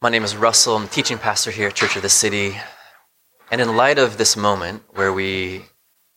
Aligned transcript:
My 0.00 0.10
name 0.10 0.22
is 0.22 0.36
Russell. 0.36 0.76
I'm 0.76 0.86
teaching 0.86 1.18
pastor 1.18 1.50
here 1.50 1.66
at 1.66 1.74
Church 1.74 1.96
of 1.96 2.02
the 2.02 2.08
City. 2.08 2.56
And 3.50 3.60
in 3.60 3.74
light 3.74 3.98
of 3.98 4.16
this 4.16 4.36
moment 4.36 4.84
where 4.90 5.12
we 5.12 5.62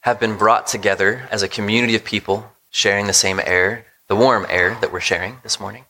have 0.01 0.19
been 0.19 0.37
brought 0.37 0.67
together 0.67 1.27
as 1.31 1.41
a 1.41 1.47
community 1.47 1.95
of 1.95 2.03
people 2.03 2.45
sharing 2.69 3.07
the 3.07 3.11
same 3.11 3.39
air, 3.43 3.87
the 4.07 4.15
warm 4.15 4.45
air 4.49 4.77
that 4.81 4.93
we're 4.93 4.99
sharing 4.99 5.37
this 5.41 5.59
morning, 5.59 5.85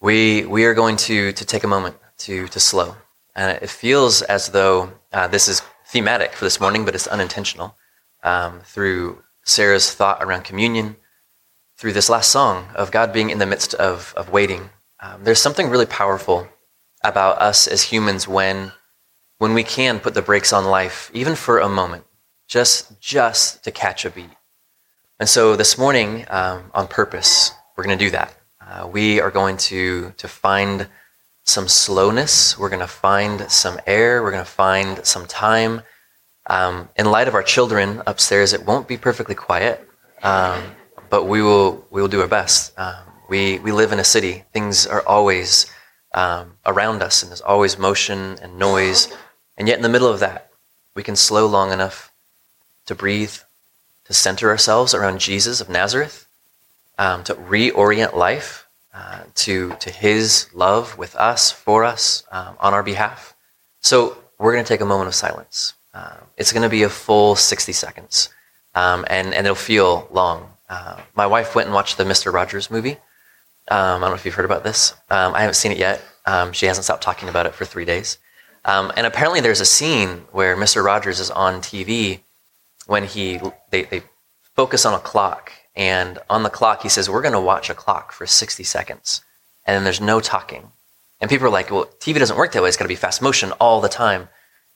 we, 0.00 0.46
we 0.46 0.64
are 0.64 0.72
going 0.72 0.96
to, 0.96 1.30
to 1.32 1.44
take 1.44 1.62
a 1.62 1.66
moment 1.68 1.96
to, 2.20 2.48
to 2.48 2.58
slow. 2.58 2.96
And 3.36 3.62
it 3.62 3.68
feels 3.68 4.22
as 4.22 4.48
though 4.48 4.90
uh, 5.12 5.28
this 5.28 5.46
is 5.46 5.60
thematic 5.88 6.32
for 6.32 6.46
this 6.46 6.58
morning, 6.58 6.86
but 6.86 6.94
it's 6.94 7.06
unintentional. 7.06 7.76
Um, 8.22 8.60
through 8.60 9.22
Sarah's 9.44 9.92
thought 9.92 10.22
around 10.22 10.44
communion, 10.44 10.96
through 11.76 11.92
this 11.92 12.08
last 12.08 12.30
song 12.30 12.68
of 12.74 12.90
God 12.90 13.12
being 13.12 13.28
in 13.28 13.40
the 13.40 13.44
midst 13.44 13.74
of, 13.74 14.14
of 14.16 14.30
waiting, 14.30 14.70
um, 15.00 15.22
there's 15.22 15.38
something 15.38 15.68
really 15.68 15.84
powerful 15.84 16.48
about 17.08 17.40
us 17.40 17.66
as 17.66 17.82
humans 17.82 18.28
when 18.28 18.72
when 19.38 19.54
we 19.54 19.62
can 19.62 20.00
put 20.00 20.14
the 20.14 20.22
brakes 20.22 20.52
on 20.52 20.64
life 20.64 21.10
even 21.14 21.34
for 21.34 21.58
a 21.58 21.68
moment 21.68 22.04
just 22.46 23.00
just 23.00 23.64
to 23.64 23.70
catch 23.70 24.04
a 24.04 24.10
beat. 24.10 24.30
And 25.20 25.28
so 25.28 25.56
this 25.56 25.76
morning 25.76 26.24
um, 26.28 26.70
on 26.74 26.86
purpose 26.86 27.52
we're 27.76 27.84
going 27.84 27.98
to 27.98 28.04
do 28.04 28.10
that. 28.10 28.34
Uh, 28.60 28.86
we 28.86 29.20
are 29.20 29.30
going 29.30 29.56
to 29.56 30.12
to 30.16 30.28
find 30.28 30.88
some 31.44 31.68
slowness. 31.68 32.58
We're 32.58 32.68
going 32.68 32.80
to 32.80 32.86
find 32.86 33.50
some 33.50 33.80
air. 33.86 34.22
We're 34.22 34.32
going 34.32 34.44
to 34.44 34.50
find 34.50 35.04
some 35.06 35.26
time. 35.26 35.82
Um, 36.46 36.88
in 36.96 37.06
light 37.10 37.28
of 37.28 37.34
our 37.34 37.42
children 37.42 38.02
upstairs 38.06 38.54
it 38.54 38.64
won't 38.64 38.88
be 38.88 38.96
perfectly 38.96 39.34
quiet 39.34 39.88
um, 40.22 40.62
but 41.10 41.24
we 41.24 41.42
will 41.42 41.86
we 41.90 42.00
will 42.00 42.08
do 42.08 42.20
our 42.20 42.28
best. 42.28 42.78
Um, 42.78 42.96
we 43.28 43.58
we 43.60 43.72
live 43.72 43.92
in 43.92 43.98
a 43.98 44.04
city. 44.04 44.44
Things 44.52 44.86
are 44.86 45.06
always 45.06 45.66
um, 46.12 46.54
around 46.64 47.02
us, 47.02 47.22
and 47.22 47.30
there's 47.30 47.40
always 47.40 47.78
motion 47.78 48.38
and 48.40 48.58
noise. 48.58 49.08
And 49.56 49.68
yet, 49.68 49.76
in 49.76 49.82
the 49.82 49.88
middle 49.88 50.08
of 50.08 50.20
that, 50.20 50.50
we 50.94 51.02
can 51.02 51.16
slow 51.16 51.46
long 51.46 51.72
enough 51.72 52.12
to 52.86 52.94
breathe, 52.94 53.34
to 54.04 54.14
center 54.14 54.48
ourselves 54.48 54.94
around 54.94 55.20
Jesus 55.20 55.60
of 55.60 55.68
Nazareth, 55.68 56.26
um, 56.98 57.24
to 57.24 57.34
reorient 57.34 58.14
life 58.14 58.66
uh, 58.94 59.20
to, 59.34 59.74
to 59.80 59.90
his 59.90 60.48
love 60.52 60.98
with 60.98 61.14
us, 61.16 61.50
for 61.52 61.84
us, 61.84 62.24
um, 62.32 62.56
on 62.58 62.74
our 62.74 62.82
behalf. 62.82 63.34
So, 63.80 64.16
we're 64.38 64.52
going 64.52 64.64
to 64.64 64.68
take 64.68 64.80
a 64.80 64.86
moment 64.86 65.08
of 65.08 65.14
silence. 65.14 65.74
Uh, 65.92 66.16
it's 66.36 66.52
going 66.52 66.62
to 66.62 66.68
be 66.68 66.84
a 66.84 66.88
full 66.88 67.36
60 67.36 67.72
seconds, 67.72 68.30
um, 68.74 69.04
and, 69.08 69.34
and 69.34 69.46
it'll 69.46 69.56
feel 69.56 70.08
long. 70.10 70.50
Uh, 70.68 71.00
my 71.14 71.26
wife 71.26 71.54
went 71.54 71.66
and 71.66 71.74
watched 71.74 71.96
the 71.96 72.04
Mr. 72.04 72.32
Rogers 72.32 72.70
movie. 72.70 72.98
Um, 73.70 74.02
I 74.02 74.06
don't 74.06 74.10
know 74.10 74.14
if 74.14 74.24
you've 74.24 74.34
heard 74.34 74.44
about 74.44 74.64
this. 74.64 74.94
Um, 75.10 75.34
I 75.34 75.40
haven't 75.40 75.54
seen 75.54 75.72
it 75.72 75.78
yet. 75.78 76.02
Um, 76.26 76.52
she 76.52 76.66
hasn't 76.66 76.84
stopped 76.84 77.02
talking 77.02 77.28
about 77.28 77.46
it 77.46 77.54
for 77.54 77.64
three 77.64 77.84
days. 77.84 78.18
Um, 78.64 78.92
and 78.96 79.06
apparently, 79.06 79.40
there's 79.40 79.60
a 79.60 79.66
scene 79.66 80.24
where 80.32 80.56
Mr. 80.56 80.84
Rogers 80.84 81.20
is 81.20 81.30
on 81.30 81.60
TV 81.60 82.20
when 82.86 83.04
he 83.04 83.40
they, 83.70 83.84
they 83.84 84.02
focus 84.56 84.84
on 84.84 84.94
a 84.94 84.98
clock, 84.98 85.52
and 85.76 86.18
on 86.28 86.42
the 86.42 86.50
clock 86.50 86.82
he 86.82 86.88
says, 86.88 87.08
"We're 87.08 87.22
going 87.22 87.32
to 87.32 87.40
watch 87.40 87.70
a 87.70 87.74
clock 87.74 88.12
for 88.12 88.26
60 88.26 88.64
seconds," 88.64 89.22
and 89.64 89.74
then 89.74 89.84
there's 89.84 90.00
no 90.00 90.20
talking. 90.20 90.72
And 91.20 91.30
people 91.30 91.46
are 91.46 91.50
like, 91.50 91.70
"Well, 91.70 91.86
TV 92.00 92.18
doesn't 92.18 92.36
work 92.36 92.52
that 92.52 92.62
way. 92.62 92.68
It's 92.68 92.76
got 92.76 92.84
to 92.84 92.88
be 92.88 92.94
fast 92.94 93.22
motion 93.22 93.52
all 93.52 93.80
the 93.80 93.88
time." 93.88 94.28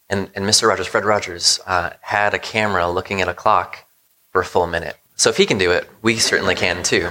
And, 0.09 0.31
and 0.35 0.45
Mr. 0.45 0.69
Rogers, 0.69 0.87
Fred 0.87 1.05
Rogers, 1.05 1.59
uh, 1.67 1.91
had 2.01 2.35
a 2.35 2.39
camera 2.39 2.91
looking 2.91 3.23
at 3.23 3.29
a 3.29 3.35
clock 3.35 3.85
for 4.31 4.43
a 4.43 4.45
full 4.45 4.67
minute. 4.67 4.97
So 5.17 5.31
if 5.31 5.37
he 5.37 5.47
can 5.47 5.59
do 5.59 5.71
it, 5.71 5.89
we 6.03 6.17
certainly 6.17 6.55
can 6.55 6.83
too. 6.83 7.11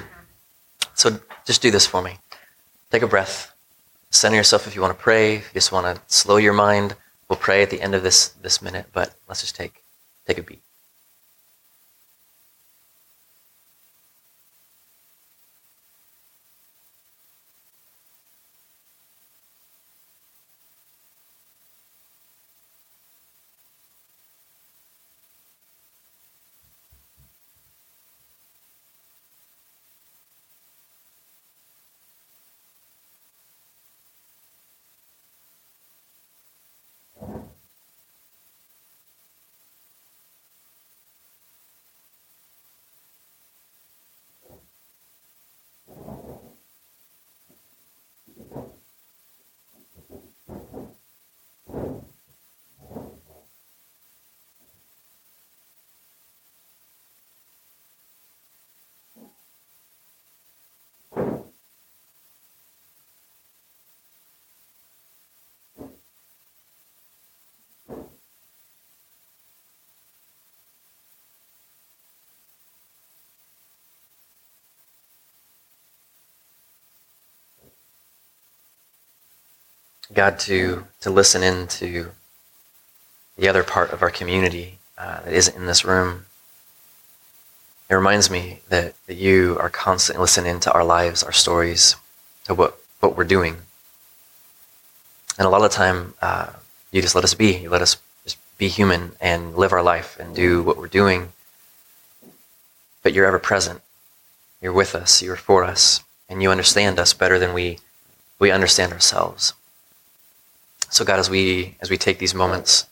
So 1.01 1.19
just 1.47 1.63
do 1.63 1.71
this 1.71 1.87
for 1.87 2.03
me. 2.03 2.19
Take 2.91 3.01
a 3.01 3.07
breath. 3.07 3.55
Center 4.11 4.35
yourself 4.35 4.67
if 4.67 4.75
you 4.75 4.81
want 4.81 4.95
to 4.95 5.03
pray. 5.03 5.37
If 5.37 5.45
you 5.45 5.55
just 5.55 5.71
want 5.71 5.87
to 5.87 5.99
slow 6.05 6.37
your 6.37 6.53
mind, 6.53 6.95
we'll 7.27 7.39
pray 7.39 7.63
at 7.63 7.71
the 7.71 7.81
end 7.81 7.95
of 7.95 8.03
this, 8.03 8.27
this 8.27 8.61
minute, 8.61 8.85
but 8.93 9.15
let's 9.27 9.41
just 9.41 9.55
take, 9.55 9.83
take 10.27 10.37
a 10.37 10.43
beat. 10.43 10.61
God 80.13 80.39
to, 80.39 80.85
to 81.01 81.09
listen 81.09 81.41
in 81.43 81.67
to 81.67 82.11
the 83.37 83.47
other 83.47 83.63
part 83.63 83.91
of 83.91 84.01
our 84.01 84.09
community 84.09 84.79
uh, 84.97 85.21
that 85.21 85.33
isn't 85.33 85.55
in 85.55 85.65
this 85.65 85.85
room. 85.85 86.25
It 87.89 87.95
reminds 87.95 88.29
me 88.29 88.59
that, 88.69 88.93
that 89.07 89.15
you 89.15 89.57
are 89.59 89.69
constantly 89.69 90.21
listening 90.21 90.59
to 90.61 90.71
our 90.73 90.83
lives, 90.83 91.23
our 91.23 91.31
stories, 91.31 91.95
to 92.45 92.53
what, 92.53 92.77
what 92.99 93.17
we're 93.17 93.23
doing. 93.23 93.57
And 95.37 95.45
a 95.45 95.49
lot 95.49 95.63
of 95.63 95.71
the 95.71 95.75
time, 95.75 96.13
uh, 96.21 96.51
you 96.91 97.01
just 97.01 97.15
let 97.15 97.23
us 97.23 97.33
be. 97.33 97.57
You 97.57 97.69
let 97.69 97.81
us 97.81 97.97
just 98.23 98.37
be 98.57 98.67
human 98.67 99.13
and 99.21 99.55
live 99.55 99.71
our 99.71 99.83
life 99.83 100.19
and 100.19 100.35
do 100.35 100.61
what 100.61 100.77
we're 100.77 100.87
doing. 100.87 101.29
But 103.01 103.13
you're 103.13 103.25
ever 103.25 103.39
present. 103.39 103.81
You're 104.61 104.73
with 104.73 104.93
us. 104.93 105.21
You're 105.21 105.35
for 105.35 105.63
us. 105.63 106.03
And 106.29 106.41
you 106.41 106.51
understand 106.51 106.99
us 106.99 107.13
better 107.13 107.39
than 107.39 107.53
we, 107.53 107.79
we 108.39 108.51
understand 108.51 108.93
ourselves. 108.93 109.53
So 110.91 111.05
God, 111.05 111.19
as 111.19 111.29
we 111.29 111.77
as 111.79 111.89
we 111.89 111.95
take 111.97 112.19
these 112.19 112.35
moments, 112.35 112.85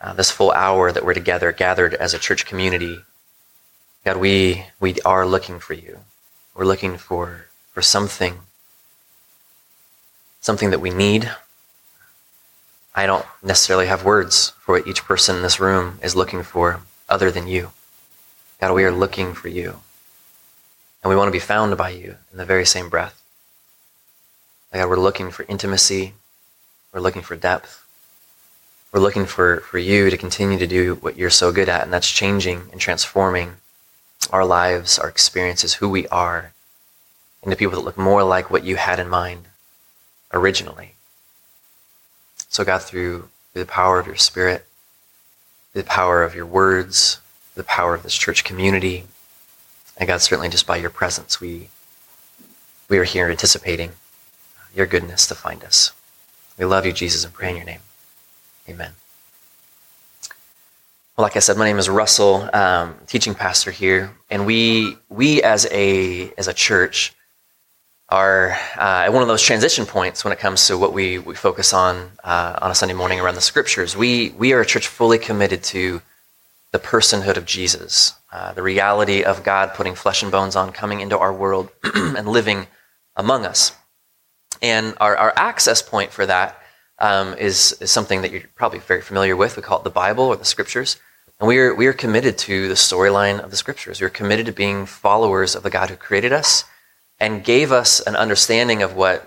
uh, 0.00 0.14
this 0.14 0.30
full 0.30 0.50
hour 0.52 0.90
that 0.90 1.04
we're 1.04 1.12
together, 1.12 1.52
gathered 1.52 1.92
as 1.92 2.14
a 2.14 2.18
church 2.18 2.46
community, 2.46 3.00
God, 4.02 4.16
we 4.16 4.64
we 4.80 4.98
are 5.04 5.26
looking 5.26 5.60
for 5.60 5.74
you. 5.74 6.00
We're 6.54 6.64
looking 6.64 6.96
for 6.96 7.48
for 7.72 7.82
something, 7.82 8.40
something 10.40 10.70
that 10.70 10.80
we 10.80 10.88
need. 10.88 11.30
I 12.94 13.04
don't 13.04 13.26
necessarily 13.42 13.88
have 13.88 14.06
words 14.06 14.54
for 14.60 14.78
what 14.78 14.86
each 14.86 15.04
person 15.04 15.36
in 15.36 15.42
this 15.42 15.60
room 15.60 15.98
is 16.02 16.16
looking 16.16 16.42
for, 16.42 16.80
other 17.10 17.30
than 17.30 17.46
you. 17.46 17.72
God, 18.58 18.74
we 18.74 18.84
are 18.84 18.90
looking 18.90 19.34
for 19.34 19.48
you, 19.48 19.80
and 21.02 21.10
we 21.10 21.16
want 21.16 21.28
to 21.28 21.32
be 21.32 21.38
found 21.38 21.76
by 21.76 21.90
you 21.90 22.16
in 22.30 22.38
the 22.38 22.46
very 22.46 22.64
same 22.64 22.88
breath. 22.88 23.22
God, 24.72 24.88
we're 24.88 24.96
looking 24.96 25.30
for 25.30 25.44
intimacy. 25.46 26.14
We're 26.92 27.00
looking 27.00 27.22
for 27.22 27.36
depth. 27.36 27.86
We're 28.92 29.00
looking 29.00 29.24
for, 29.24 29.60
for 29.60 29.78
you 29.78 30.10
to 30.10 30.18
continue 30.18 30.58
to 30.58 30.66
do 30.66 30.96
what 30.96 31.16
you're 31.16 31.30
so 31.30 31.50
good 31.50 31.68
at, 31.68 31.82
and 31.82 31.92
that's 31.92 32.10
changing 32.10 32.68
and 32.70 32.80
transforming 32.80 33.54
our 34.30 34.44
lives, 34.44 34.98
our 34.98 35.08
experiences, 35.08 35.74
who 35.74 35.88
we 35.88 36.06
are, 36.08 36.52
into 37.42 37.56
people 37.56 37.74
that 37.76 37.84
look 37.84 37.96
more 37.96 38.22
like 38.22 38.50
what 38.50 38.64
you 38.64 38.76
had 38.76 39.00
in 39.00 39.08
mind 39.08 39.46
originally. 40.32 40.94
So, 42.48 42.64
God, 42.64 42.82
through, 42.82 43.30
through 43.52 43.62
the 43.62 43.66
power 43.66 43.98
of 43.98 44.06
your 44.06 44.16
Spirit, 44.16 44.66
the 45.72 45.82
power 45.82 46.22
of 46.22 46.34
your 46.34 46.46
words, 46.46 47.20
the 47.54 47.64
power 47.64 47.94
of 47.94 48.02
this 48.02 48.14
church 48.14 48.44
community, 48.44 49.04
and 49.96 50.06
God, 50.06 50.20
certainly 50.20 50.50
just 50.50 50.66
by 50.66 50.76
your 50.76 50.90
presence, 50.90 51.40
we, 51.40 51.68
we 52.90 52.98
are 52.98 53.04
here 53.04 53.30
anticipating 53.30 53.92
your 54.74 54.86
goodness 54.86 55.26
to 55.26 55.34
find 55.34 55.64
us. 55.64 55.92
We 56.62 56.66
love 56.66 56.86
you, 56.86 56.92
Jesus, 56.92 57.24
and 57.24 57.34
pray 57.34 57.50
in 57.50 57.56
your 57.56 57.64
name. 57.64 57.80
Amen. 58.68 58.92
Well, 61.16 61.24
like 61.24 61.34
I 61.34 61.40
said, 61.40 61.56
my 61.56 61.64
name 61.64 61.80
is 61.80 61.88
Russell, 61.88 62.48
um, 62.54 62.94
teaching 63.08 63.34
pastor 63.34 63.72
here, 63.72 64.12
and 64.30 64.46
we 64.46 64.96
we 65.08 65.42
as 65.42 65.66
a 65.72 66.32
as 66.38 66.46
a 66.46 66.54
church 66.54 67.14
are 68.10 68.50
uh, 68.76 69.06
at 69.06 69.12
one 69.12 69.22
of 69.22 69.28
those 69.28 69.42
transition 69.42 69.86
points 69.86 70.22
when 70.22 70.32
it 70.32 70.38
comes 70.38 70.68
to 70.68 70.78
what 70.78 70.92
we, 70.92 71.18
we 71.18 71.34
focus 71.34 71.72
on 71.72 72.12
uh, 72.22 72.60
on 72.62 72.70
a 72.70 72.76
Sunday 72.76 72.94
morning 72.94 73.18
around 73.18 73.34
the 73.34 73.40
scriptures. 73.40 73.96
We, 73.96 74.30
we 74.38 74.52
are 74.52 74.60
a 74.60 74.66
church 74.66 74.86
fully 74.86 75.18
committed 75.18 75.64
to 75.64 76.00
the 76.70 76.78
personhood 76.78 77.36
of 77.36 77.44
Jesus, 77.44 78.14
uh, 78.30 78.52
the 78.52 78.62
reality 78.62 79.24
of 79.24 79.42
God 79.42 79.74
putting 79.74 79.96
flesh 79.96 80.22
and 80.22 80.30
bones 80.30 80.54
on, 80.54 80.70
coming 80.70 81.00
into 81.00 81.18
our 81.18 81.32
world 81.32 81.70
and 81.94 82.28
living 82.28 82.68
among 83.16 83.46
us. 83.46 83.72
And 84.60 84.94
our, 85.00 85.16
our 85.16 85.32
access 85.36 85.82
point 85.82 86.12
for 86.12 86.26
that 86.26 86.58
um, 86.98 87.34
is 87.34 87.72
is, 87.80 87.90
something 87.90 88.22
that 88.22 88.30
you're 88.30 88.42
probably 88.54 88.78
very 88.78 89.00
familiar 89.00 89.36
with. 89.36 89.56
We 89.56 89.62
call 89.62 89.78
it 89.78 89.84
the 89.84 89.90
Bible 89.90 90.24
or 90.24 90.36
the 90.36 90.44
scriptures. 90.44 90.98
And 91.40 91.48
we 91.48 91.58
are, 91.58 91.74
we 91.74 91.86
are 91.86 91.92
committed 91.92 92.38
to 92.38 92.68
the 92.68 92.74
storyline 92.74 93.40
of 93.40 93.50
the 93.50 93.56
scriptures. 93.56 94.00
We 94.00 94.06
are 94.06 94.10
committed 94.10 94.46
to 94.46 94.52
being 94.52 94.86
followers 94.86 95.56
of 95.56 95.62
the 95.62 95.70
God 95.70 95.90
who 95.90 95.96
created 95.96 96.32
us 96.32 96.64
and 97.18 97.44
gave 97.44 97.72
us 97.72 98.00
an 98.00 98.14
understanding 98.14 98.82
of 98.82 98.94
what 98.94 99.26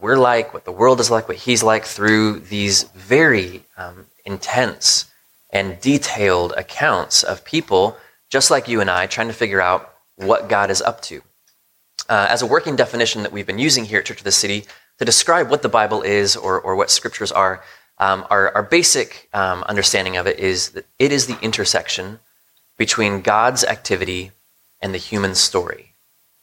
we're 0.00 0.16
like, 0.18 0.52
what 0.52 0.64
the 0.64 0.72
world 0.72 1.00
is 1.00 1.10
like, 1.10 1.28
what 1.28 1.36
he's 1.36 1.62
like 1.62 1.84
through 1.84 2.40
these 2.40 2.84
very 2.94 3.64
um, 3.76 4.06
intense 4.24 5.06
and 5.50 5.80
detailed 5.80 6.52
accounts 6.56 7.22
of 7.22 7.44
people 7.44 7.96
just 8.28 8.50
like 8.50 8.66
you 8.66 8.80
and 8.80 8.90
I 8.90 9.06
trying 9.06 9.28
to 9.28 9.34
figure 9.34 9.60
out 9.60 9.94
what 10.16 10.48
God 10.48 10.70
is 10.70 10.82
up 10.82 11.00
to. 11.02 11.22
Uh, 12.08 12.26
as 12.28 12.42
a 12.42 12.46
working 12.46 12.76
definition 12.76 13.22
that 13.22 13.32
we've 13.32 13.46
been 13.46 13.58
using 13.58 13.84
here 13.84 14.00
at 14.00 14.04
Church 14.04 14.18
of 14.18 14.24
the 14.24 14.32
City 14.32 14.66
to 14.98 15.04
describe 15.04 15.50
what 15.50 15.62
the 15.62 15.68
Bible 15.68 16.02
is 16.02 16.36
or, 16.36 16.60
or 16.60 16.76
what 16.76 16.90
scriptures 16.90 17.32
are, 17.32 17.62
um, 17.98 18.26
our, 18.28 18.54
our, 18.54 18.62
basic 18.62 19.28
um, 19.32 19.62
understanding 19.64 20.16
of 20.16 20.26
it 20.26 20.38
is 20.38 20.70
that 20.70 20.84
it 20.98 21.12
is 21.12 21.26
the 21.26 21.38
intersection 21.40 22.18
between 22.76 23.22
God's 23.22 23.64
activity 23.64 24.32
and 24.80 24.92
the 24.92 24.98
human 24.98 25.34
story. 25.34 25.94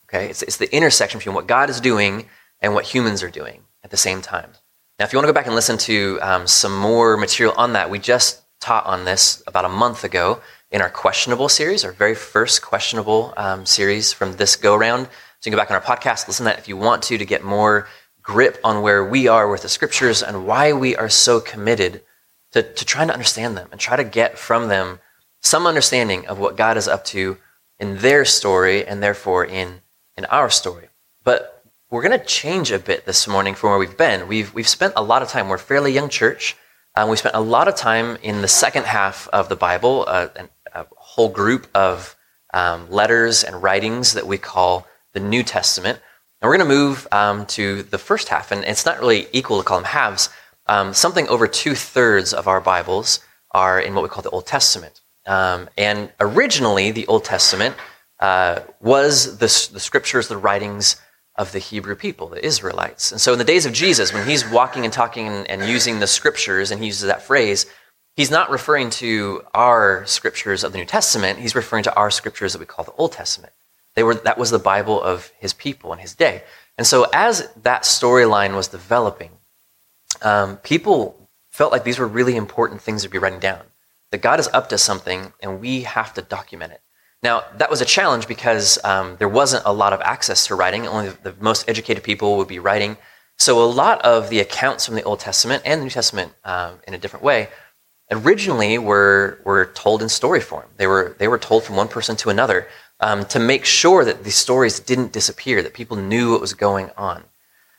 Okay? 0.06 0.30
It's, 0.30 0.42
it's 0.42 0.58
the 0.58 0.74
intersection 0.74 1.20
between 1.20 1.36
what 1.36 1.48
God 1.48 1.70
is 1.70 1.82
doing 1.82 2.26
and 2.62 2.74
what 2.74 2.86
humans 2.86 3.22
are 3.22 3.30
doing 3.30 3.62
at 3.84 3.92
the 3.92 3.98
same 3.98 4.22
time. 4.22 4.52
Now, 4.98 5.06
if 5.06 5.14
you 5.14 5.18
want 5.18 5.26
to 5.26 5.34
go 5.34 5.36
back 5.36 5.48
and 5.48 5.56
listen 5.56 5.78
to 5.80 6.20
um, 6.22 6.48
some 6.48 6.78
more 6.78 7.18
material 7.18 7.54
on 7.58 7.74
that, 7.74 7.90
we 7.90 8.00
just 8.00 8.42
taught 8.60 8.86
on 8.86 9.04
this 9.04 9.44
about 9.48 9.66
a 9.66 9.70
month 9.70 10.04
ago 10.04 10.40
in 10.70 10.82
our 10.82 10.90
questionable 10.90 11.50
series, 11.50 11.84
our 11.84 11.92
very 11.92 12.16
first 12.16 12.62
questionable 12.62 13.34
um, 13.36 13.66
series 13.66 14.14
from 14.14 14.34
this 14.34 14.56
go 14.56 14.76
round. 14.76 15.10
So 15.42 15.50
you 15.50 15.52
can 15.52 15.58
go 15.58 15.62
back 15.64 15.72
on 15.72 15.76
our 15.76 15.98
podcast, 15.98 16.28
listen 16.28 16.46
to 16.46 16.52
that 16.52 16.60
if 16.60 16.68
you 16.68 16.78
want 16.78 17.02
to, 17.04 17.18
to 17.18 17.26
get 17.26 17.44
more 17.44 17.88
grip 18.22 18.60
on 18.64 18.84
where 18.84 19.04
we 19.04 19.28
are 19.28 19.50
with 19.50 19.64
the 19.64 19.70
scriptures 19.70 20.22
and 20.22 20.46
why 20.46 20.72
we 20.72 20.96
are 20.96 21.10
so 21.10 21.40
committed 21.40 22.04
to, 22.52 22.62
to 22.62 22.86
trying 22.86 23.08
to 23.08 23.14
understand 23.14 23.58
them 23.58 23.68
and 23.72 23.82
try 23.82 23.96
to 23.96 24.04
get 24.04 24.38
from 24.38 24.68
them 24.68 25.00
some 25.42 25.66
understanding 25.66 26.28
of 26.28 26.38
what 26.38 26.56
God 26.56 26.78
is 26.78 26.88
up 26.88 27.04
to 27.06 27.38
in 27.80 27.98
their 27.98 28.24
story 28.24 28.86
and 28.86 29.02
therefore 29.02 29.44
in 29.44 29.82
in 30.16 30.26
our 30.26 30.52
story. 30.52 30.90
But 31.24 31.64
we're 31.90 32.04
going 32.04 32.20
to 32.20 32.24
change 32.24 32.72
a 32.72 32.78
bit 32.78 33.08
this 33.08 33.28
morning 33.28 33.56
from 33.56 33.72
where 33.72 33.80
we've 33.80 33.98
been. 33.98 34.28
We've, 34.28 34.54
we've 34.54 34.68
spent 34.68 34.94
a 34.96 35.02
lot 35.02 35.24
of 35.24 35.30
time, 35.30 35.50
we're 35.50 35.56
a 35.56 35.60
fairly 35.60 35.92
young 35.92 36.10
church. 36.10 36.56
We 37.10 37.18
spent 37.18 37.34
a 37.34 37.42
lot 37.42 37.68
of 37.68 37.76
time 37.76 38.18
in 38.22 38.42
the 38.42 38.48
second 38.48 38.86
half 38.86 39.28
of 39.30 39.50
the 39.50 39.56
Bible, 39.56 40.06
uh, 40.08 40.28
a 40.76 40.86
whole 40.96 41.30
group 41.30 41.68
of 41.74 42.16
um, 42.54 42.92
letters 42.92 43.44
and 43.44 43.64
writings 43.64 44.14
that 44.14 44.28
we 44.28 44.38
call 44.38 44.86
the 45.14 45.20
New 45.20 45.44
Testament. 45.44 46.00
And 46.42 46.50
we're 46.50 46.58
going 46.58 46.70
to 46.70 46.76
move 46.76 47.08
um, 47.12 47.46
to 47.48 47.84
the 47.84 47.98
first 47.98 48.30
half, 48.30 48.52
and 48.52 48.64
it's 48.66 48.86
not 48.86 49.00
really 49.00 49.28
equal 49.32 49.60
to 49.60 49.64
call 49.64 49.78
them 49.78 49.86
halves. 49.86 50.30
Um, 50.68 50.94
something 50.94 51.28
over 51.28 51.48
two 51.48 51.76
thirds 51.76 52.34
of 52.34 52.48
our 52.48 52.62
Bibles 52.62 53.20
are 53.52 53.80
in 53.80 53.94
what 53.94 54.04
we 54.04 54.10
call 54.10 54.24
the 54.24 54.30
Old 54.30 54.48
Testament. 54.48 55.02
Um, 55.28 55.70
and 55.78 56.12
originally, 56.20 56.92
the 56.92 57.06
Old 57.08 57.26
Testament 57.26 57.76
uh, 58.20 58.62
was 58.80 59.38
the, 59.38 59.74
the 59.74 59.80
scriptures, 59.80 60.28
the 60.28 60.38
writings 60.38 60.96
of 61.36 61.52
the 61.52 61.60
Hebrew 61.60 61.96
people, 61.96 62.28
the 62.28 62.46
Israelites. 62.46 63.12
And 63.12 63.22
so 63.22 63.34
in 63.34 63.40
the 63.40 63.46
days 63.46 63.66
of 63.66 63.74
Jesus, 63.74 64.14
when 64.14 64.28
he's 64.28 64.48
walking 64.50 64.84
and 64.84 64.94
talking 64.94 65.28
and, 65.28 65.50
and 65.50 65.70
using 65.70 66.00
the 66.00 66.08
scriptures, 66.08 66.72
and 66.72 66.80
he 66.80 66.88
uses 66.88 67.04
that 67.04 67.24
phrase, 67.24 67.66
he's 68.16 68.32
not 68.32 68.50
referring 68.50 68.90
to 68.92 69.44
our 69.54 70.06
scriptures 70.06 70.64
of 70.64 70.72
the 70.72 70.78
New 70.78 70.86
Testament, 70.86 71.40
he's 71.40 71.56
referring 71.56 71.84
to 71.84 71.96
our 71.96 72.12
scriptures 72.12 72.54
that 72.54 72.60
we 72.60 72.66
call 72.66 72.86
the 72.86 72.94
Old 72.94 73.14
Testament. 73.14 73.54
They 73.96 74.04
were, 74.04 74.16
that 74.16 74.38
was 74.38 74.52
the 74.52 74.60
Bible 74.60 75.02
of 75.02 75.32
his 75.40 75.54
people 75.54 75.94
in 75.94 76.00
his 76.00 76.16
day. 76.16 76.44
And 76.78 76.88
so 76.88 77.08
as 77.14 77.50
that 77.64 77.84
storyline 77.84 78.56
was 78.56 78.68
developing, 78.68 79.32
um, 80.22 80.58
people 80.58 81.30
felt 81.50 81.72
like 81.72 81.84
these 81.84 82.00
were 82.00 82.08
really 82.08 82.36
important 82.36 82.82
things 82.82 83.04
to 83.04 83.10
be 83.10 83.18
writing 83.18 83.40
down. 83.40 83.62
That 84.12 84.22
God 84.22 84.40
is 84.40 84.50
up 84.54 84.70
to 84.70 84.78
something 84.78 85.34
and 85.42 85.62
we 85.62 85.82
have 85.82 86.14
to 86.16 86.22
document 86.22 86.74
it. 86.74 86.82
Now, 87.24 87.44
that 87.58 87.70
was 87.70 87.82
a 87.82 87.86
challenge 87.86 88.28
because 88.28 88.80
um, 88.84 89.16
there 89.20 89.30
wasn't 89.30 89.64
a 89.66 89.74
lot 89.74 89.94
of 89.94 90.02
access 90.02 90.48
to 90.48 90.56
writing. 90.56 90.88
Only 90.88 91.10
the 91.10 91.36
most 91.40 91.70
educated 91.70 92.04
people 92.04 92.38
would 92.38 92.48
be 92.48 92.60
writing. 92.60 92.98
So, 93.38 93.64
a 93.64 93.66
lot 93.66 94.02
of 94.02 94.30
the 94.30 94.40
accounts 94.40 94.86
from 94.86 94.96
the 94.96 95.04
Old 95.04 95.20
Testament 95.20 95.62
and 95.66 95.80
the 95.80 95.86
New 95.86 95.92
Testament 95.92 96.34
um, 96.44 96.80
in 96.88 96.94
a 96.94 96.98
different 96.98 97.24
way 97.24 97.50
originally 98.12 98.78
were, 98.78 99.40
were 99.46 99.68
told 99.68 100.02
in 100.02 100.10
story 100.10 100.42
form. 100.42 100.66
They 100.78 100.88
were, 100.88 101.16
they 101.18 101.28
were 101.28 101.38
told 101.38 101.64
from 101.64 101.76
one 101.76 101.88
person 101.88 102.16
to 102.18 102.30
another 102.30 102.68
um, 103.02 103.26
to 103.26 103.40
make 103.40 103.66
sure 103.66 104.06
that 104.06 104.24
these 104.24 104.36
stories 104.36 104.80
didn't 104.80 105.12
disappear, 105.12 105.62
that 105.62 105.74
people 105.74 105.98
knew 105.98 106.32
what 106.32 106.42
was 106.42 106.54
going 106.54 106.92
on. 106.98 107.24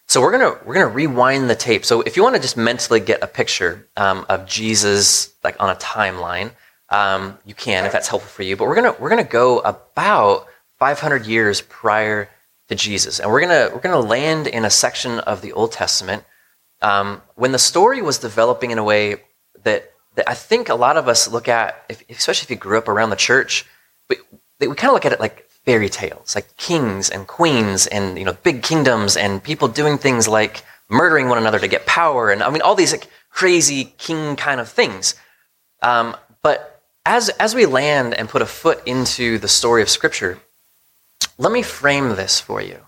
So 0.08 0.20
we're 0.20 0.32
gonna 0.32 0.58
we're 0.64 0.74
gonna 0.74 0.88
rewind 0.88 1.48
the 1.48 1.54
tape. 1.54 1.84
So 1.84 2.02
if 2.02 2.16
you 2.16 2.22
want 2.22 2.34
to 2.34 2.42
just 2.42 2.56
mentally 2.56 3.00
get 3.00 3.22
a 3.22 3.26
picture 3.26 3.88
um, 3.96 4.26
of 4.28 4.46
Jesus 4.46 5.32
like 5.42 5.56
on 5.60 5.70
a 5.70 5.76
timeline, 5.76 6.50
um, 6.90 7.38
you 7.46 7.54
can 7.54 7.86
if 7.86 7.92
that's 7.92 8.08
helpful 8.08 8.28
for 8.28 8.42
you. 8.42 8.56
But 8.56 8.68
we're 8.68 8.74
gonna 8.74 8.94
we're 8.98 9.08
gonna 9.08 9.24
go 9.24 9.60
about 9.60 10.48
500 10.78 11.26
years 11.26 11.62
prior 11.62 12.28
to 12.68 12.74
Jesus, 12.74 13.20
and 13.20 13.30
we're 13.30 13.40
gonna 13.40 13.70
we're 13.72 13.80
gonna 13.80 14.00
land 14.00 14.48
in 14.48 14.64
a 14.64 14.70
section 14.70 15.20
of 15.20 15.40
the 15.40 15.52
Old 15.52 15.72
Testament 15.72 16.24
um, 16.82 17.22
when 17.36 17.52
the 17.52 17.58
story 17.58 18.02
was 18.02 18.18
developing 18.18 18.72
in 18.72 18.78
a 18.78 18.84
way 18.84 19.22
that 19.62 19.92
that 20.16 20.28
I 20.28 20.34
think 20.34 20.68
a 20.68 20.74
lot 20.74 20.96
of 20.98 21.08
us 21.08 21.28
look 21.28 21.48
at, 21.48 21.84
if, 21.88 22.04
especially 22.10 22.46
if 22.46 22.50
you 22.50 22.56
grew 22.56 22.76
up 22.76 22.88
around 22.88 23.10
the 23.10 23.16
church, 23.16 23.64
we, 24.68 24.74
kind 24.74 24.90
of 24.90 24.94
look 24.94 25.06
at 25.06 25.12
it 25.12 25.20
like 25.20 25.48
fairy 25.64 25.88
tales, 25.88 26.34
like 26.34 26.56
kings 26.56 27.10
and 27.10 27.26
queens 27.26 27.86
and 27.86 28.18
you 28.18 28.24
know 28.24 28.32
big 28.42 28.62
kingdoms 28.62 29.16
and 29.16 29.42
people 29.42 29.68
doing 29.68 29.98
things 29.98 30.26
like 30.26 30.64
murdering 30.88 31.28
one 31.28 31.38
another 31.38 31.58
to 31.58 31.68
get 31.68 31.86
power 31.86 32.30
and 32.30 32.42
I 32.42 32.50
mean 32.50 32.62
all 32.62 32.74
these 32.74 32.92
like 32.92 33.08
crazy 33.30 33.94
king 33.98 34.36
kind 34.36 34.60
of 34.60 34.68
things. 34.68 35.14
Um, 35.80 36.16
but 36.42 36.82
as, 37.04 37.28
as 37.30 37.54
we 37.54 37.66
land 37.66 38.14
and 38.14 38.28
put 38.28 38.42
a 38.42 38.46
foot 38.46 38.82
into 38.86 39.38
the 39.38 39.48
story 39.48 39.82
of 39.82 39.88
Scripture, 39.88 40.38
let 41.38 41.52
me 41.52 41.62
frame 41.62 42.10
this 42.10 42.38
for 42.38 42.60
you. 42.60 42.78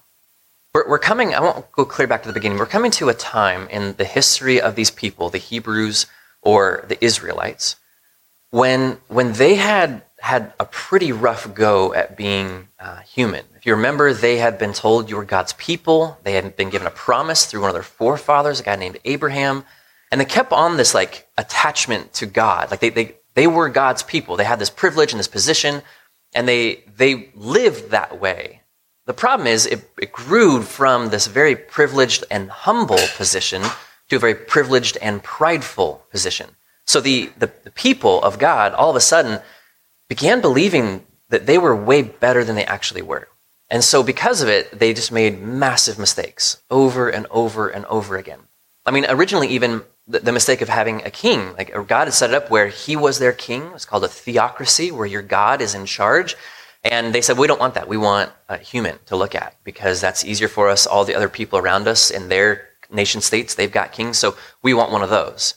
We're, 0.73 0.89
we're 0.89 0.99
coming, 0.99 1.35
I 1.35 1.41
won't 1.41 1.71
go 1.73 1.85
clear 1.85 2.07
back 2.07 2.23
to 2.23 2.29
the 2.29 2.35
beginning. 2.35 2.59
We're 2.59 2.67
coming 2.67 2.91
to 2.93 3.09
a 3.09 3.15
time 3.15 3.69
in 3.69 3.95
the 3.97 4.05
history 4.05 4.61
of 4.61 4.77
these 4.77 4.91
people, 4.91 5.31
the 5.31 5.39
Hebrews 5.39 6.07
or 6.43 6.85
the 6.89 7.03
Israelites, 7.05 7.77
when, 8.51 8.99
when 9.09 9.33
they 9.33 9.57
had 9.57 10.03
had 10.25 10.55
a 10.59 10.65
pretty 10.65 11.13
rough 11.13 11.53
go 11.53 11.93
at 11.93 12.17
being 12.17 12.69
uh, 12.81 12.97
human. 13.01 13.45
If 13.57 13.67
you 13.67 13.75
remember, 13.75 14.15
they 14.15 14.39
had 14.39 14.59
been 14.59 14.73
told 14.73 15.11
you 15.11 15.17
were 15.17 15.25
God's 15.25 15.53
people. 15.53 16.19
They 16.23 16.33
had 16.33 16.57
been 16.57 16.71
given 16.71 16.87
a 16.87 16.91
promise 16.91 17.45
through 17.45 17.61
one 17.61 17.69
of 17.69 17.75
their 17.75 17.83
forefathers, 17.83 18.59
a 18.59 18.63
guy 18.63 18.77
named 18.77 18.99
Abraham. 19.05 19.65
And 20.11 20.19
they 20.19 20.25
kept 20.25 20.51
on 20.51 20.79
this 20.79 20.95
like 20.95 21.29
attachment 21.37 22.15
to 22.15 22.27
God. 22.27 22.71
Like 22.71 22.81
they, 22.81 22.89
they, 22.89 23.17
they 23.35 23.47
were 23.47 23.69
God's 23.69 24.03
people. 24.03 24.37
They 24.37 24.45
had 24.45 24.59
this 24.59 24.71
privilege 24.71 25.13
and 25.13 25.21
this 25.21 25.29
position, 25.29 25.83
and 26.35 26.49
they, 26.49 26.85
they 26.97 27.29
lived 27.35 27.91
that 27.91 28.19
way. 28.19 28.63
The 29.05 29.13
problem 29.13 29.47
is, 29.47 29.67
it, 29.67 29.91
it 30.01 30.11
grew 30.11 30.63
from 30.63 31.11
this 31.11 31.27
very 31.27 31.55
privileged 31.55 32.25
and 32.31 32.49
humble 32.49 33.05
position 33.17 33.63
to 34.09 34.17
a 34.17 34.19
very 34.19 34.35
privileged 34.35 34.97
and 35.03 35.23
prideful 35.23 36.07
position. 36.11 36.57
So 36.87 37.03
the, 37.03 37.31
the, 37.37 37.53
the 37.65 37.71
people 37.71 38.23
of 38.23 38.39
God 38.39 38.73
all 38.73 38.89
of 38.89 38.97
a 38.97 39.01
sudden 39.01 39.43
began 40.09 40.41
believing 40.41 41.07
that 41.29 41.47
they 41.47 41.59
were 41.59 41.75
way 41.75 42.03
better 42.03 42.45
than 42.45 42.57
they 42.57 42.65
actually 42.65 43.03
were. 43.03 43.29
And 43.71 43.83
so, 43.83 44.03
because 44.03 44.43
of 44.43 44.49
it, 44.49 44.79
they 44.79 44.93
just 44.93 45.11
made 45.11 45.41
massive 45.41 45.99
mistakes 45.99 46.63
over 46.71 47.09
and 47.09 47.27
over 47.31 47.69
and 47.69 47.85
over 47.87 48.17
again. 48.17 48.41
I 48.87 48.91
mean, 48.91 49.07
originally, 49.09 49.49
even 49.49 49.83
the, 50.07 50.21
the, 50.21 50.33
mistake 50.33 50.61
of 50.61 50.69
having 50.69 51.03
a 51.03 51.11
king. 51.11 51.55
Like 51.55 51.73
God 51.89 52.05
had 52.05 52.15
set 52.15 52.31
it 52.31 52.37
up 52.37 52.51
where 52.51 52.69
he 52.69 52.95
was 52.95 53.19
their 53.19 53.33
king. 53.33 53.71
It's 53.75 53.87
called 53.87 54.05
a 54.05 54.09
theocracy, 54.09 54.91
where 54.91 55.07
your 55.07 55.23
God 55.23 55.63
is 55.63 55.75
in 55.75 55.87
charge. 55.87 56.37
And 56.83 57.15
they 57.15 57.23
said, 57.23 57.39
we 57.39 57.47
don't 57.47 57.61
want 57.61 57.75
that. 57.75 57.89
We 57.89 57.97
want 57.97 58.31
a 58.49 58.59
human 58.59 58.99
to 59.07 59.17
look 59.17 59.35
at 59.35 59.57
because 59.65 60.03
that's 60.03 60.25
easier 60.25 60.49
for 60.49 60.69
us. 60.69 60.87
All 60.87 61.07
the 61.07 61.15
other 61.15 61.31
people 61.31 61.59
around 61.59 61.89
us 61.89 62.11
in 62.11 62.29
their 62.29 62.69
nation 62.91 63.23
states, 63.23 63.55
they've 63.55 63.73
got 63.73 63.93
kings. 63.93 64.19
So 64.19 64.37
we 64.63 64.75
want 64.75 64.93
one 64.93 65.03
of 65.03 65.09
those. 65.09 65.55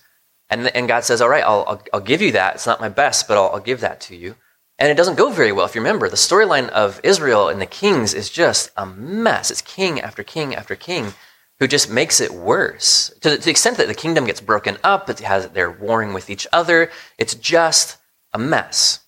And, 0.50 0.68
and 0.76 0.88
God 0.88 1.04
says, 1.04 1.22
all 1.22 1.30
right, 1.30 1.44
I'll, 1.44 1.66
I'll, 1.68 1.82
I'll 1.94 2.00
give 2.00 2.22
you 2.22 2.32
that. 2.34 2.56
It's 2.56 2.66
not 2.66 2.82
my 2.82 2.90
best, 2.90 3.28
but 3.28 3.38
I'll, 3.38 3.50
I'll 3.54 3.60
give 3.60 3.82
that 3.82 4.00
to 4.02 4.16
you. 4.16 4.36
And 4.80 4.90
it 4.92 4.96
doesn't 4.96 5.18
go 5.18 5.32
very 5.32 5.52
well. 5.52 5.66
If 5.66 5.76
you 5.76 5.82
remember, 5.82 6.08
the 6.08 6.16
storyline 6.16 6.70
of 6.70 7.02
Israel 7.04 7.50
and 7.50 7.60
the 7.60 7.66
kings 7.66 8.14
is 8.14 8.30
just 8.30 8.72
a 8.78 8.86
mess. 8.86 9.50
It's 9.50 9.62
king 9.62 10.00
after 10.00 10.24
king 10.24 10.56
after 10.56 10.76
king 10.76 11.14
who 11.60 11.68
just 11.68 11.90
makes 11.90 12.22
it 12.22 12.32
worse 12.32 13.12
to 13.22 13.32
the, 13.32 13.38
to 13.38 13.44
the 13.44 13.52
extent 13.52 13.78
that 13.78 13.88
the 13.88 13.96
kingdom 13.96 14.26
gets 14.26 14.42
broken 14.42 14.78
up. 14.84 15.10
It 15.10 15.20
has 15.20 15.50
they're 15.50 15.72
warring 15.72 16.14
with 16.14 16.30
each 16.30 16.46
other. 16.54 16.92
It's 17.18 17.34
just 17.34 17.98
a 18.34 18.38
mess. 18.38 19.00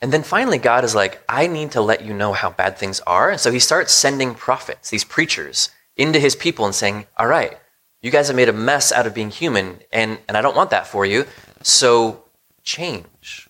And 0.00 0.12
then 0.12 0.22
finally, 0.22 0.58
God 0.58 0.84
is 0.84 0.94
like, 0.94 1.22
I 1.28 1.46
need 1.46 1.72
to 1.72 1.80
let 1.80 2.04
you 2.04 2.14
know 2.14 2.32
how 2.32 2.50
bad 2.50 2.76
things 2.76 3.00
are. 3.00 3.30
And 3.30 3.40
so 3.40 3.50
he 3.50 3.58
starts 3.58 3.92
sending 3.92 4.34
prophets, 4.34 4.90
these 4.90 5.04
preachers, 5.04 5.70
into 5.96 6.20
his 6.20 6.36
people 6.36 6.66
and 6.66 6.74
saying, 6.74 7.06
All 7.16 7.26
right, 7.26 7.58
you 8.04 8.10
guys 8.10 8.26
have 8.26 8.36
made 8.36 8.50
a 8.50 8.52
mess 8.52 8.92
out 8.92 9.06
of 9.06 9.14
being 9.14 9.30
human, 9.30 9.78
and, 9.90 10.18
and 10.28 10.36
I 10.36 10.42
don't 10.42 10.54
want 10.54 10.68
that 10.70 10.86
for 10.86 11.06
you. 11.06 11.24
So 11.62 12.22
change. 12.62 13.48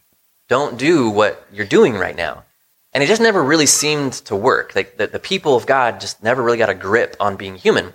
Don't 0.49 0.79
do 0.79 1.11
what 1.11 1.45
you're 1.53 1.67
doing 1.67 1.95
right 1.95 2.15
now. 2.15 2.45
And 2.93 3.03
it 3.03 3.09
just 3.09 3.21
never 3.21 3.43
really 3.43 3.67
seemed 3.67 4.13
to 4.13 4.37
work. 4.37 4.77
Like 4.77 4.97
the, 4.97 5.09
the 5.09 5.19
people 5.19 5.57
of 5.57 5.67
God 5.67 6.01
just 6.01 6.23
never 6.23 6.41
really 6.41 6.59
got 6.59 6.71
a 6.71 6.75
grip 6.75 7.17
on 7.19 7.35
being 7.35 7.57
human. 7.57 7.95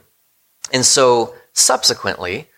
And 0.73 0.85
so 0.85 1.33
subsequently, 1.53 2.49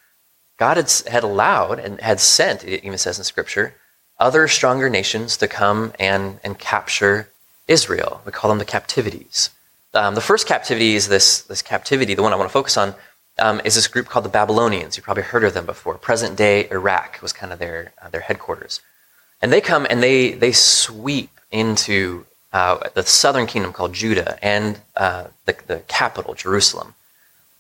God 0.58 0.78
had, 0.78 0.92
had 1.08 1.24
allowed 1.24 1.78
and 1.78 2.02
had 2.02 2.20
sent, 2.20 2.64
it 2.64 2.84
even 2.84 2.98
says 2.98 3.20
in 3.20 3.24
Scripture, 3.24 3.76
other 4.20 4.48
stronger 4.48 4.90
nations 4.90 5.38
to 5.38 5.48
come 5.48 5.94
and, 6.00 6.40
and 6.44 6.58
capture 6.58 7.30
Israel. 7.68 8.24
We 8.26 8.32
call 8.32 8.50
them 8.50 8.58
the 8.58 8.66
captivities. 8.66 9.52
Um, 9.94 10.16
the 10.16 10.22
first 10.22 10.48
captivity 10.48 10.96
is 10.96 11.08
this, 11.08 11.42
this 11.44 11.62
captivity, 11.62 12.16
the 12.16 12.24
one 12.24 12.34
I 12.34 12.38
want 12.38 12.50
to 12.50 12.54
focus 12.54 12.78
on, 12.78 12.96
um, 13.42 13.62
is 13.66 13.76
this 13.76 13.88
group 13.88 14.08
called 14.08 14.24
the 14.24 14.30
Babylonians. 14.30 14.96
You've 14.96 15.04
probably 15.04 15.24
heard 15.24 15.44
of 15.44 15.54
them 15.54 15.66
before. 15.66 15.98
Present 15.98 16.38
day 16.38 16.70
Iraq 16.70 17.20
was 17.22 17.34
kind 17.34 17.52
of 17.52 17.60
their, 17.60 17.92
uh, 18.02 18.10
their 18.10 18.22
headquarters. 18.22 18.82
And 19.42 19.52
they 19.52 19.62
come 19.62 19.88
and 19.90 20.02
they, 20.02 20.34
they 20.34 20.52
sweep 20.52 21.32
into 21.50 22.26
uh, 22.54 22.90
the 22.94 23.04
southern 23.04 23.48
kingdom 23.48 23.74
called 23.74 23.94
Judah 23.94 24.38
and 24.46 24.80
uh, 24.96 25.26
the, 25.46 25.56
the 25.68 25.80
capital, 25.88 26.34
Jerusalem. 26.36 26.94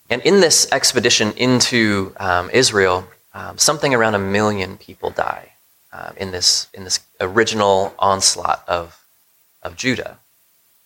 And 0.09 0.21
in 0.21 0.41
this 0.41 0.71
expedition 0.71 1.31
into 1.35 2.13
um, 2.17 2.49
Israel, 2.51 3.07
um, 3.33 3.57
something 3.57 3.93
around 3.95 4.13
a 4.15 4.19
million 4.19 4.77
people 4.77 5.09
die 5.09 5.53
uh, 5.91 6.11
in, 6.17 6.31
this, 6.31 6.67
in 6.73 6.83
this 6.83 6.99
original 7.19 7.95
onslaught 7.97 8.63
of, 8.67 9.03
of 9.63 9.75
Judah. 9.75 10.19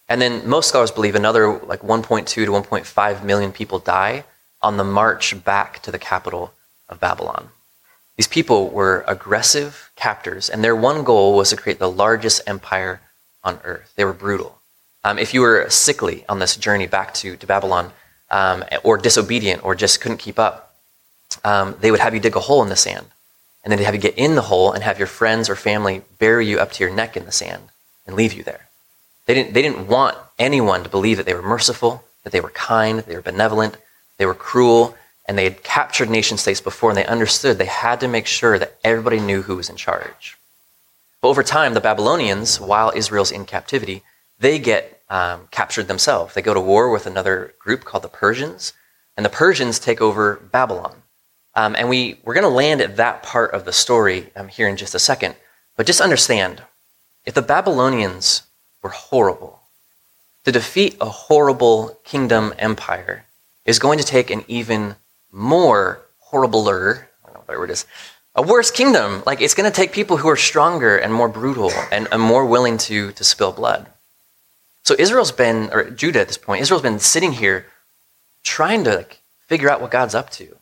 And 0.07 0.21
then 0.21 0.47
most 0.47 0.69
scholars 0.69 0.91
believe 0.91 1.15
another 1.15 1.57
like 1.59 1.81
1.2 1.81 2.27
to 2.27 2.45
1.5 2.45 3.23
million 3.23 3.51
people 3.51 3.79
die 3.79 4.23
on 4.65 4.77
the 4.77 4.83
march 4.83 5.25
back 5.45 5.79
to 5.83 5.91
the 5.91 5.99
capital 5.99 6.51
of 6.89 6.99
Babylon. 6.99 7.49
These 8.17 8.27
people 8.27 8.69
were 8.69 9.05
aggressive 9.07 9.91
captors, 9.95 10.49
and 10.49 10.63
their 10.63 10.75
one 10.75 11.03
goal 11.03 11.35
was 11.35 11.51
to 11.51 11.55
create 11.55 11.77
the 11.77 11.91
largest 12.03 12.41
empire 12.47 13.01
on 13.43 13.59
earth. 13.63 13.93
They 13.95 14.05
were 14.05 14.13
brutal. 14.25 14.57
Um, 15.03 15.19
if 15.19 15.35
you 15.35 15.41
were 15.41 15.69
sickly 15.69 16.25
on 16.27 16.39
this 16.39 16.55
journey 16.57 16.87
back 16.87 17.13
to, 17.15 17.35
to 17.35 17.45
Babylon, 17.45 17.91
um, 18.31 18.63
or 18.83 18.97
disobedient, 18.97 19.63
or 19.63 19.75
just 19.75 20.01
couldn't 20.01 20.17
keep 20.17 20.39
up, 20.39 20.75
um, 21.43 21.75
they 21.79 21.91
would 21.91 21.99
have 21.99 22.15
you 22.15 22.19
dig 22.19 22.35
a 22.35 22.39
hole 22.39 22.63
in 22.63 22.69
the 22.69 22.75
sand. 22.75 23.05
And 23.63 23.71
then 23.71 23.77
they'd 23.77 23.85
have 23.85 23.95
you 23.95 24.01
get 24.01 24.17
in 24.17 24.33
the 24.33 24.49
hole 24.49 24.71
and 24.71 24.83
have 24.83 24.97
your 24.97 25.07
friends 25.07 25.47
or 25.47 25.55
family 25.55 26.01
bury 26.17 26.47
you 26.47 26.59
up 26.59 26.71
to 26.73 26.83
your 26.83 26.93
neck 26.93 27.15
in 27.15 27.25
the 27.25 27.31
sand 27.31 27.69
and 28.07 28.15
leave 28.15 28.33
you 28.33 28.43
there. 28.43 28.67
They 29.27 29.35
didn't, 29.35 29.53
they 29.53 29.61
didn't 29.61 29.87
want 29.87 30.17
anyone 30.39 30.83
to 30.83 30.89
believe 30.89 31.17
that 31.17 31.25
they 31.27 31.33
were 31.35 31.41
merciful, 31.41 32.03
that 32.23 32.31
they 32.31 32.41
were 32.41 32.49
kind, 32.49 32.97
that 32.97 33.07
they 33.07 33.15
were 33.15 33.21
benevolent, 33.21 33.77
they 34.17 34.25
were 34.25 34.33
cruel, 34.33 34.95
and 35.25 35.37
they 35.37 35.43
had 35.43 35.63
captured 35.63 36.09
nation 36.09 36.37
states 36.37 36.61
before, 36.61 36.89
and 36.91 36.97
they 36.97 37.05
understood 37.05 37.57
they 37.57 37.65
had 37.65 37.99
to 37.99 38.07
make 38.07 38.27
sure 38.27 38.59
that 38.59 38.77
everybody 38.83 39.19
knew 39.19 39.41
who 39.41 39.55
was 39.55 39.69
in 39.69 39.75
charge. 39.75 40.37
But 41.21 41.29
over 41.29 41.43
time, 41.43 41.73
the 41.73 41.81
Babylonians, 41.81 42.59
while 42.59 42.91
Israel's 42.95 43.31
in 43.31 43.45
captivity, 43.45 44.03
they 44.39 44.59
get 44.59 45.01
um, 45.09 45.47
captured 45.51 45.87
themselves. 45.87 46.33
They 46.33 46.41
go 46.41 46.53
to 46.53 46.59
war 46.59 46.89
with 46.89 47.07
another 47.07 47.53
group 47.59 47.83
called 47.83 48.03
the 48.03 48.09
Persians, 48.09 48.73
and 49.17 49.25
the 49.25 49.29
Persians 49.29 49.79
take 49.79 50.01
over 50.01 50.35
Babylon. 50.35 51.01
Um, 51.55 51.75
and 51.77 51.89
we, 51.89 52.19
we're 52.23 52.33
going 52.33 52.43
to 52.43 52.49
land 52.49 52.81
at 52.81 52.97
that 52.97 53.23
part 53.23 53.51
of 53.53 53.65
the 53.65 53.71
story 53.71 54.29
um, 54.35 54.49
here 54.49 54.67
in 54.67 54.77
just 54.77 54.93
a 54.93 54.99
second. 54.99 55.35
But 55.77 55.87
just 55.87 56.01
understand 56.01 56.63
if 57.25 57.33
the 57.33 57.41
Babylonians 57.41 58.43
were 58.83 58.89
horrible, 58.89 59.61
to 60.43 60.51
defeat 60.51 60.95
a 61.01 61.09
horrible 61.09 61.99
kingdom 62.03 62.53
empire 62.59 63.24
is 63.65 63.79
going 63.79 63.97
to 63.97 64.05
take 64.05 64.29
an 64.29 64.43
even 64.47 64.95
more 65.31 66.01
horribler, 66.31 67.05
I 67.23 67.27
don't 67.27 67.33
know 67.33 67.43
what 67.45 67.59
word 67.59 67.71
is, 67.71 67.85
a 68.35 68.41
worse 68.41 68.71
kingdom. 68.71 69.23
Like 69.25 69.41
it's 69.41 69.53
going 69.53 69.69
to 69.69 69.75
take 69.75 69.91
people 69.91 70.17
who 70.17 70.29
are 70.29 70.35
stronger 70.35 70.97
and 70.97 71.13
more 71.13 71.29
brutal 71.29 71.71
and, 71.91 72.07
and 72.11 72.21
more 72.21 72.45
willing 72.45 72.77
to, 72.79 73.11
to 73.13 73.23
spill 73.23 73.51
blood. 73.51 73.87
So 74.83 74.95
Israel's 74.99 75.31
been, 75.31 75.69
or 75.71 75.89
Judah 75.89 76.21
at 76.21 76.27
this 76.27 76.37
point, 76.37 76.61
Israel's 76.61 76.83
been 76.83 76.99
sitting 76.99 77.31
here 77.31 77.65
trying 78.43 78.83
to 78.83 78.97
like, 78.97 79.19
figure 79.47 79.69
out 79.69 79.81
what 79.81 79.91
God's 79.91 80.15
up 80.15 80.29
to. 80.31 80.55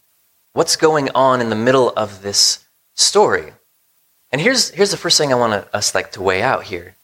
What's 0.53 0.75
going 0.75 1.09
on 1.15 1.41
in 1.41 1.49
the 1.49 1.55
middle 1.55 1.91
of 1.97 2.21
this 2.21 2.63
story? 2.95 3.53
And 4.31 4.39
here's, 4.39 4.69
here's 4.69 4.91
the 4.91 4.97
first 4.97 5.17
thing 5.17 5.31
I 5.31 5.35
want 5.35 5.67
us 5.73 5.93
like 5.93 6.11
to 6.13 6.21
weigh 6.21 6.41
out 6.41 6.65
here. 6.65 6.95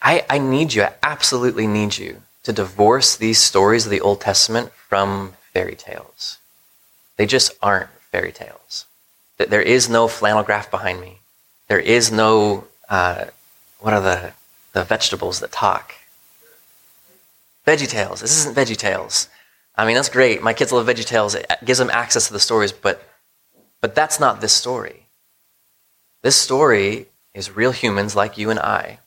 I, 0.00 0.24
I 0.30 0.38
need 0.38 0.74
you, 0.74 0.82
I 0.82 0.94
absolutely 1.02 1.66
need 1.66 1.98
you 1.98 2.22
to 2.44 2.52
divorce 2.52 3.16
these 3.16 3.38
stories 3.38 3.86
of 3.86 3.90
the 3.90 4.00
Old 4.00 4.20
Testament 4.20 4.70
from 4.88 5.34
fairy 5.52 5.74
tales. 5.74 6.38
They 7.16 7.26
just 7.26 7.52
aren't 7.62 7.90
fairy 8.12 8.32
tales. 8.32 8.86
There 9.38 9.62
is 9.62 9.88
no 9.88 10.08
flannel 10.08 10.42
graph 10.42 10.70
behind 10.70 11.00
me. 11.00 11.18
There 11.68 11.78
is 11.78 12.12
no, 12.12 12.64
uh, 12.88 13.26
what 13.80 13.92
are 13.92 14.00
the, 14.00 14.32
the 14.72 14.84
vegetables 14.84 15.40
that 15.40 15.52
talk? 15.52 15.94
Veggie 17.66 17.88
Tales. 17.88 18.20
This 18.20 18.38
isn't 18.38 18.54
Veggie 18.54 18.76
Tales. 18.76 19.28
I 19.74 19.84
mean, 19.84 19.96
that's 19.96 20.08
great. 20.08 20.42
My 20.42 20.54
kids 20.54 20.72
love 20.72 20.86
Veggie 20.86 21.04
Tales. 21.04 21.34
It 21.34 21.50
gives 21.64 21.78
them 21.78 21.90
access 21.90 22.28
to 22.28 22.32
the 22.32 22.40
stories, 22.40 22.72
but, 22.72 23.02
but 23.80 23.94
that's 23.94 24.20
not 24.20 24.40
this 24.40 24.52
story. 24.52 25.06
This 26.22 26.36
story 26.36 27.06
is 27.34 27.54
real 27.54 27.72
humans 27.72 28.16
like 28.16 28.38
you 28.38 28.50
and 28.50 28.60
I 28.60 29.00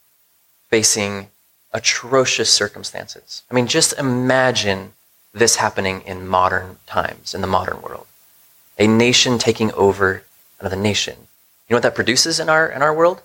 facing 0.70 1.30
atrocious 1.74 2.52
circumstances. 2.52 3.44
I 3.50 3.54
mean, 3.54 3.68
just 3.68 3.98
imagine 3.98 4.94
this 5.34 5.58
happening 5.58 6.02
in 6.02 6.28
modern 6.28 6.78
times, 6.88 7.34
in 7.34 7.42
the 7.42 7.48
modern 7.48 7.82
world. 7.82 8.08
A 8.78 8.88
nation 8.88 9.38
taking 9.38 9.72
over 9.74 10.24
another 10.60 10.76
nation. 10.76 11.16
You 11.68 11.74
know 11.74 11.78
what 11.78 11.84
that 11.84 11.96
produces 11.96 12.40
in 12.40 12.50
our, 12.50 12.68
in 12.68 12.82
our 12.82 12.94
world? 12.94 13.22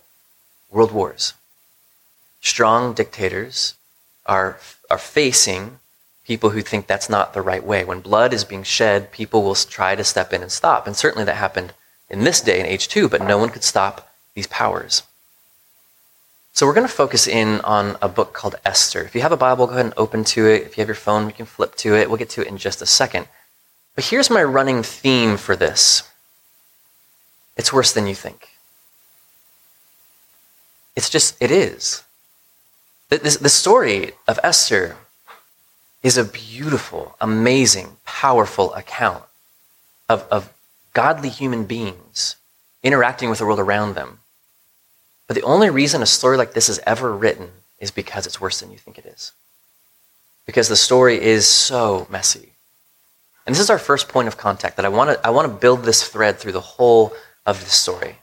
World 0.70 0.92
wars. 0.92 1.34
Strong 2.40 2.94
dictators 2.94 3.74
are, 4.26 4.58
are 4.90 4.98
facing 4.98 5.78
people 6.26 6.50
who 6.50 6.62
think 6.62 6.86
that's 6.86 7.08
not 7.08 7.32
the 7.32 7.42
right 7.42 7.64
way. 7.64 7.84
When 7.84 8.00
blood 8.00 8.32
is 8.32 8.44
being 8.44 8.62
shed, 8.62 9.12
people 9.12 9.42
will 9.42 9.54
try 9.54 9.94
to 9.94 10.04
step 10.04 10.32
in 10.32 10.42
and 10.42 10.50
stop. 10.52 10.86
And 10.86 10.96
certainly 10.96 11.24
that 11.24 11.36
happened 11.36 11.72
in 12.10 12.24
this 12.24 12.40
day 12.40 12.58
and 12.58 12.68
age 12.68 12.88
too, 12.88 13.08
but 13.08 13.22
no 13.22 13.38
one 13.38 13.50
could 13.50 13.64
stop 13.64 14.10
these 14.34 14.46
powers. 14.46 15.02
So 16.54 16.66
we're 16.66 16.74
going 16.74 16.86
to 16.86 16.92
focus 16.92 17.26
in 17.26 17.60
on 17.62 17.96
a 18.00 18.08
book 18.08 18.32
called 18.32 18.54
Esther. 18.64 19.02
If 19.02 19.16
you 19.16 19.22
have 19.22 19.32
a 19.32 19.36
Bible, 19.36 19.66
go 19.66 19.72
ahead 19.72 19.86
and 19.86 19.94
open 19.96 20.22
to 20.22 20.46
it. 20.46 20.62
If 20.62 20.76
you 20.76 20.82
have 20.82 20.88
your 20.88 20.94
phone, 20.94 21.26
you 21.26 21.32
can 21.32 21.46
flip 21.46 21.74
to 21.78 21.96
it. 21.96 22.08
We'll 22.08 22.16
get 22.16 22.30
to 22.30 22.42
it 22.42 22.46
in 22.46 22.58
just 22.58 22.80
a 22.80 22.86
second. 22.86 23.26
But 23.96 24.04
here's 24.04 24.30
my 24.30 24.44
running 24.44 24.84
theme 24.84 25.36
for 25.36 25.56
this 25.56 26.04
it's 27.56 27.72
worse 27.72 27.92
than 27.92 28.06
you 28.06 28.14
think. 28.14 28.50
It's 30.94 31.10
just, 31.10 31.36
it 31.42 31.50
is. 31.50 32.04
The, 33.08 33.18
the 33.18 33.48
story 33.48 34.12
of 34.28 34.38
Esther 34.44 34.96
is 36.04 36.16
a 36.16 36.24
beautiful, 36.24 37.16
amazing, 37.20 37.96
powerful 38.04 38.72
account 38.74 39.24
of, 40.08 40.24
of 40.30 40.52
godly 40.92 41.30
human 41.30 41.64
beings 41.64 42.36
interacting 42.84 43.28
with 43.28 43.40
the 43.40 43.44
world 43.44 43.58
around 43.58 43.96
them 43.96 44.20
but 45.26 45.34
the 45.34 45.42
only 45.42 45.70
reason 45.70 46.02
a 46.02 46.06
story 46.06 46.36
like 46.36 46.52
this 46.52 46.68
is 46.68 46.80
ever 46.86 47.12
written 47.12 47.50
is 47.78 47.90
because 47.90 48.26
it's 48.26 48.40
worse 48.40 48.60
than 48.60 48.70
you 48.70 48.78
think 48.78 48.98
it 48.98 49.06
is. 49.06 49.32
Because 50.46 50.68
the 50.68 50.76
story 50.76 51.20
is 51.20 51.46
so 51.48 52.06
messy. 52.10 52.50
And 53.46 53.54
this 53.54 53.60
is 53.60 53.70
our 53.70 53.78
first 53.78 54.08
point 54.08 54.28
of 54.28 54.36
contact 54.36 54.76
that 54.76 54.84
I 54.84 54.88
want 54.88 55.10
to 55.10 55.26
I 55.26 55.30
want 55.30 55.50
to 55.50 55.54
build 55.54 55.84
this 55.84 56.06
thread 56.06 56.38
through 56.38 56.52
the 56.52 56.60
whole 56.60 57.12
of 57.46 57.62
the 57.62 57.70
story. 57.70 58.16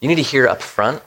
You 0.00 0.08
need 0.08 0.16
to 0.16 0.22
hear 0.22 0.46
up 0.46 0.62
front 0.62 1.02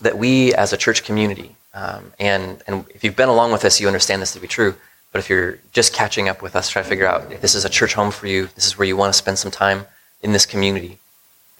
that 0.00 0.16
we 0.16 0.54
as 0.54 0.72
a 0.72 0.78
church 0.78 1.04
community, 1.04 1.56
um, 1.74 2.12
and, 2.18 2.62
and 2.66 2.86
if 2.94 3.04
you've 3.04 3.16
been 3.16 3.28
along 3.28 3.52
with 3.52 3.64
us, 3.66 3.78
you 3.78 3.86
understand 3.86 4.22
this 4.22 4.32
to 4.32 4.40
be 4.40 4.46
true. 4.46 4.74
But 5.12 5.18
if 5.18 5.28
you're 5.28 5.58
just 5.72 5.92
catching 5.92 6.28
up 6.28 6.40
with 6.40 6.56
us, 6.56 6.70
try 6.70 6.80
to 6.80 6.88
figure 6.88 7.06
out 7.06 7.30
if 7.30 7.42
this 7.42 7.54
is 7.54 7.66
a 7.66 7.68
church 7.68 7.92
home 7.92 8.10
for 8.10 8.26
you, 8.26 8.48
this 8.54 8.66
is 8.66 8.78
where 8.78 8.88
you 8.88 8.96
want 8.96 9.12
to 9.12 9.18
spend 9.18 9.38
some 9.38 9.50
time 9.50 9.86
in 10.22 10.32
this 10.32 10.46
community 10.46 10.98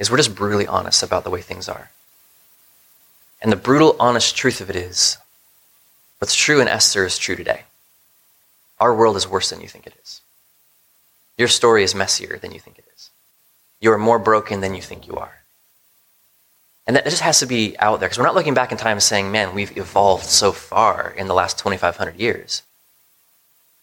is 0.00 0.10
we're 0.10 0.16
just 0.16 0.34
brutally 0.34 0.66
honest 0.66 1.02
about 1.02 1.22
the 1.22 1.30
way 1.30 1.42
things 1.42 1.68
are. 1.68 1.90
And 3.42 3.52
the 3.52 3.56
brutal, 3.56 3.94
honest 4.00 4.34
truth 4.34 4.60
of 4.60 4.70
it 4.70 4.74
is 4.74 5.18
what's 6.18 6.34
true 6.34 6.60
in 6.60 6.68
Esther 6.68 7.04
is 7.04 7.18
true 7.18 7.36
today. 7.36 7.62
Our 8.80 8.94
world 8.94 9.16
is 9.16 9.28
worse 9.28 9.50
than 9.50 9.60
you 9.60 9.68
think 9.68 9.86
it 9.86 9.94
is. 10.02 10.22
Your 11.36 11.48
story 11.48 11.84
is 11.84 11.94
messier 11.94 12.38
than 12.38 12.52
you 12.52 12.58
think 12.58 12.78
it 12.78 12.86
is. 12.96 13.10
You 13.80 13.92
are 13.92 13.98
more 13.98 14.18
broken 14.18 14.62
than 14.62 14.74
you 14.74 14.82
think 14.82 15.06
you 15.06 15.16
are. 15.16 15.42
And 16.86 16.96
that 16.96 17.04
just 17.04 17.22
has 17.22 17.38
to 17.40 17.46
be 17.46 17.78
out 17.78 18.00
there 18.00 18.08
because 18.08 18.18
we're 18.18 18.24
not 18.24 18.34
looking 18.34 18.54
back 18.54 18.72
in 18.72 18.78
time 18.78 18.92
and 18.92 19.02
saying, 19.02 19.30
man, 19.30 19.54
we've 19.54 19.76
evolved 19.76 20.24
so 20.24 20.50
far 20.50 21.14
in 21.16 21.28
the 21.28 21.34
last 21.34 21.58
2,500 21.58 22.16
years. 22.16 22.62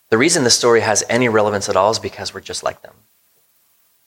The 0.09 0.17
reason 0.17 0.43
this 0.43 0.57
story 0.57 0.81
has 0.81 1.03
any 1.09 1.29
relevance 1.29 1.69
at 1.69 1.75
all 1.75 1.91
is 1.91 1.99
because 1.99 2.33
we're 2.33 2.41
just 2.41 2.63
like 2.63 2.81
them. 2.81 2.93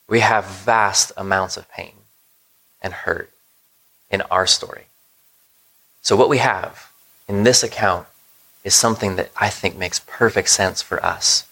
We 0.09 0.21
have 0.21 0.45
vast 0.45 1.13
amounts 1.17 1.57
of 1.57 1.71
pain 1.71 1.93
and 2.83 2.93
hurt 2.93 3.31
in 4.11 4.23
our 4.23 4.47
story. 4.47 4.87
So, 6.03 6.17
what 6.17 6.29
we 6.29 6.39
have 6.39 6.91
in 7.29 7.45
this 7.45 7.63
account 7.63 8.07
is 8.65 8.75
something 8.75 9.17
that 9.17 9.31
I 9.37 9.49
think 9.49 9.77
makes 9.77 10.01
perfect 10.07 10.49
sense 10.49 10.83
for 10.83 11.05
us 11.05 11.47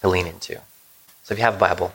to 0.00 0.08
lean 0.08 0.26
into. 0.26 0.60
So, 1.22 1.32
if 1.32 1.38
you 1.38 1.44
have 1.44 1.56
a 1.56 1.58
Bible, 1.58 1.92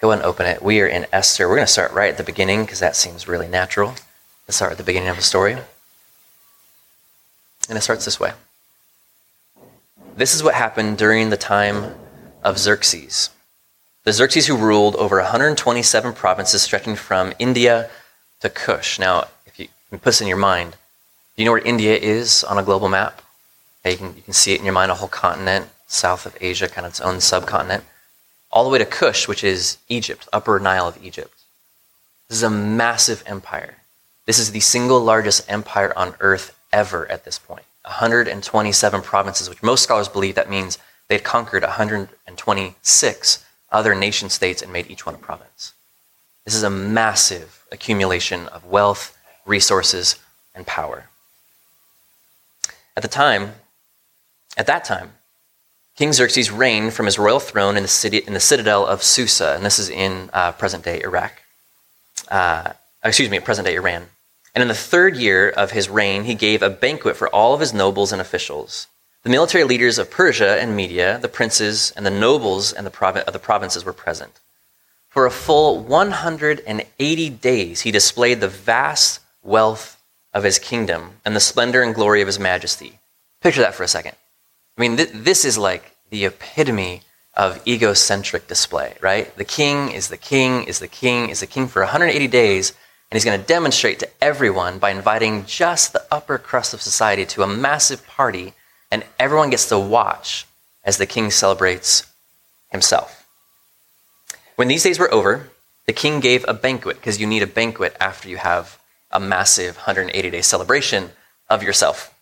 go 0.00 0.12
and 0.12 0.22
open 0.22 0.46
it. 0.46 0.62
We 0.62 0.80
are 0.80 0.86
in 0.86 1.06
Esther. 1.12 1.48
We're 1.48 1.56
going 1.56 1.66
to 1.66 1.72
start 1.72 1.92
right 1.92 2.10
at 2.10 2.16
the 2.16 2.24
beginning 2.24 2.62
because 2.62 2.80
that 2.80 2.96
seems 2.96 3.28
really 3.28 3.48
natural. 3.48 3.94
Let's 4.46 4.56
start 4.56 4.72
at 4.72 4.78
the 4.78 4.84
beginning 4.84 5.08
of 5.08 5.16
the 5.16 5.22
story. 5.22 5.56
And 7.68 7.78
it 7.78 7.82
starts 7.82 8.04
this 8.04 8.18
way. 8.18 8.32
This 10.16 10.34
is 10.34 10.42
what 10.42 10.54
happened 10.54 10.98
during 10.98 11.30
the 11.30 11.36
time 11.36 11.94
of 12.42 12.58
Xerxes. 12.58 13.30
The 14.04 14.12
Xerxes 14.12 14.46
who 14.46 14.56
ruled 14.56 14.96
over 14.96 15.18
127 15.18 16.14
provinces 16.14 16.62
stretching 16.62 16.96
from 16.96 17.32
India 17.38 17.90
to 18.40 18.50
Kush. 18.50 18.98
Now, 18.98 19.28
if 19.46 19.58
you 19.58 19.68
can 19.88 19.98
put 19.98 20.04
this 20.04 20.20
in 20.20 20.28
your 20.28 20.36
mind, 20.36 20.72
do 20.72 21.42
you 21.42 21.44
know 21.44 21.52
where 21.52 21.60
India 21.60 21.96
is 21.96 22.44
on 22.44 22.58
a 22.58 22.62
global 22.62 22.88
map? 22.88 23.22
You 23.84 23.96
can, 23.96 24.16
you 24.16 24.22
can 24.22 24.32
see 24.32 24.52
it 24.52 24.58
in 24.58 24.64
your 24.64 24.74
mind, 24.74 24.90
a 24.90 24.94
whole 24.94 25.08
continent, 25.08 25.68
south 25.86 26.26
of 26.26 26.36
Asia, 26.40 26.68
kind 26.68 26.86
of 26.86 26.92
its 26.92 27.00
own 27.00 27.20
subcontinent, 27.20 27.84
all 28.52 28.64
the 28.64 28.70
way 28.70 28.78
to 28.78 28.84
Kush, 28.84 29.26
which 29.26 29.42
is 29.42 29.78
Egypt, 29.88 30.28
upper 30.32 30.58
Nile 30.58 30.88
of 30.88 31.02
Egypt. 31.02 31.34
This 32.28 32.38
is 32.38 32.42
a 32.42 32.50
massive 32.50 33.22
empire. 33.26 33.76
This 34.26 34.38
is 34.38 34.52
the 34.52 34.60
single 34.60 35.00
largest 35.00 35.50
empire 35.50 35.92
on 35.96 36.14
earth 36.20 36.56
ever 36.72 37.10
at 37.10 37.24
this 37.24 37.38
point. 37.38 37.64
127 37.84 39.02
provinces, 39.02 39.48
which 39.48 39.62
most 39.62 39.82
scholars 39.82 40.08
believe 40.08 40.34
that 40.34 40.50
means 40.50 40.78
they 41.08 41.16
had 41.16 41.24
conquered 41.24 41.62
126 41.62 43.44
other 43.72 43.94
nation 43.94 44.28
states 44.28 44.62
and 44.62 44.72
made 44.72 44.90
each 44.90 45.06
one 45.06 45.14
a 45.14 45.18
province. 45.18 45.72
This 46.44 46.54
is 46.54 46.62
a 46.62 46.70
massive 46.70 47.59
accumulation 47.72 48.46
of 48.48 48.64
wealth, 48.64 49.16
resources, 49.46 50.16
and 50.54 50.66
power. 50.66 51.08
At 52.96 53.02
the 53.02 53.08
time, 53.08 53.54
at 54.56 54.66
that 54.66 54.84
time, 54.84 55.12
King 55.96 56.12
Xerxes 56.12 56.50
reigned 56.50 56.94
from 56.94 57.06
his 57.06 57.18
royal 57.18 57.40
throne 57.40 57.76
in 57.76 57.82
the, 57.82 57.88
city, 57.88 58.18
in 58.18 58.32
the 58.32 58.40
citadel 58.40 58.86
of 58.86 59.02
Susa, 59.02 59.54
and 59.54 59.64
this 59.64 59.78
is 59.78 59.88
in 59.88 60.30
uh, 60.32 60.52
present 60.52 60.84
day 60.84 61.00
Iraq. 61.02 61.42
Uh, 62.28 62.72
excuse 63.04 63.30
me, 63.30 63.38
present 63.40 63.66
day 63.66 63.74
Iran. 63.74 64.06
And 64.54 64.62
in 64.62 64.68
the 64.68 64.74
third 64.74 65.16
year 65.16 65.48
of 65.48 65.70
his 65.70 65.88
reign, 65.88 66.24
he 66.24 66.34
gave 66.34 66.62
a 66.62 66.70
banquet 66.70 67.16
for 67.16 67.28
all 67.28 67.54
of 67.54 67.60
his 67.60 67.72
nobles 67.72 68.12
and 68.12 68.20
officials. 68.20 68.86
The 69.22 69.30
military 69.30 69.64
leaders 69.64 69.98
of 69.98 70.10
Persia 70.10 70.60
and 70.60 70.74
Media, 70.74 71.18
the 71.18 71.28
princes, 71.28 71.92
and 71.94 72.06
the 72.06 72.10
nobles 72.10 72.72
and 72.72 72.86
the 72.86 72.90
provi- 72.90 73.20
of 73.20 73.32
the 73.32 73.38
provinces 73.38 73.84
were 73.84 73.92
present. 73.92 74.40
For 75.10 75.26
a 75.26 75.30
full 75.30 75.80
180 75.80 77.30
days, 77.30 77.80
he 77.80 77.90
displayed 77.90 78.40
the 78.40 78.48
vast 78.48 79.18
wealth 79.42 80.00
of 80.32 80.44
his 80.44 80.60
kingdom 80.60 81.14
and 81.24 81.34
the 81.34 81.40
splendor 81.40 81.82
and 81.82 81.92
glory 81.92 82.20
of 82.20 82.28
his 82.28 82.38
majesty. 82.38 83.00
Picture 83.40 83.60
that 83.60 83.74
for 83.74 83.82
a 83.82 83.88
second. 83.88 84.14
I 84.78 84.80
mean, 84.80 84.96
th- 84.96 85.10
this 85.12 85.44
is 85.44 85.58
like 85.58 85.96
the 86.10 86.26
epitome 86.26 87.02
of 87.34 87.60
egocentric 87.66 88.46
display, 88.46 88.94
right? 89.00 89.34
The 89.36 89.44
king 89.44 89.90
is 89.90 90.08
the 90.08 90.16
king, 90.16 90.62
is 90.64 90.78
the 90.78 90.86
king, 90.86 91.28
is 91.28 91.40
the 91.40 91.46
king 91.48 91.66
for 91.66 91.82
180 91.82 92.28
days, 92.28 92.70
and 92.70 93.16
he's 93.16 93.24
going 93.24 93.40
to 93.40 93.46
demonstrate 93.46 93.98
to 93.98 94.08
everyone 94.22 94.78
by 94.78 94.90
inviting 94.90 95.44
just 95.44 95.92
the 95.92 96.04
upper 96.12 96.38
crust 96.38 96.72
of 96.72 96.82
society 96.82 97.26
to 97.26 97.42
a 97.42 97.48
massive 97.48 98.06
party, 98.06 98.54
and 98.92 99.04
everyone 99.18 99.50
gets 99.50 99.68
to 99.70 99.78
watch 99.78 100.46
as 100.84 100.98
the 100.98 101.06
king 101.06 101.32
celebrates 101.32 102.06
himself. 102.70 103.19
When 104.60 104.68
these 104.68 104.82
days 104.82 104.98
were 104.98 105.10
over, 105.10 105.48
the 105.86 105.94
king 105.94 106.20
gave 106.20 106.44
a 106.46 106.52
banquet, 106.52 106.96
because 106.96 107.18
you 107.18 107.26
need 107.26 107.42
a 107.42 107.46
banquet 107.46 107.96
after 107.98 108.28
you 108.28 108.36
have 108.36 108.78
a 109.10 109.18
massive 109.18 109.76
180 109.76 110.28
day 110.28 110.42
celebration 110.42 111.12
of 111.48 111.62
yourself. 111.62 112.12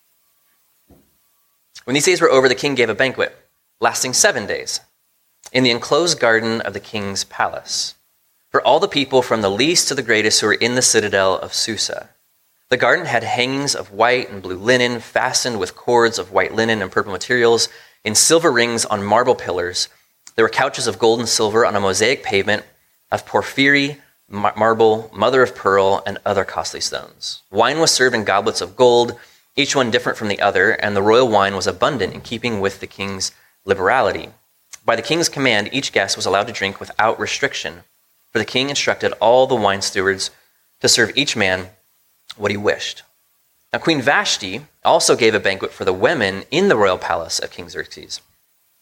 When 1.83 1.95
these 1.95 2.05
days 2.05 2.21
were 2.21 2.31
over, 2.31 2.49
the 2.49 2.55
king 2.55 2.77
gave 2.77 2.89
a 2.89 2.95
banquet 2.95 3.37
lasting 3.81 4.13
seven 4.13 4.47
days 4.47 4.79
in 5.53 5.65
the 5.65 5.73
enclosed 5.73 6.21
garden 6.21 6.61
of 6.61 6.75
the 6.75 6.79
king's 6.79 7.25
palace 7.25 7.97
for 8.51 8.63
all 8.63 8.79
the 8.79 8.87
people 8.87 9.21
from 9.21 9.41
the 9.41 9.51
least 9.51 9.89
to 9.89 9.97
the 9.97 10.01
greatest 10.01 10.41
who 10.41 10.47
were 10.47 10.55
in 10.55 10.77
the 10.77 10.81
citadel 10.81 11.37
of 11.37 11.53
Susa. 11.53 12.11
The 12.69 12.77
garden 12.77 13.07
had 13.07 13.25
hangings 13.25 13.75
of 13.75 13.91
white 13.91 14.31
and 14.31 14.41
blue 14.41 14.59
linen, 14.59 15.01
fastened 15.01 15.59
with 15.59 15.75
cords 15.75 16.21
of 16.21 16.31
white 16.31 16.55
linen 16.55 16.83
and 16.83 16.93
purple 16.93 17.11
materials, 17.11 17.69
in 18.05 18.15
silver 18.15 18.53
rings 18.53 18.85
on 18.85 19.03
marble 19.03 19.35
pillars. 19.35 19.89
There 20.39 20.45
were 20.45 20.51
couches 20.51 20.87
of 20.87 21.01
gold 21.01 21.19
and 21.19 21.29
silver 21.29 21.67
on 21.67 21.75
a 21.75 21.81
mosaic 21.81 22.23
pavement 22.23 22.63
of 23.11 23.27
porphyry, 23.27 24.01
marble, 24.29 25.11
mother 25.13 25.43
of 25.43 25.57
pearl, 25.57 26.01
and 26.07 26.19
other 26.25 26.45
costly 26.45 26.81
stones. 26.81 27.43
Wine 27.51 27.81
was 27.81 27.91
served 27.91 28.15
in 28.15 28.23
goblets 28.23 28.61
of 28.61 28.77
gold, 28.77 29.19
each 29.57 29.75
one 29.75 29.91
different 29.91 30.17
from 30.17 30.29
the 30.29 30.41
other, 30.41 30.71
and 30.71 30.95
the 30.95 31.03
royal 31.03 31.27
wine 31.27 31.57
was 31.57 31.67
abundant 31.67 32.15
in 32.15 32.21
keeping 32.21 32.61
with 32.61 32.79
the 32.79 32.87
king's 32.87 33.33
liberality. 33.65 34.29
By 34.85 34.95
the 34.95 35.03
king's 35.03 35.29
command, 35.29 35.71
each 35.73 35.91
guest 35.91 36.15
was 36.15 36.25
allowed 36.25 36.47
to 36.47 36.53
drink 36.53 36.79
without 36.79 37.19
restriction. 37.19 37.83
For 38.31 38.39
the 38.39 38.45
king 38.45 38.71
instructed 38.71 39.15
all 39.15 39.49
the 39.49 39.57
wine 39.57 39.83
stewards 39.83 40.31
to 40.83 40.89
serve 40.89 41.11
each 41.17 41.35
man 41.35 41.71
what 42.37 42.53
he 42.53 42.57
wished. 42.57 43.03
Now, 43.73 43.81
Queen 43.81 44.01
Vashti 44.01 44.67
also 44.85 45.17
gave 45.17 45.35
a 45.35 45.41
banquet 45.41 45.73
for 45.73 45.85
the 45.85 45.93
women 45.93 46.45
in 46.53 46.69
the 46.69 46.77
royal 46.77 46.97
palace 46.97 47.41
of 47.41 47.51
King 47.51 47.69
Xerxes. 47.69 48.21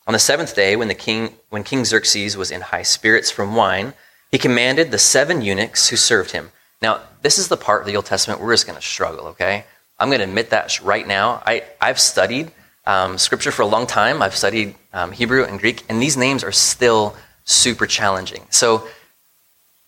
On 0.06 0.12
the 0.12 0.18
seventh 0.18 0.54
day, 0.54 0.76
when, 0.76 0.88
the 0.88 0.94
king, 0.94 1.34
when 1.50 1.64
King 1.64 1.84
Xerxes 1.84 2.36
was 2.36 2.50
in 2.50 2.60
high 2.60 2.82
spirits 2.82 3.30
from 3.30 3.54
wine, 3.54 3.94
he 4.30 4.38
commanded 4.38 4.90
the 4.90 4.98
seven 4.98 5.42
eunuchs 5.42 5.88
who 5.88 5.96
served 5.96 6.30
him. 6.30 6.50
Now, 6.80 7.00
this 7.22 7.38
is 7.38 7.48
the 7.48 7.56
part 7.56 7.80
of 7.80 7.86
the 7.86 7.96
Old 7.96 8.06
Testament 8.06 8.40
we're 8.40 8.52
just 8.52 8.66
going 8.66 8.78
to 8.78 8.86
struggle, 8.86 9.26
okay? 9.28 9.64
I'm 9.98 10.08
going 10.08 10.18
to 10.20 10.24
admit 10.24 10.50
that 10.50 10.80
right 10.82 11.06
now. 11.06 11.42
I, 11.46 11.64
I've 11.80 11.98
studied 11.98 12.52
um, 12.86 13.18
scripture 13.18 13.50
for 13.50 13.62
a 13.62 13.66
long 13.66 13.86
time. 13.86 14.22
I've 14.22 14.36
studied 14.36 14.74
um, 14.92 15.12
Hebrew 15.12 15.44
and 15.44 15.58
Greek, 15.58 15.84
and 15.88 16.00
these 16.00 16.16
names 16.16 16.44
are 16.44 16.52
still 16.52 17.16
super 17.44 17.86
challenging. 17.86 18.42
So 18.50 18.86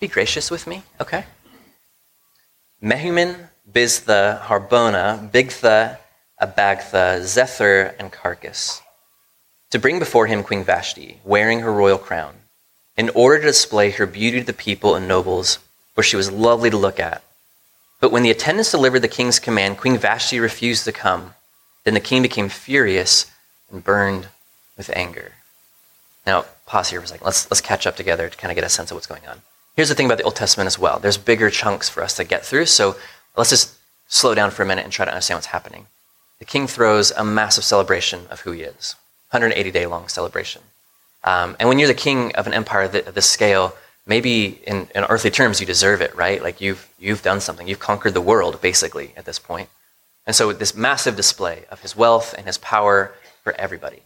be 0.01 0.09
gracious 0.09 0.51
with 0.51 0.67
me, 0.67 0.83
okay? 1.01 1.25
Mehuman, 2.83 3.49
Biztha, 3.71 4.41
Harbona, 4.41 5.31
Bigtha, 5.31 5.99
Abagtha, 6.41 7.21
Zethar, 7.21 7.95
and 7.99 8.13
Karkas, 8.13 8.81
to 9.71 9.79
bring 9.79 9.99
before 9.99 10.27
him 10.27 10.43
Queen 10.43 10.65
Vashti, 10.65 11.21
wearing 11.25 11.61
her 11.61 11.73
royal 11.73 11.99
crown, 11.99 12.35
in 12.97 13.11
order 13.11 13.39
to 13.39 13.47
display 13.47 13.91
her 13.91 14.07
beauty 14.07 14.41
to 14.41 14.47
the 14.47 14.53
people 14.53 14.95
and 14.95 15.07
nobles, 15.07 15.59
for 15.95 16.03
she 16.03 16.17
was 16.17 16.31
lovely 16.31 16.71
to 16.71 16.77
look 16.77 16.99
at. 16.99 17.23
But 18.01 18.13
when 18.13 18.23
the 18.23 18.31
attendants 18.31 18.71
delivered 18.71 19.01
the 19.01 19.09
king's 19.09 19.39
command, 19.39 19.79
Queen 19.79 19.99
Vashti 19.99 20.41
refused 20.41 20.85
to 20.85 20.93
come. 20.93 21.35
Then 21.85 21.95
the 21.95 22.01
king 22.01 22.23
became 22.23 22.49
furious 22.49 23.31
and 23.71 23.85
burned 23.85 24.29
with 24.77 24.91
anger. 24.95 25.33
Now, 26.27 26.47
pause 26.67 26.91
here 26.91 27.01
for 27.01 27.05
a 27.05 27.09
second. 27.09 27.25
Let's, 27.25 27.51
let's 27.51 27.61
catch 27.61 27.87
up 27.87 27.97
together 27.97 28.29
to 28.29 28.37
kind 28.37 28.51
of 28.51 28.55
get 28.55 28.65
a 28.65 28.69
sense 28.69 28.91
of 28.91 28.95
what's 28.95 29.07
going 29.07 29.27
on. 29.27 29.43
Here's 29.77 29.89
the 29.89 29.95
thing 29.95 30.07
about 30.07 30.19
the 30.19 30.25
Old 30.25 30.37
Testament 30.37 30.67
as 30.67 30.79
well 30.79 30.99
there's 30.99 31.19
bigger 31.19 31.51
chunks 31.51 31.89
for 31.89 32.03
us 32.03 32.17
to 32.17 32.25
get 32.25 32.45
through, 32.45 32.67
so 32.67 32.97
let's 33.37 33.51
just 33.51 33.75
slow 34.09 34.35
down 34.35 34.51
for 34.51 34.63
a 34.63 34.67
minute 34.67 34.85
and 34.85 34.93
try 34.93 35.05
to 35.05 35.11
understand 35.11 35.37
what's 35.37 35.47
happening. 35.47 35.87
The 36.39 36.45
king 36.45 36.67
throws 36.67 37.11
a 37.13 37.25
massive 37.25 37.65
celebration 37.65 38.27
of 38.31 38.41
who 38.41 38.53
he 38.53 38.63
is 38.63 38.97
180 39.31 39.71
day 39.71 39.87
long 39.87 40.09
celebration. 40.09 40.63
Um, 41.25 41.57
and 41.59 41.69
when 41.69 41.79
you're 41.79 41.89
the 41.89 41.95
king 41.95 42.35
of 42.37 42.47
an 42.47 42.55
empire 42.55 42.83
of 42.83 43.15
this 43.15 43.27
scale, 43.27 43.75
maybe 44.07 44.61
in, 44.67 44.89
in 44.95 45.05
earthly 45.05 45.31
terms 45.31 45.61
you 45.61 45.67
deserve 45.67 46.01
it, 46.01 46.15
right? 46.17 46.43
Like 46.43 46.61
you've, 46.61 46.89
you've 46.99 47.23
done 47.23 47.41
something. 47.41 47.69
You've 47.69 47.81
conquered 47.81 48.15
the 48.15 48.21
world, 48.21 48.61
basically, 48.61 49.13
at 49.17 49.25
this 49.25 49.39
point. 49.39 49.69
And 50.27 50.37
so, 50.37 50.53
this 50.53 50.75
massive 50.75 51.17
display 51.17 51.65
of 51.71 51.81
his 51.81 51.97
wealth 51.97 52.35
and 52.37 52.47
his 52.47 52.59
power 52.59 53.15
for 53.43 53.55
everybody. 53.55 54.03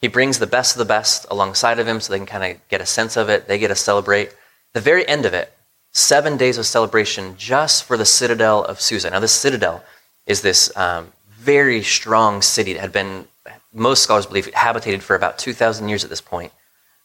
He 0.00 0.08
brings 0.08 0.38
the 0.38 0.46
best 0.46 0.74
of 0.74 0.78
the 0.78 0.86
best 0.86 1.26
alongside 1.30 1.78
of 1.78 1.86
him 1.86 2.00
so 2.00 2.12
they 2.12 2.18
can 2.18 2.26
kind 2.26 2.52
of 2.52 2.68
get 2.68 2.80
a 2.80 2.86
sense 2.86 3.16
of 3.16 3.28
it. 3.28 3.46
They 3.46 3.58
get 3.58 3.68
to 3.68 3.74
celebrate. 3.74 4.34
The 4.72 4.80
very 4.80 5.06
end 5.06 5.26
of 5.26 5.34
it, 5.34 5.52
seven 5.92 6.38
days 6.38 6.56
of 6.56 6.64
celebration 6.64 7.34
just 7.36 7.84
for 7.84 7.98
the 7.98 8.06
citadel 8.06 8.64
of 8.64 8.80
Susa. 8.80 9.10
Now, 9.10 9.20
this 9.20 9.32
citadel 9.32 9.84
is 10.26 10.40
this 10.40 10.74
um, 10.76 11.12
very 11.28 11.82
strong 11.82 12.40
city 12.40 12.72
that 12.72 12.80
had 12.80 12.92
been, 12.92 13.26
most 13.72 14.02
scholars 14.02 14.26
believe, 14.26 14.48
it 14.48 14.54
habitated 14.54 15.02
for 15.02 15.14
about 15.16 15.38
2,000 15.38 15.88
years 15.88 16.04
at 16.04 16.10
this 16.10 16.20
point, 16.20 16.52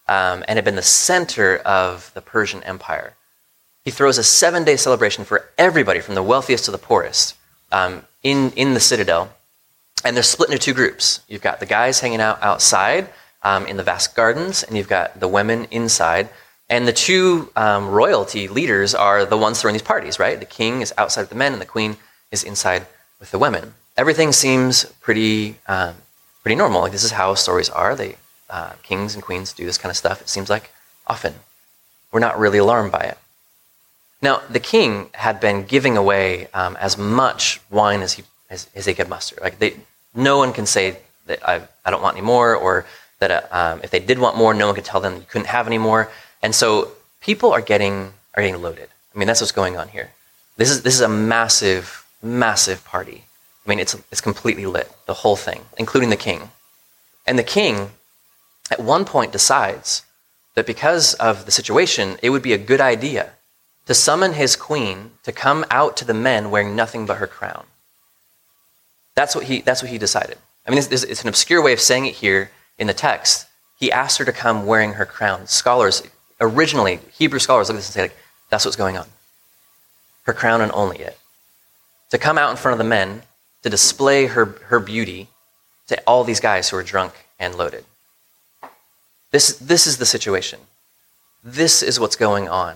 um, 0.07 0.43
and 0.47 0.57
had 0.57 0.65
been 0.65 0.75
the 0.75 0.81
center 0.81 1.57
of 1.57 2.11
the 2.13 2.21
Persian 2.21 2.63
Empire. 2.63 3.15
He 3.83 3.91
throws 3.91 4.17
a 4.17 4.23
seven 4.23 4.63
day 4.63 4.77
celebration 4.77 5.25
for 5.25 5.45
everybody, 5.57 5.99
from 5.99 6.15
the 6.15 6.23
wealthiest 6.23 6.65
to 6.65 6.71
the 6.71 6.77
poorest, 6.77 7.35
um, 7.71 8.03
in, 8.23 8.51
in 8.55 8.73
the 8.73 8.79
citadel. 8.79 9.31
And 10.03 10.15
they're 10.15 10.23
split 10.23 10.49
into 10.49 10.59
two 10.59 10.73
groups. 10.73 11.21
You've 11.27 11.41
got 11.41 11.59
the 11.59 11.65
guys 11.65 11.99
hanging 11.99 12.21
out 12.21 12.41
outside 12.41 13.09
um, 13.43 13.65
in 13.67 13.77
the 13.77 13.83
vast 13.83 14.15
gardens, 14.15 14.63
and 14.63 14.75
you've 14.75 14.89
got 14.89 15.19
the 15.19 15.27
women 15.27 15.65
inside. 15.71 16.29
And 16.67 16.87
the 16.87 16.93
two 16.93 17.51
um, 17.55 17.89
royalty 17.89 18.47
leaders 18.47 18.95
are 18.95 19.23
the 19.23 19.37
ones 19.37 19.61
throwing 19.61 19.73
these 19.73 19.83
parties, 19.83 20.19
right? 20.19 20.39
The 20.39 20.45
king 20.45 20.81
is 20.81 20.93
outside 20.97 21.21
with 21.21 21.29
the 21.29 21.35
men, 21.35 21.53
and 21.53 21.61
the 21.61 21.65
queen 21.65 21.97
is 22.31 22.43
inside 22.43 22.87
with 23.19 23.31
the 23.31 23.39
women. 23.39 23.75
Everything 23.97 24.31
seems 24.31 24.85
pretty, 24.99 25.57
um, 25.67 25.95
pretty 26.45 26.55
normal. 26.55 26.81
Like 26.81 26.91
this 26.91 27.03
is 27.03 27.09
how 27.09 27.33
stories 27.33 27.71
are. 27.71 27.95
They, 27.95 28.17
uh, 28.51 28.73
kings 28.83 29.15
and 29.15 29.23
queens 29.23 29.51
do 29.51 29.65
this 29.65 29.79
kind 29.79 29.89
of 29.89 29.97
stuff. 29.97 30.21
It 30.21 30.29
seems 30.29 30.47
like 30.47 30.69
often. 31.07 31.33
We're 32.11 32.19
not 32.19 32.37
really 32.37 32.59
alarmed 32.59 32.91
by 32.91 32.99
it. 32.99 33.17
Now, 34.21 34.43
the 34.47 34.59
king 34.59 35.09
had 35.13 35.39
been 35.39 35.65
giving 35.65 35.97
away 35.97 36.47
um, 36.53 36.77
as 36.79 36.99
much 36.99 37.61
wine 37.71 38.01
as 38.03 38.13
he, 38.13 38.23
as, 38.51 38.69
as, 38.75 38.85
he 38.85 38.93
could 38.93 39.09
muster. 39.09 39.37
Like 39.41 39.57
they, 39.57 39.73
no 40.13 40.37
one 40.37 40.53
can 40.53 40.67
say 40.67 40.99
that 41.25 41.39
I, 41.49 41.63
I 41.83 41.89
don't 41.89 42.03
want 42.03 42.15
any 42.15 42.25
more, 42.25 42.55
or 42.55 42.85
that 43.17 43.31
uh, 43.31 43.41
um, 43.51 43.81
if 43.83 43.89
they 43.89 43.99
did 43.99 44.19
want 44.19 44.37
more, 44.37 44.53
no 44.53 44.67
one 44.67 44.75
could 44.75 44.85
tell 44.85 45.01
them 45.01 45.15
you 45.15 45.25
couldn't 45.27 45.47
have 45.47 45.65
any 45.65 45.79
more. 45.79 46.11
And 46.43 46.53
so 46.53 46.91
people 47.21 47.53
are 47.53 47.61
getting, 47.61 48.13
are 48.35 48.43
getting 48.43 48.61
loaded. 48.61 48.89
I 49.15 49.17
mean, 49.17 49.27
that's 49.27 49.41
what's 49.41 49.51
going 49.51 49.77
on 49.77 49.87
here. 49.87 50.11
This 50.57 50.69
is, 50.69 50.83
this 50.83 50.93
is 50.93 51.01
a 51.01 51.09
massive, 51.09 52.05
massive 52.21 52.85
party. 52.85 53.23
I 53.65 53.69
mean, 53.69 53.79
it's, 53.79 53.95
it's 54.11 54.21
completely 54.21 54.65
lit, 54.65 54.91
the 55.05 55.13
whole 55.13 55.35
thing, 55.35 55.65
including 55.77 56.09
the 56.09 56.15
king. 56.15 56.49
And 57.25 57.39
the 57.39 57.43
king, 57.43 57.89
at 58.69 58.79
one 58.79 59.05
point, 59.05 59.31
decides 59.31 60.03
that 60.53 60.67
because 60.67 61.15
of 61.15 61.45
the 61.45 61.51
situation, 61.51 62.17
it 62.21 62.29
would 62.29 62.43
be 62.43 62.53
a 62.53 62.57
good 62.57 62.79
idea 62.79 63.31
to 63.87 63.93
summon 63.93 64.33
his 64.33 64.55
queen 64.55 65.11
to 65.23 65.31
come 65.31 65.65
out 65.71 65.97
to 65.97 66.05
the 66.05 66.13
men 66.13 66.51
wearing 66.51 66.75
nothing 66.75 67.05
but 67.05 67.17
her 67.17 67.27
crown. 67.27 67.65
That's 69.15 69.35
what 69.35 69.45
he, 69.45 69.61
that's 69.61 69.81
what 69.81 69.91
he 69.91 69.97
decided. 69.97 70.37
I 70.67 70.71
mean, 70.71 70.81
this, 70.89 71.03
it's 71.03 71.21
an 71.21 71.29
obscure 71.29 71.61
way 71.61 71.73
of 71.73 71.79
saying 71.79 72.05
it 72.05 72.15
here 72.15 72.51
in 72.77 72.87
the 72.87 72.93
text. 72.93 73.47
He 73.79 73.91
asked 73.91 74.17
her 74.17 74.25
to 74.25 74.31
come 74.31 74.65
wearing 74.65 74.93
her 74.93 75.05
crown. 75.05 75.47
Scholars, 75.47 76.03
originally, 76.39 76.99
Hebrew 77.13 77.39
scholars 77.39 77.69
look 77.69 77.75
at 77.75 77.79
this 77.79 77.87
and 77.87 77.93
say, 77.93 78.01
like, 78.03 78.17
that's 78.49 78.65
what's 78.65 78.77
going 78.77 78.97
on. 78.97 79.07
Her 80.23 80.33
crown 80.33 80.61
and 80.61 80.71
only 80.71 80.99
it. 80.99 81.17
To 82.11 82.17
come 82.17 82.37
out 82.37 82.51
in 82.51 82.57
front 82.57 82.73
of 82.73 82.77
the 82.77 82.89
men 82.89 83.21
to 83.65 83.69
display 83.71 84.27
her, 84.27 84.45
her 84.65 84.79
beauty 84.79 85.27
to 85.87 85.99
all 86.05 86.23
these 86.23 86.39
guys 86.39 86.69
who 86.69 86.77
are 86.77 86.83
drunk 86.83 87.13
and 87.39 87.55
loaded. 87.55 87.83
This, 89.31 89.57
this 89.57 89.87
is 89.87 89.97
the 89.97 90.05
situation. 90.05 90.59
This 91.43 91.81
is 91.81 91.99
what's 91.99 92.15
going 92.15 92.47
on 92.47 92.75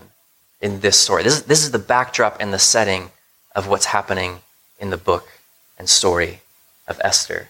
in 0.59 0.79
this 0.79 0.99
story. 0.99 1.21
This 1.21 1.37
is, 1.37 1.43
this 1.43 1.63
is 1.63 1.69
the 1.69 1.77
backdrop 1.77 2.37
and 2.39 2.51
the 2.51 2.57
setting 2.57 3.11
of 3.53 3.67
what's 3.67 3.85
happening 3.85 4.39
in 4.79 4.89
the 4.89 4.97
book 4.97 5.27
and 5.77 5.87
story 5.87 6.41
of 6.87 6.99
Esther. 7.03 7.49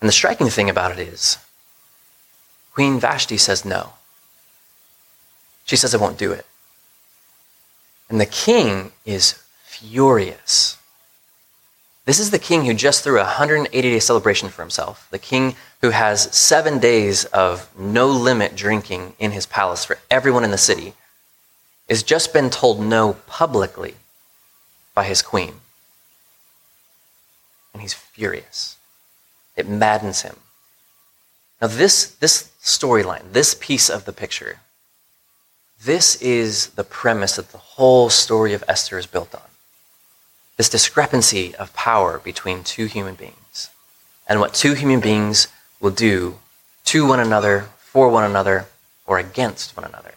And 0.00 0.08
the 0.08 0.14
striking 0.14 0.48
thing 0.48 0.70
about 0.70 0.92
it 0.92 0.98
is, 0.98 1.36
Queen 2.72 2.98
Vashti 2.98 3.36
says 3.36 3.66
no. 3.66 3.92
She 5.66 5.76
says, 5.76 5.94
I 5.94 5.98
won't 5.98 6.16
do 6.16 6.32
it. 6.32 6.46
And 8.08 8.18
the 8.18 8.24
king 8.24 8.92
is 9.04 9.42
furious. 9.62 10.78
This 12.10 12.18
is 12.18 12.32
the 12.32 12.40
king 12.40 12.64
who 12.64 12.74
just 12.74 13.04
threw 13.04 13.20
a 13.20 13.22
180 13.22 13.70
day 13.70 14.00
celebration 14.00 14.48
for 14.48 14.62
himself, 14.62 15.06
the 15.12 15.18
king 15.20 15.54
who 15.80 15.90
has 15.90 16.22
seven 16.36 16.80
days 16.80 17.24
of 17.26 17.70
no 17.78 18.08
limit 18.08 18.56
drinking 18.56 19.14
in 19.20 19.30
his 19.30 19.46
palace 19.46 19.84
for 19.84 19.96
everyone 20.10 20.42
in 20.42 20.50
the 20.50 20.58
city, 20.58 20.94
has 21.88 22.02
just 22.02 22.32
been 22.32 22.50
told 22.50 22.80
no 22.80 23.12
publicly 23.28 23.94
by 24.92 25.04
his 25.04 25.22
queen. 25.22 25.60
And 27.72 27.80
he's 27.80 27.94
furious. 27.94 28.76
It 29.54 29.68
maddens 29.68 30.22
him. 30.22 30.34
Now, 31.62 31.68
this, 31.68 32.06
this 32.16 32.50
storyline, 32.60 33.30
this 33.30 33.54
piece 33.54 33.88
of 33.88 34.04
the 34.04 34.12
picture, 34.12 34.58
this 35.80 36.20
is 36.20 36.70
the 36.70 36.82
premise 36.82 37.36
that 37.36 37.52
the 37.52 37.58
whole 37.58 38.10
story 38.10 38.52
of 38.52 38.64
Esther 38.66 38.98
is 38.98 39.06
built 39.06 39.32
on. 39.32 39.49
This 40.60 40.68
discrepancy 40.68 41.54
of 41.54 41.72
power 41.72 42.18
between 42.18 42.64
two 42.64 42.84
human 42.84 43.14
beings 43.14 43.70
and 44.28 44.40
what 44.40 44.52
two 44.52 44.74
human 44.74 45.00
beings 45.00 45.48
will 45.80 45.90
do 45.90 46.38
to 46.84 47.08
one 47.08 47.18
another, 47.18 47.68
for 47.78 48.10
one 48.10 48.24
another, 48.24 48.66
or 49.06 49.18
against 49.18 49.74
one 49.74 49.86
another. 49.86 50.12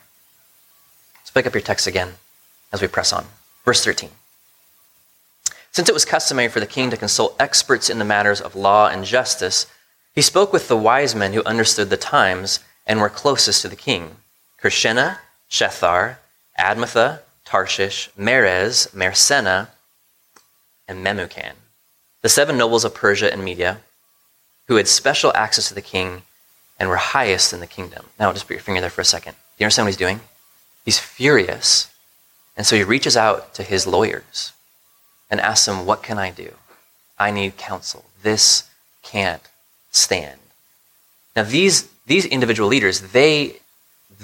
Let's 1.16 1.32
pick 1.32 1.48
up 1.48 1.54
your 1.54 1.62
text 1.62 1.88
again 1.88 2.16
as 2.74 2.82
we 2.82 2.90
press 2.90 3.14
on. 3.14 3.28
Verse 3.64 3.86
13. 3.86 4.10
Since 5.72 5.88
it 5.88 5.94
was 5.94 6.04
customary 6.04 6.50
for 6.50 6.60
the 6.60 6.66
king 6.66 6.90
to 6.90 6.98
consult 6.98 7.38
experts 7.40 7.90
in 7.90 7.98
the 7.98 8.04
matters 8.04 8.42
of 8.42 8.54
law 8.54 8.90
and 8.90 9.06
justice, 9.06 9.66
he 10.14 10.22
spoke 10.22 10.52
with 10.52 10.68
the 10.68 10.76
wise 10.76 11.16
men 11.16 11.32
who 11.32 11.44
understood 11.46 11.90
the 11.90 11.96
times 11.96 12.60
and 12.86 13.00
were 13.00 13.08
closest 13.08 13.62
to 13.62 13.70
the 13.70 13.78
king 13.78 14.18
Karshena, 14.62 15.20
Shethar, 15.50 16.18
Admatha, 16.60 17.20
Tarshish, 17.46 18.10
Meres, 18.18 18.94
Marsena, 18.94 19.70
and 20.88 21.06
Memucan, 21.06 21.54
the 22.22 22.30
seven 22.30 22.58
nobles 22.58 22.86
of 22.86 22.94
Persia 22.94 23.32
and 23.32 23.44
Media, 23.44 23.80
who 24.68 24.76
had 24.76 24.88
special 24.88 25.32
access 25.36 25.68
to 25.68 25.74
the 25.74 25.82
king 25.82 26.24
and 26.80 26.90
were 26.90 26.98
highest 26.98 27.54
in 27.54 27.60
the 27.60 27.68
kingdom. 27.68 28.06
Now, 28.20 28.32
just 28.34 28.48
put 28.48 28.54
your 28.54 28.62
finger 28.62 28.82
there 28.82 28.90
for 28.90 29.02
a 29.02 29.06
second. 29.06 29.34
Do 29.34 29.38
you 29.60 29.66
understand 29.66 29.86
what 29.86 29.92
he's 29.92 29.98
doing? 29.98 30.22
He's 30.86 31.00
furious. 31.00 31.94
And 32.56 32.66
so 32.66 32.76
he 32.76 32.84
reaches 32.84 33.18
out 33.18 33.54
to 33.56 33.64
his 33.64 33.88
lawyers 33.88 34.54
and 35.30 35.40
asks 35.40 35.66
them, 35.66 35.86
What 35.86 36.04
can 36.04 36.18
I 36.18 36.32
do? 36.32 36.54
I 37.20 37.32
need 37.32 37.58
counsel. 37.58 38.06
This 38.22 38.70
can't 39.02 39.42
stand. 39.92 40.40
Now, 41.36 41.44
these, 41.44 41.90
these 42.06 42.26
individual 42.26 42.70
leaders, 42.70 43.00
they, 43.12 43.58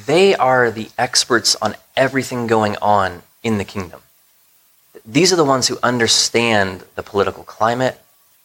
they 0.05 0.35
are 0.35 0.69
the 0.69 0.89
experts 0.97 1.55
on 1.61 1.75
everything 1.95 2.47
going 2.47 2.75
on 2.81 3.23
in 3.43 3.57
the 3.57 3.65
kingdom. 3.65 4.01
These 5.11 5.33
are 5.33 5.37
the 5.37 5.43
ones 5.43 5.67
who 5.67 5.79
understand 5.81 6.83
the 6.93 7.01
political 7.01 7.43
climate, 7.43 7.99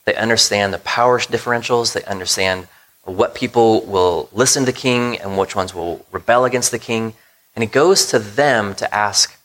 they 0.06 0.14
understand 0.14 0.72
the 0.72 0.78
power 0.78 1.18
differentials, 1.18 1.92
they 1.92 2.02
understand 2.04 2.68
what 3.04 3.34
people 3.34 3.84
will 3.84 4.30
listen 4.32 4.64
to 4.64 4.72
the 4.72 4.78
king 4.78 5.18
and 5.18 5.36
which 5.36 5.54
ones 5.54 5.74
will 5.74 6.06
rebel 6.10 6.46
against 6.46 6.70
the 6.70 6.78
king. 6.78 7.12
And 7.54 7.62
he 7.62 7.68
goes 7.68 8.06
to 8.06 8.18
them 8.18 8.74
to 8.76 8.94
ask 8.94 9.38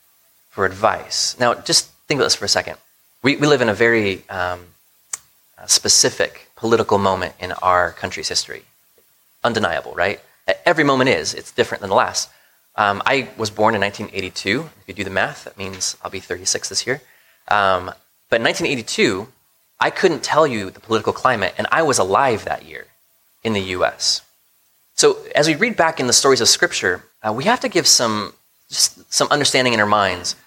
for 0.50 0.66
advice. 0.66 1.38
Now, 1.38 1.56
just 1.56 1.90
think 2.08 2.20
about 2.20 2.28
this 2.28 2.36
for 2.36 2.46
a 2.46 2.50
second. 2.50 2.78
We, 3.22 3.36
we 3.36 3.48
live 3.48 3.62
in 3.62 3.68
a 3.68 3.74
very 3.74 4.24
um, 4.30 4.62
specific 5.66 6.48
political 6.56 6.98
moment 6.98 7.34
in 7.38 7.52
our 7.52 7.92
country's 7.92 8.30
history. 8.30 8.64
Undeniable, 9.44 9.94
right? 9.94 10.22
Every 10.66 10.86
moment 10.86 11.10
is. 11.10 11.34
It's 11.34 11.52
different 11.52 11.82
than 11.82 11.90
the 11.90 11.98
last. 11.98 12.30
Um, 12.80 13.02
I 13.06 13.28
was 13.38 13.50
born 13.50 13.76
in 13.76 13.82
1982. 13.82 14.70
If 14.80 14.88
you 14.88 14.94
do 14.94 15.04
the 15.04 15.10
math, 15.10 15.44
that 15.44 15.58
means 15.58 15.98
I'll 16.02 16.10
be 16.10 16.22
36 16.22 16.70
this 16.70 16.88
year. 16.88 17.02
Um, 17.50 17.92
but 18.30 18.40
in 18.40 18.44
1982, 18.46 19.28
I 19.82 19.90
couldn't 19.90 20.24
tell 20.24 20.48
you 20.48 20.70
the 20.70 20.80
political 20.80 21.12
climate, 21.12 21.54
and 21.58 21.68
I 21.74 21.82
was 21.82 22.00
alive 22.00 22.46
that 22.46 22.64
year 22.64 22.88
in 23.44 23.52
the 23.52 23.76
US. 23.76 24.22
So 24.96 25.18
as 25.36 25.46
we 25.46 25.56
read 25.56 25.76
back 25.76 26.00
in 26.00 26.08
the 26.08 26.14
stories 26.14 26.40
of 26.40 26.48
Scripture, 26.48 27.04
uh, 27.22 27.34
we 27.34 27.44
have 27.44 27.60
to 27.60 27.68
give 27.68 27.86
some, 27.86 28.34
just 28.70 29.12
some 29.12 29.28
understanding 29.30 29.74
in 29.74 29.82
our 29.82 29.86
minds 29.86 30.38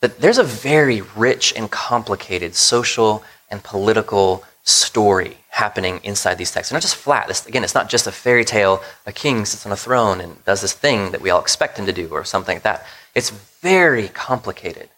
that 0.00 0.18
there's 0.18 0.38
a 0.38 0.44
very 0.44 1.02
rich 1.14 1.52
and 1.56 1.70
complicated 1.70 2.56
social 2.56 3.22
and 3.48 3.62
political 3.62 4.42
story 4.66 5.38
happening 5.48 6.00
inside 6.02 6.36
these 6.36 6.50
texts. 6.50 6.70
They're 6.70 6.76
not 6.76 6.82
just 6.82 6.96
flat. 6.96 7.28
This, 7.28 7.46
again, 7.46 7.64
it's 7.64 7.74
not 7.74 7.88
just 7.88 8.06
a 8.06 8.12
fairy 8.12 8.44
tale. 8.44 8.82
A 9.06 9.12
king 9.12 9.46
sits 9.46 9.64
on 9.64 9.72
a 9.72 9.76
throne 9.76 10.20
and 10.20 10.44
does 10.44 10.60
this 10.60 10.74
thing 10.74 11.12
that 11.12 11.22
we 11.22 11.30
all 11.30 11.40
expect 11.40 11.78
him 11.78 11.86
to 11.86 11.92
do, 11.92 12.08
or 12.08 12.24
something 12.24 12.56
like 12.56 12.64
that. 12.64 12.84
It's 13.14 13.30
very 13.30 14.08
complicated. 14.08 14.90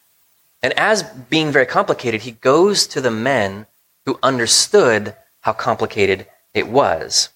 And 0.62 0.72
as 0.72 1.04
being 1.04 1.52
very 1.52 1.66
complicated, 1.66 2.22
he 2.22 2.33
goes 2.33 2.87
to 2.88 3.00
the 3.00 3.11
men 3.11 3.66
who 4.04 4.18
understood 4.22 5.14
how 5.42 5.52
complicated 5.52 6.26
it 6.54 6.66
was. 6.66 7.28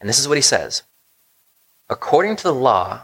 And 0.00 0.08
this 0.08 0.18
is 0.18 0.26
what 0.26 0.38
he 0.38 0.42
says 0.42 0.82
According 1.88 2.36
to 2.36 2.44
the 2.44 2.54
law, 2.54 3.02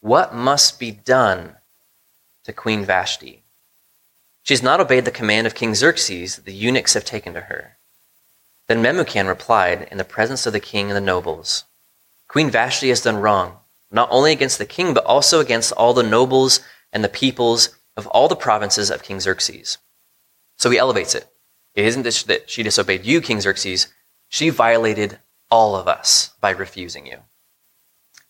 what 0.00 0.34
must 0.34 0.78
be 0.78 0.90
done 0.90 1.56
to 2.44 2.52
Queen 2.52 2.84
Vashti. 2.84 3.42
She 4.42 4.54
has 4.54 4.62
not 4.62 4.80
obeyed 4.80 5.04
the 5.04 5.10
command 5.10 5.46
of 5.46 5.54
King 5.54 5.74
Xerxes 5.74 6.36
that 6.36 6.44
the 6.44 6.52
eunuchs 6.52 6.94
have 6.94 7.04
taken 7.04 7.34
to 7.34 7.42
her. 7.42 7.76
Then 8.72 8.82
Memucan 8.82 9.28
replied 9.28 9.86
in 9.90 9.98
the 9.98 10.02
presence 10.04 10.46
of 10.46 10.54
the 10.54 10.58
king 10.58 10.86
and 10.86 10.96
the 10.96 11.00
nobles 11.02 11.64
Queen 12.26 12.48
Vashti 12.48 12.88
has 12.88 13.02
done 13.02 13.18
wrong, 13.18 13.58
not 13.90 14.08
only 14.10 14.32
against 14.32 14.56
the 14.56 14.64
king, 14.64 14.94
but 14.94 15.04
also 15.04 15.40
against 15.40 15.72
all 15.72 15.92
the 15.92 16.02
nobles 16.02 16.60
and 16.90 17.04
the 17.04 17.10
peoples 17.10 17.76
of 17.98 18.06
all 18.06 18.28
the 18.28 18.34
provinces 18.34 18.90
of 18.90 19.02
King 19.02 19.20
Xerxes. 19.20 19.76
So 20.56 20.70
he 20.70 20.78
elevates 20.78 21.14
it. 21.14 21.26
It 21.74 21.84
isn't 21.84 22.04
that 22.04 22.48
she 22.48 22.62
disobeyed 22.62 23.04
you, 23.04 23.20
King 23.20 23.42
Xerxes, 23.42 23.88
she 24.30 24.48
violated 24.48 25.18
all 25.50 25.76
of 25.76 25.86
us 25.86 26.30
by 26.40 26.48
refusing 26.48 27.06
you. 27.06 27.18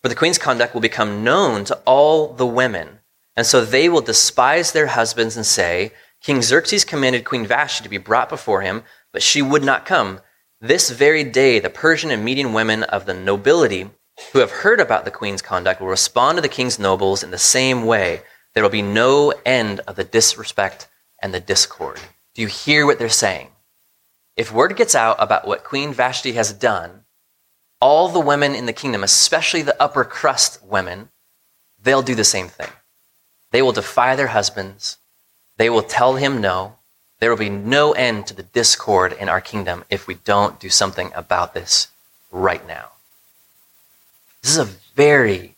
For 0.01 0.09
the 0.09 0.15
queen's 0.15 0.37
conduct 0.37 0.73
will 0.73 0.81
become 0.81 1.23
known 1.23 1.63
to 1.65 1.75
all 1.85 2.33
the 2.33 2.45
women 2.45 2.99
and 3.37 3.47
so 3.47 3.63
they 3.63 3.87
will 3.87 4.01
despise 4.01 4.73
their 4.73 4.87
husbands 4.87 5.37
and 5.37 5.45
say, 5.45 5.93
King 6.21 6.41
Xerxes 6.41 6.83
commanded 6.83 7.23
Queen 7.23 7.47
Vashti 7.47 7.83
to 7.83 7.89
be 7.89 7.97
brought 7.97 8.27
before 8.27 8.61
him, 8.61 8.83
but 9.13 9.23
she 9.23 9.41
would 9.41 9.63
not 9.63 9.85
come. 9.85 10.19
This 10.63 10.91
very 10.91 11.25
day, 11.25 11.59
the 11.59 11.69
Persian 11.69 12.09
and 12.09 12.23
Median 12.23 12.53
women 12.53 12.83
of 12.83 13.05
the 13.05 13.13
nobility 13.13 13.89
who 14.31 14.39
have 14.39 14.49
heard 14.49 14.79
about 14.79 15.03
the 15.03 15.11
queen's 15.11 15.41
conduct 15.41 15.81
will 15.81 15.89
respond 15.89 16.37
to 16.37 16.41
the 16.41 16.47
king's 16.47 16.79
nobles 16.79 17.21
in 17.21 17.31
the 17.31 17.37
same 17.37 17.85
way. 17.85 18.21
There 18.53 18.63
will 18.63 18.69
be 18.69 18.81
no 18.81 19.33
end 19.45 19.81
of 19.81 19.97
the 19.97 20.05
disrespect 20.05 20.87
and 21.21 21.33
the 21.33 21.41
discord. 21.41 21.99
Do 22.33 22.41
you 22.41 22.47
hear 22.47 22.85
what 22.85 22.97
they're 22.97 23.09
saying? 23.09 23.49
If 24.37 24.53
word 24.53 24.77
gets 24.77 24.95
out 24.95 25.17
about 25.19 25.45
what 25.45 25.65
Queen 25.65 25.91
Vashti 25.91 26.31
has 26.31 26.53
done, 26.53 27.03
all 27.81 28.07
the 28.07 28.21
women 28.21 28.55
in 28.55 28.65
the 28.65 28.71
kingdom, 28.71 29.03
especially 29.03 29.63
the 29.63 29.83
upper 29.83 30.05
crust 30.05 30.63
women, 30.63 31.09
they'll 31.77 32.01
do 32.01 32.15
the 32.15 32.23
same 32.23 32.47
thing 32.47 32.69
They 33.51 33.61
will 33.61 33.73
defy 33.73 34.15
their 34.15 34.27
husbands. 34.27 34.97
They 35.57 35.69
will 35.69 35.83
tell 35.83 36.15
him 36.15 36.39
no. 36.39 36.77
There 37.23 37.29
will 37.29 37.37
be 37.37 37.47
no 37.49 37.93
end 37.93 38.27
to 38.27 38.33
the 38.33 38.43
discord 38.43 39.13
in 39.13 39.29
our 39.29 39.39
kingdom 39.39 39.85
if 39.89 40.07
we 40.07 40.15
don't 40.15 40.59
do 40.59 40.67
something 40.67 41.09
about 41.15 41.53
this 41.53 41.87
right 42.33 42.67
now. 42.67 42.89
This 44.41 44.51
is 44.51 44.57
a 44.57 44.75
very 44.93 45.55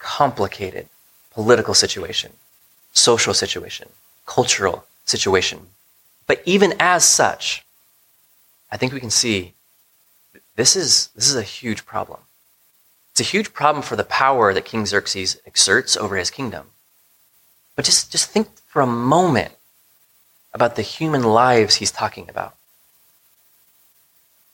complicated 0.00 0.88
political 1.30 1.74
situation, 1.74 2.32
social 2.92 3.34
situation, 3.34 3.88
cultural 4.26 4.84
situation. 5.04 5.68
But 6.26 6.42
even 6.44 6.74
as 6.80 7.04
such, 7.04 7.64
I 8.72 8.76
think 8.76 8.92
we 8.92 8.98
can 8.98 9.10
see 9.10 9.54
this 10.56 10.74
is, 10.74 11.10
this 11.14 11.28
is 11.28 11.36
a 11.36 11.42
huge 11.42 11.86
problem. 11.86 12.18
It's 13.12 13.20
a 13.20 13.32
huge 13.32 13.54
problem 13.54 13.84
for 13.84 13.94
the 13.94 14.02
power 14.02 14.52
that 14.52 14.64
King 14.64 14.86
Xerxes 14.86 15.40
exerts 15.46 15.96
over 15.96 16.16
his 16.16 16.30
kingdom. 16.30 16.70
But 17.76 17.84
just, 17.84 18.10
just 18.10 18.28
think 18.30 18.48
for 18.66 18.82
a 18.82 18.86
moment 18.88 19.54
about 20.54 20.76
the 20.76 20.82
human 20.82 21.22
lives 21.22 21.76
he's 21.76 21.90
talking 21.90 22.30
about. 22.30 22.54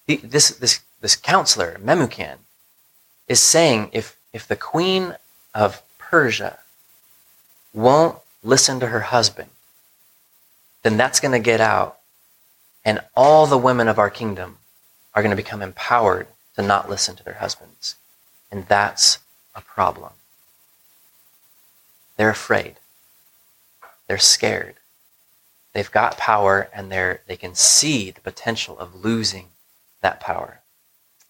This, 0.06 0.48
this, 0.50 0.80
this 1.00 1.14
counselor, 1.14 1.78
Memucan, 1.80 2.38
is 3.28 3.38
saying 3.38 3.90
if, 3.92 4.16
if 4.32 4.48
the 4.48 4.56
queen 4.56 5.14
of 5.54 5.82
Persia 5.98 6.58
won't 7.72 8.18
listen 8.42 8.80
to 8.80 8.88
her 8.88 9.00
husband, 9.00 9.50
then 10.82 10.96
that's 10.96 11.20
going 11.20 11.32
to 11.32 11.38
get 11.38 11.60
out. 11.60 11.98
And 12.84 13.00
all 13.14 13.46
the 13.46 13.58
women 13.58 13.86
of 13.86 13.98
our 13.98 14.10
kingdom 14.10 14.56
are 15.14 15.22
going 15.22 15.30
to 15.30 15.36
become 15.36 15.62
empowered 15.62 16.26
to 16.56 16.62
not 16.62 16.88
listen 16.88 17.14
to 17.16 17.22
their 17.22 17.34
husbands. 17.34 17.96
And 18.50 18.66
that's 18.66 19.18
a 19.54 19.60
problem. 19.60 20.12
They're 22.16 22.30
afraid. 22.30 22.76
They're 24.08 24.18
scared. 24.18 24.79
They've 25.72 25.90
got 25.90 26.18
power 26.18 26.68
and 26.74 26.90
they're, 26.90 27.20
they 27.26 27.36
can 27.36 27.54
see 27.54 28.10
the 28.10 28.20
potential 28.20 28.78
of 28.78 29.04
losing 29.04 29.48
that 30.00 30.20
power. 30.20 30.60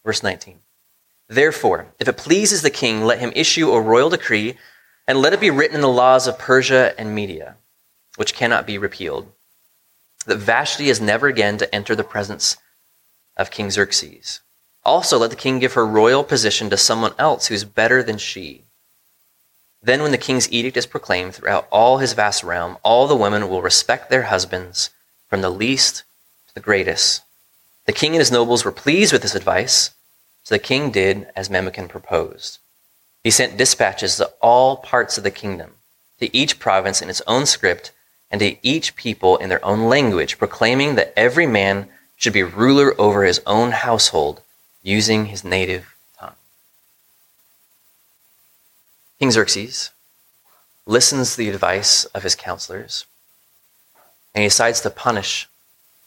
Verse 0.04 0.22
19. 0.22 0.60
Therefore, 1.28 1.86
if 1.98 2.08
it 2.08 2.16
pleases 2.16 2.62
the 2.62 2.70
king, 2.70 3.04
let 3.04 3.18
him 3.20 3.32
issue 3.36 3.70
a 3.70 3.80
royal 3.80 4.10
decree 4.10 4.56
and 5.06 5.18
let 5.20 5.32
it 5.32 5.40
be 5.40 5.50
written 5.50 5.76
in 5.76 5.80
the 5.80 5.88
laws 5.88 6.26
of 6.26 6.38
Persia 6.38 6.94
and 6.98 7.14
Media, 7.14 7.56
which 8.16 8.34
cannot 8.34 8.66
be 8.66 8.78
repealed, 8.78 9.30
that 10.26 10.38
Vashti 10.38 10.88
is 10.88 11.00
never 11.00 11.28
again 11.28 11.58
to 11.58 11.74
enter 11.74 11.94
the 11.94 12.04
presence 12.04 12.56
of 13.36 13.50
King 13.50 13.70
Xerxes. 13.70 14.40
Also, 14.84 15.18
let 15.18 15.30
the 15.30 15.36
king 15.36 15.58
give 15.58 15.74
her 15.74 15.86
royal 15.86 16.24
position 16.24 16.70
to 16.70 16.76
someone 16.76 17.12
else 17.18 17.46
who 17.46 17.54
is 17.54 17.64
better 17.64 18.02
than 18.02 18.18
she. 18.18 18.64
Then, 19.82 20.02
when 20.02 20.12
the 20.12 20.18
king's 20.18 20.50
edict 20.52 20.76
is 20.76 20.86
proclaimed 20.86 21.34
throughout 21.34 21.66
all 21.70 21.98
his 21.98 22.12
vast 22.12 22.44
realm, 22.44 22.76
all 22.82 23.06
the 23.06 23.16
women 23.16 23.48
will 23.48 23.62
respect 23.62 24.10
their 24.10 24.24
husbands, 24.24 24.90
from 25.28 25.40
the 25.40 25.50
least 25.50 26.04
to 26.48 26.54
the 26.54 26.60
greatest. 26.60 27.22
The 27.86 27.92
king 27.92 28.12
and 28.12 28.18
his 28.18 28.30
nobles 28.30 28.64
were 28.64 28.72
pleased 28.72 29.12
with 29.12 29.22
this 29.22 29.34
advice, 29.34 29.90
so 30.44 30.54
the 30.54 30.58
king 30.58 30.90
did 30.90 31.28
as 31.34 31.48
Memucan 31.48 31.88
proposed. 31.88 32.58
He 33.24 33.30
sent 33.30 33.56
dispatches 33.56 34.16
to 34.16 34.30
all 34.42 34.76
parts 34.76 35.18
of 35.18 35.24
the 35.24 35.30
kingdom, 35.30 35.72
to 36.18 36.34
each 36.36 36.58
province 36.58 37.00
in 37.00 37.08
its 37.08 37.22
own 37.26 37.46
script, 37.46 37.92
and 38.30 38.40
to 38.40 38.56
each 38.66 38.96
people 38.96 39.36
in 39.38 39.48
their 39.48 39.64
own 39.64 39.88
language, 39.88 40.38
proclaiming 40.38 40.94
that 40.94 41.12
every 41.16 41.46
man 41.46 41.88
should 42.16 42.32
be 42.32 42.42
ruler 42.42 42.94
over 43.00 43.24
his 43.24 43.40
own 43.46 43.72
household 43.72 44.42
using 44.82 45.26
his 45.26 45.42
native 45.42 45.94
tongue. 46.18 46.34
King 49.20 49.30
Xerxes 49.30 49.90
listens 50.86 51.32
to 51.32 51.36
the 51.36 51.50
advice 51.50 52.06
of 52.06 52.22
his 52.22 52.34
counselors 52.34 53.04
and 54.34 54.42
he 54.42 54.48
decides 54.48 54.80
to 54.80 54.90
punish 54.90 55.46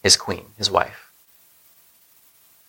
his 0.01 0.17
queen, 0.17 0.47
his 0.57 0.71
wife. 0.71 1.11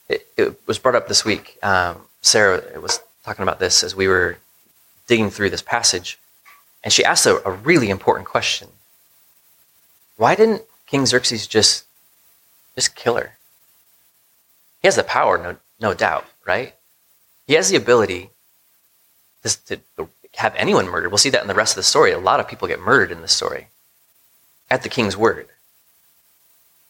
It, 0.08 0.26
it 0.36 0.60
was 0.66 0.78
brought 0.78 0.94
up 0.94 1.08
this 1.08 1.24
week. 1.24 1.58
Um, 1.62 2.02
Sarah 2.20 2.62
was 2.78 3.00
talking 3.24 3.42
about 3.42 3.58
this 3.58 3.82
as 3.82 3.96
we 3.96 4.06
were 4.06 4.36
digging 5.06 5.30
through 5.30 5.50
this 5.50 5.62
passage, 5.62 6.18
and 6.82 6.92
she 6.92 7.04
asked 7.04 7.24
a, 7.24 7.46
a 7.48 7.50
really 7.50 7.88
important 7.88 8.28
question. 8.28 8.68
Why 10.16 10.34
didn't 10.34 10.62
King 10.86 11.06
Xerxes 11.06 11.46
just 11.46 11.86
just 12.74 12.94
kill 12.94 13.16
her? 13.16 13.38
He 14.82 14.88
has 14.88 14.96
the 14.96 15.04
power, 15.04 15.38
no, 15.38 15.56
no 15.80 15.94
doubt, 15.94 16.26
right? 16.44 16.74
He 17.46 17.54
has 17.54 17.70
the 17.70 17.76
ability 17.76 18.30
to, 19.42 19.76
to 19.96 20.08
have 20.36 20.54
anyone 20.56 20.88
murdered. 20.88 21.10
We'll 21.10 21.18
see 21.18 21.30
that 21.30 21.42
in 21.42 21.48
the 21.48 21.54
rest 21.54 21.72
of 21.72 21.76
the 21.76 21.82
story. 21.82 22.12
A 22.12 22.18
lot 22.18 22.40
of 22.40 22.48
people 22.48 22.68
get 22.68 22.80
murdered 22.80 23.12
in 23.12 23.20
this 23.20 23.32
story 23.32 23.68
at 24.70 24.82
the 24.82 24.88
king's 24.88 25.16
word. 25.16 25.48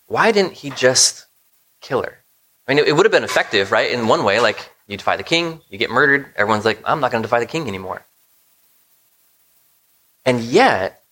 Why 0.06 0.32
didn't 0.32 0.54
he 0.54 0.70
just 0.70 1.26
kill 1.80 2.02
her? 2.02 2.18
I 2.66 2.74
mean, 2.74 2.84
it, 2.84 2.96
would 2.96 3.04
have 3.04 3.12
been 3.12 3.24
effective, 3.24 3.72
right? 3.72 3.90
In 3.90 4.08
one 4.08 4.24
way, 4.24 4.40
like 4.40 4.70
you 4.86 4.96
defy 4.96 5.16
the 5.16 5.22
king, 5.22 5.60
you 5.68 5.78
get 5.78 5.90
murdered. 5.90 6.26
Everyone's 6.36 6.64
like, 6.64 6.80
I'm 6.84 7.00
not 7.00 7.10
going 7.10 7.22
to 7.22 7.26
defy 7.26 7.40
the 7.40 7.46
king 7.46 7.68
anymore. 7.68 8.04
And 10.24 10.40
yet, 10.40 11.02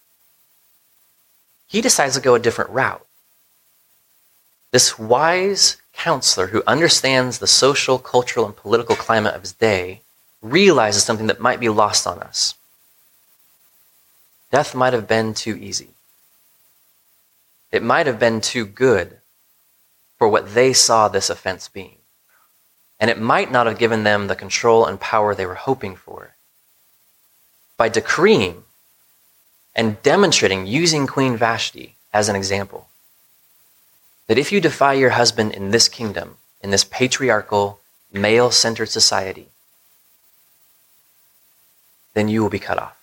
he 1.66 1.80
decides 1.82 2.14
to 2.14 2.20
go 2.20 2.34
a 2.34 2.38
different 2.38 2.70
route. 2.70 3.06
This 4.70 4.98
wise 4.98 5.76
counselor 5.92 6.46
who 6.46 6.62
understands 6.66 7.38
the 7.38 7.46
social, 7.46 7.98
cultural, 7.98 8.46
and 8.46 8.56
political 8.56 8.96
climate 8.96 9.34
of 9.34 9.42
his 9.42 9.52
day 9.52 10.00
realizes 10.42 11.04
something 11.04 11.28
that 11.28 11.40
might 11.40 11.60
be 11.60 11.68
lost 11.68 12.06
on 12.06 12.18
us. 12.18 12.54
Death 14.50 14.74
might 14.74 14.92
have 14.92 15.08
been 15.08 15.32
too 15.32 15.56
easy. 15.56 15.88
It 17.70 17.82
might 17.82 18.06
have 18.06 18.18
been 18.18 18.40
too 18.42 18.66
good 18.66 19.18
for 20.18 20.28
what 20.28 20.52
they 20.54 20.72
saw 20.72 21.08
this 21.08 21.30
offense 21.30 21.68
being. 21.68 21.96
And 23.00 23.10
it 23.10 23.18
might 23.18 23.50
not 23.50 23.66
have 23.66 23.78
given 23.78 24.04
them 24.04 24.26
the 24.26 24.36
control 24.36 24.84
and 24.84 25.00
power 25.00 25.34
they 25.34 25.46
were 25.46 25.54
hoping 25.54 25.96
for. 25.96 26.34
By 27.76 27.88
decreeing 27.88 28.64
and 29.74 30.00
demonstrating 30.02 30.66
using 30.66 31.06
Queen 31.06 31.36
Vashti 31.36 31.96
as 32.12 32.28
an 32.28 32.36
example, 32.36 32.88
that 34.26 34.38
if 34.38 34.52
you 34.52 34.60
defy 34.60 34.92
your 34.92 35.10
husband 35.10 35.52
in 35.52 35.70
this 35.70 35.88
kingdom, 35.88 36.36
in 36.62 36.70
this 36.70 36.84
patriarchal, 36.84 37.80
male 38.12 38.50
centered 38.50 38.90
society, 38.90 39.48
then 42.14 42.28
you 42.28 42.42
will 42.42 42.50
be 42.50 42.58
cut 42.58 42.78
off. 42.78 42.96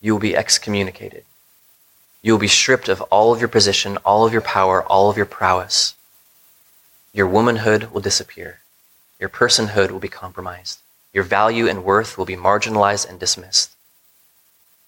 You 0.00 0.12
will 0.12 0.20
be 0.20 0.36
excommunicated. 0.36 1.24
You 2.22 2.32
will 2.32 2.38
be 2.38 2.48
stripped 2.48 2.88
of 2.88 3.02
all 3.02 3.32
of 3.32 3.40
your 3.40 3.48
position, 3.48 3.96
all 3.98 4.26
of 4.26 4.32
your 4.32 4.42
power, 4.42 4.82
all 4.82 5.10
of 5.10 5.16
your 5.16 5.26
prowess. 5.26 5.94
Your 7.12 7.26
womanhood 7.26 7.90
will 7.92 8.00
disappear. 8.00 8.60
Your 9.18 9.28
personhood 9.28 9.90
will 9.90 9.98
be 9.98 10.08
compromised. 10.08 10.80
Your 11.12 11.24
value 11.24 11.68
and 11.68 11.84
worth 11.84 12.16
will 12.16 12.24
be 12.24 12.36
marginalized 12.36 13.08
and 13.08 13.18
dismissed. 13.18 13.70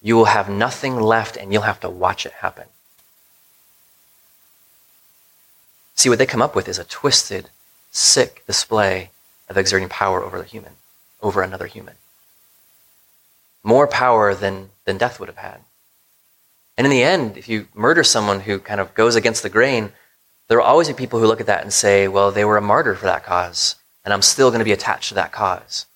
You 0.02 0.16
will 0.16 0.26
have 0.26 0.48
nothing 0.48 1.00
left 1.00 1.36
and 1.36 1.52
you'll 1.52 1.62
have 1.62 1.80
to 1.80 1.90
watch 1.90 2.24
it 2.24 2.32
happen. 2.32 2.66
See, 5.94 6.08
what 6.08 6.18
they 6.18 6.26
come 6.26 6.40
up 6.40 6.54
with 6.54 6.68
is 6.68 6.78
a 6.78 6.84
twisted, 6.84 7.50
sick 7.90 8.44
display 8.46 9.10
of 9.48 9.58
exerting 9.58 9.88
power 9.88 10.22
over 10.22 10.38
the 10.38 10.44
human, 10.44 10.72
over 11.20 11.42
another 11.42 11.66
human. 11.66 11.96
More 13.62 13.86
power 13.86 14.34
than, 14.34 14.70
than 14.84 14.98
death 14.98 15.20
would 15.20 15.28
have 15.28 15.38
had. 15.38 15.60
And 16.76 16.86
in 16.86 16.90
the 16.90 17.02
end, 17.02 17.36
if 17.36 17.48
you 17.48 17.68
murder 17.74 18.02
someone 18.02 18.40
who 18.40 18.58
kind 18.58 18.80
of 18.80 18.94
goes 18.94 19.14
against 19.14 19.42
the 19.42 19.50
grain, 19.50 19.92
there 20.48 20.58
will 20.58 20.64
always 20.64 20.88
be 20.88 20.94
people 20.94 21.20
who 21.20 21.26
look 21.26 21.40
at 21.40 21.46
that 21.46 21.62
and 21.62 21.72
say, 21.72 22.08
well, 22.08 22.30
they 22.30 22.44
were 22.44 22.56
a 22.56 22.62
martyr 22.62 22.94
for 22.94 23.06
that 23.06 23.24
cause, 23.24 23.76
and 24.04 24.14
I'm 24.14 24.22
still 24.22 24.50
going 24.50 24.60
to 24.60 24.64
be 24.64 24.72
attached 24.72 25.10
to 25.10 25.14
that 25.16 25.30
cause. 25.30 25.86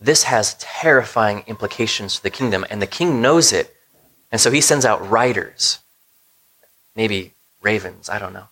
This 0.00 0.24
has 0.24 0.54
terrifying 0.54 1.44
implications 1.46 2.16
for 2.16 2.22
the 2.22 2.30
kingdom, 2.30 2.64
and 2.70 2.80
the 2.80 2.86
king 2.86 3.20
knows 3.20 3.52
it. 3.52 3.76
And 4.30 4.40
so 4.40 4.50
he 4.50 4.62
sends 4.62 4.86
out 4.86 5.08
riders, 5.10 5.78
maybe 6.96 7.34
ravens, 7.60 8.08
I 8.08 8.18
don't 8.18 8.32
know. 8.32 8.46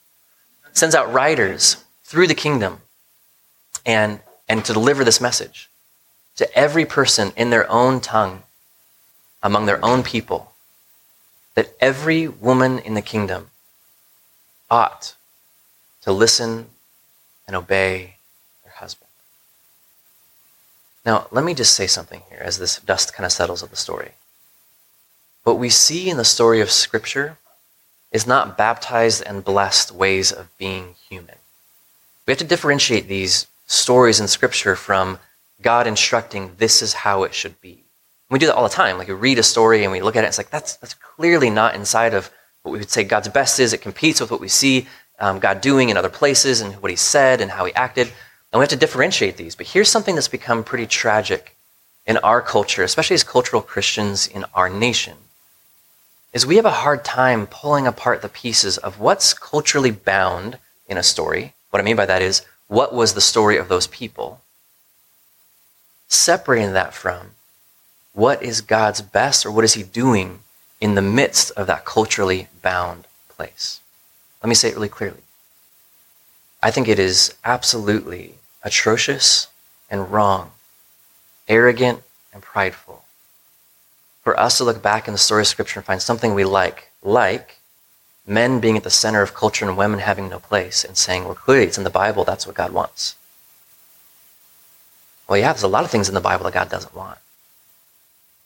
Sends 0.73 0.95
out 0.95 1.13
riders 1.13 1.83
through 2.05 2.27
the 2.27 2.35
kingdom 2.35 2.83
and, 3.87 4.21
and 4.47 4.63
to 4.67 4.75
deliver 4.75 5.05
this 5.05 5.23
message 5.23 5.70
to 6.41 6.59
every 6.59 6.87
person 6.87 7.35
in 7.37 7.51
their 7.51 7.71
own 7.71 8.01
tongue, 8.01 8.43
among 9.43 9.67
their 9.67 9.85
own 9.85 10.03
people, 10.03 10.53
that 11.55 11.75
every 11.81 12.27
woman 12.29 12.79
in 12.79 12.95
the 12.95 13.03
kingdom 13.03 13.51
ought 14.71 15.17
to 16.01 16.11
listen 16.11 16.65
and 17.47 17.55
obey 17.55 18.17
their 18.65 18.73
husband. 18.73 19.11
Now, 21.05 21.27
let 21.31 21.45
me 21.45 21.53
just 21.53 21.75
say 21.75 21.87
something 21.87 22.23
here 22.31 22.41
as 22.41 22.59
this 22.59 22.79
dust 22.79 23.13
kind 23.13 23.27
of 23.27 23.33
settles 23.33 23.63
of 23.63 23.69
the 23.69 23.77
story. 23.77 24.13
What 25.45 25.59
we 25.59 25.69
see 25.69 26.09
in 26.09 26.17
the 26.17 26.25
story 26.25 26.63
of 26.63 26.71
Scripture 26.71 27.37
is 28.13 28.27
not 28.27 28.57
baptized 28.57 29.23
and 29.27 29.45
blessed 29.45 29.93
ways 29.93 30.33
of 30.33 30.57
being 30.57 30.95
human. 31.11 31.37
We 32.27 32.31
have 32.31 32.39
to 32.39 32.45
differentiate 32.45 33.09
these 33.09 33.47
stories 33.67 34.21
in 34.21 34.27
Scripture 34.27 34.75
from 34.75 35.19
God 35.63 35.87
instructing 35.87 36.53
this 36.59 36.83
is 36.83 36.93
how 36.93 37.23
it 37.25 37.35
should 37.35 37.61
be. 37.61 37.85
We 38.31 38.39
do 38.39 38.47
that 38.47 38.55
all 38.55 38.69
the 38.69 38.75
time. 38.75 38.99
Like 38.99 39.09
we 39.09 39.15
read 39.15 39.39
a 39.39 39.43
story 39.43 39.83
and 39.83 39.93
we 39.93 40.01
look 40.01 40.17
at 40.17 40.25
it, 40.25 40.29
it's 40.29 40.39
like, 40.39 40.51
that's, 40.51 40.77
that's 40.77 40.95
clearly 40.95 41.51
not 41.51 41.75
inside 41.75 42.15
of 42.15 42.31
what 42.63 42.73
we 42.73 42.79
would 42.79 42.91
say 42.91 43.05
God's 43.05 43.29
best 43.29 43.59
is. 43.59 43.73
It 43.73 43.83
competes 43.83 44.21
with 44.21 44.31
what 44.31 44.41
we 44.41 44.49
see 44.49 44.87
um, 45.19 45.39
God 45.39 45.61
doing 45.61 45.89
in 45.89 45.97
other 45.97 46.09
places 46.09 46.61
and 46.61 46.75
what 46.77 46.91
he 46.91 46.97
said 46.97 47.41
and 47.41 47.51
how 47.51 47.65
he 47.65 47.75
acted. 47.75 48.07
And 48.53 48.59
we 48.59 48.63
have 48.63 48.71
to 48.71 48.77
differentiate 48.77 49.37
these. 49.37 49.55
But 49.55 49.67
here's 49.67 49.89
something 49.89 50.15
that's 50.15 50.29
become 50.29 50.65
pretty 50.65 50.87
tragic 50.87 51.57
in 52.07 52.17
our 52.19 52.41
culture, 52.41 52.83
especially 52.83 53.15
as 53.15 53.25
cultural 53.25 53.63
Christians 53.63 54.27
in 54.27 54.45
our 54.55 54.69
nation, 54.69 55.17
is 56.33 56.47
we 56.47 56.57
have 56.57 56.65
a 56.65 56.71
hard 56.71 57.05
time 57.05 57.47
pulling 57.47 57.87
apart 57.87 58.23
the 58.23 58.29
pieces 58.29 58.79
of 58.79 58.99
what's 58.99 59.35
culturally 59.35 59.91
bound 59.91 60.59
in 60.89 60.97
a 60.97 61.03
story. 61.03 61.55
What 61.71 61.81
I 61.81 61.83
mean 61.83 61.97
by 61.97 62.07
that 62.07 62.23
is, 62.23 62.43
what 62.69 62.95
was 62.95 63.15
the 63.15 63.21
story 63.21 63.57
of 63.57 63.69
those 63.69 63.87
people? 63.87 64.41
Separating 66.11 66.73
that 66.73 66.93
from 66.93 67.31
what 68.13 68.43
is 68.43 68.61
God's 68.61 69.01
best 69.01 69.47
or 69.47 69.51
what 69.51 69.65
is 69.65 69.75
He 69.75 69.83
doing 69.83 70.41
in 70.81 70.97
the 70.97 71.03
midst 71.03 71.53
of 71.53 71.67
that 71.69 71.85
culturally 71.85 72.49
bound 72.63 73.07
place? 73.29 73.81
Let 74.43 74.49
me 74.49 74.55
say 74.55 74.69
it 74.69 74.75
really 74.75 74.89
clearly. 74.89 75.23
I 76.63 76.71
think 76.71 76.89
it 76.89 76.99
is 76.99 77.35
absolutely 77.45 78.35
atrocious 78.63 79.47
and 79.89 80.13
wrong, 80.13 80.51
arrogant 81.49 82.03
and 82.35 82.43
prideful 82.43 83.05
for 84.23 84.39
us 84.39 84.59
to 84.59 84.65
look 84.65 84.83
back 84.83 85.09
in 85.09 85.15
the 85.15 85.19
story 85.19 85.43
of 85.43 85.47
Scripture 85.47 85.81
and 85.81 85.87
find 85.87 86.03
something 86.03 86.35
we 86.35 86.45
like, 86.45 86.91
like 87.03 87.59
men 88.27 88.61
being 88.61 88.77
at 88.77 88.85
the 88.85 88.91
center 88.91 89.23
of 89.23 89.33
culture 89.33 89.67
and 89.67 89.77
women 89.77 90.01
having 90.01 90.29
no 90.29 90.39
place, 90.39 90.85
and 90.85 90.97
saying, 90.97 91.25
well, 91.25 91.35
clearly 91.35 91.67
it's 91.67 91.79
in 91.79 91.85
the 91.85 91.91
Bible, 91.91 92.25
that's 92.25 92.47
what 92.47 92.57
God 92.57 92.73
wants. 92.73 93.17
Well, 95.31 95.39
yeah, 95.39 95.53
there's 95.53 95.63
a 95.63 95.69
lot 95.69 95.85
of 95.85 95.93
things 95.93 96.09
in 96.09 96.15
the 96.17 96.21
Bible 96.21 96.43
that 96.45 96.55
God 96.55 96.71
doesn't 96.71 96.95
want. 96.95 97.19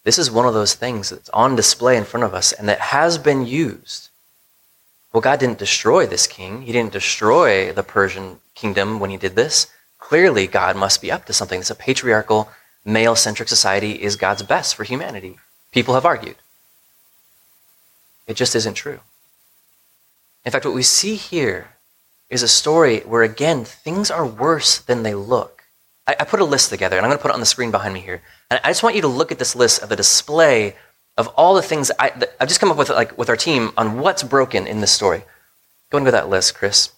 This 0.03 0.18
is 0.18 0.31
one 0.31 0.44
of 0.44 0.53
those 0.53 0.75
things 0.75 1.09
that's 1.09 1.31
on 1.31 1.57
display 1.57 1.97
in 1.97 2.05
front 2.05 2.25
of 2.25 2.35
us 2.35 2.53
and 2.53 2.68
that 2.68 2.79
has 2.79 3.16
been 3.16 3.47
used. 3.47 4.11
Well, 5.11 5.23
God 5.23 5.40
didn't 5.40 5.59
destroy 5.59 6.07
this 6.07 6.27
king. 6.27 6.61
He 6.61 6.73
didn't 6.73 6.92
destroy 6.92 7.73
the 7.73 7.83
Persian 7.83 8.38
kingdom 8.55 9.01
when 9.01 9.09
he 9.09 9.16
did 9.16 9.35
this. 9.35 9.68
Clearly, 9.99 10.47
God 10.47 10.77
must 10.77 11.01
be 11.01 11.11
up 11.11 11.25
to 11.25 11.33
something. 11.33 11.59
It's 11.59 11.70
a 11.70 11.75
patriarchal, 11.75 12.51
male 12.85 13.16
centric 13.16 13.49
society 13.49 14.03
is 14.03 14.16
God's 14.16 14.42
best 14.42 14.75
for 14.75 14.85
humanity. 14.85 15.38
People 15.73 15.94
have 15.94 16.05
argued. 16.05 16.37
It 18.27 18.35
just 18.35 18.55
isn't 18.55 18.75
true. 18.75 19.01
In 20.44 20.53
fact, 20.53 20.66
what 20.66 20.75
we 20.75 20.83
see 20.83 21.14
here 21.14 21.77
is 22.29 22.42
a 22.42 22.49
story 22.49 23.01
where, 23.01 23.23
again, 23.23 23.64
things 23.64 24.11
are 24.11 24.27
worse 24.27 24.77
than 24.77 25.03
they 25.03 25.14
look. 25.14 25.54
I, 26.07 26.17
I 26.21 26.25
put 26.25 26.40
a 26.40 26.45
list 26.45 26.71
together, 26.71 26.97
and 26.97 27.05
I'm 27.05 27.11
going 27.11 27.19
to 27.19 27.23
put 27.23 27.31
it 27.31 27.35
on 27.35 27.40
the 27.40 27.47
screen 27.47 27.71
behind 27.71 27.95
me 27.95 28.01
here. 28.01 28.23
And 28.51 28.61
I 28.62 28.69
just 28.69 28.83
want 28.83 28.97
you 28.97 29.03
to 29.03 29.09
look 29.09 29.33
at 29.33 29.38
this 29.38 29.57
list 29.57 29.83
of 29.83 29.88
the 29.88 29.97
display 29.97 30.77
of 31.17 31.29
all 31.29 31.55
the 31.55 31.62
things 31.62 31.90
I, 31.99 32.11
have 32.40 32.49
just 32.49 32.61
come 32.61 32.71
up 32.71 32.77
with, 32.77 32.90
like, 32.90 33.17
with 33.17 33.29
our 33.29 33.37
team 33.37 33.71
on 33.77 33.99
what's 33.99 34.23
broken 34.23 34.67
in 34.67 34.81
this 34.81 34.90
story. 34.90 35.25
Go 35.90 35.99
and 35.99 36.05
go 36.05 36.11
that 36.11 36.29
list, 36.29 36.55
Chris. 36.55 36.90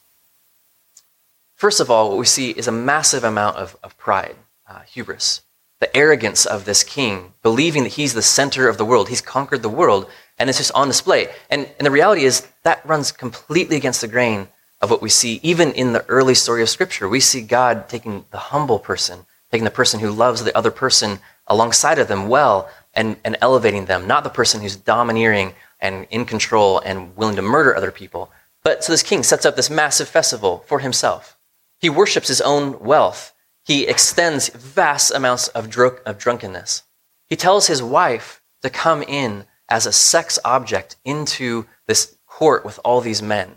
First 1.54 1.80
of 1.80 1.90
all, 1.90 2.10
what 2.10 2.18
we 2.18 2.26
see 2.26 2.50
is 2.50 2.68
a 2.68 2.72
massive 2.72 3.24
amount 3.24 3.56
of, 3.56 3.76
of 3.82 3.96
pride, 3.98 4.36
uh, 4.68 4.80
hubris, 4.80 5.42
the 5.80 5.94
arrogance 5.96 6.46
of 6.46 6.64
this 6.64 6.82
king, 6.82 7.34
believing 7.42 7.82
that 7.82 7.92
he's 7.92 8.14
the 8.14 8.22
center 8.22 8.68
of 8.68 8.78
the 8.78 8.84
world. 8.84 9.08
He's 9.08 9.20
conquered 9.20 9.62
the 9.62 9.68
world, 9.68 10.08
and 10.38 10.48
it's 10.48 10.58
just 10.58 10.72
on 10.72 10.88
display. 10.88 11.28
And, 11.50 11.68
and 11.78 11.86
the 11.86 11.90
reality 11.90 12.24
is 12.24 12.46
that 12.62 12.84
runs 12.86 13.12
completely 13.12 13.76
against 13.76 14.00
the 14.00 14.08
grain 14.08 14.48
of 14.80 14.90
what 14.90 15.02
we 15.02 15.08
see 15.08 15.40
even 15.42 15.72
in 15.72 15.92
the 15.92 16.04
early 16.06 16.34
story 16.34 16.62
of 16.62 16.68
Scripture. 16.68 17.08
We 17.08 17.20
see 17.20 17.40
God 17.40 17.88
taking 17.88 18.24
the 18.30 18.38
humble 18.38 18.78
person, 18.78 19.26
taking 19.50 19.64
the 19.64 19.70
person 19.70 20.00
who 20.00 20.10
loves 20.10 20.44
the 20.44 20.56
other 20.56 20.70
person 20.70 21.18
alongside 21.46 21.98
of 21.98 22.08
them 22.08 22.28
well 22.28 22.68
and, 22.94 23.16
and 23.24 23.36
elevating 23.40 23.86
them, 23.86 24.06
not 24.06 24.24
the 24.24 24.30
person 24.30 24.60
who's 24.60 24.76
domineering 24.76 25.54
and 25.80 26.06
in 26.10 26.24
control 26.24 26.80
and 26.80 27.16
willing 27.16 27.36
to 27.36 27.42
murder 27.42 27.74
other 27.76 27.90
people. 27.90 28.30
But 28.62 28.82
so 28.82 28.92
this 28.92 29.02
king 29.02 29.22
sets 29.22 29.46
up 29.46 29.56
this 29.56 29.70
massive 29.70 30.08
festival 30.08 30.64
for 30.66 30.80
himself. 30.80 31.36
He 31.78 31.90
worships 31.90 32.28
his 32.28 32.40
own 32.40 32.80
wealth. 32.80 33.32
He 33.64 33.86
extends 33.86 34.48
vast 34.48 35.12
amounts 35.12 35.48
of, 35.48 35.70
dr- 35.70 36.00
of 36.06 36.18
drunkenness. 36.18 36.82
He 37.28 37.36
tells 37.36 37.66
his 37.66 37.82
wife 37.82 38.42
to 38.62 38.70
come 38.70 39.02
in 39.02 39.44
as 39.68 39.86
a 39.86 39.92
sex 39.92 40.38
object 40.44 40.96
into 41.04 41.66
this 41.86 42.16
court 42.26 42.64
with 42.64 42.80
all 42.84 43.00
these 43.00 43.22
men. 43.22 43.56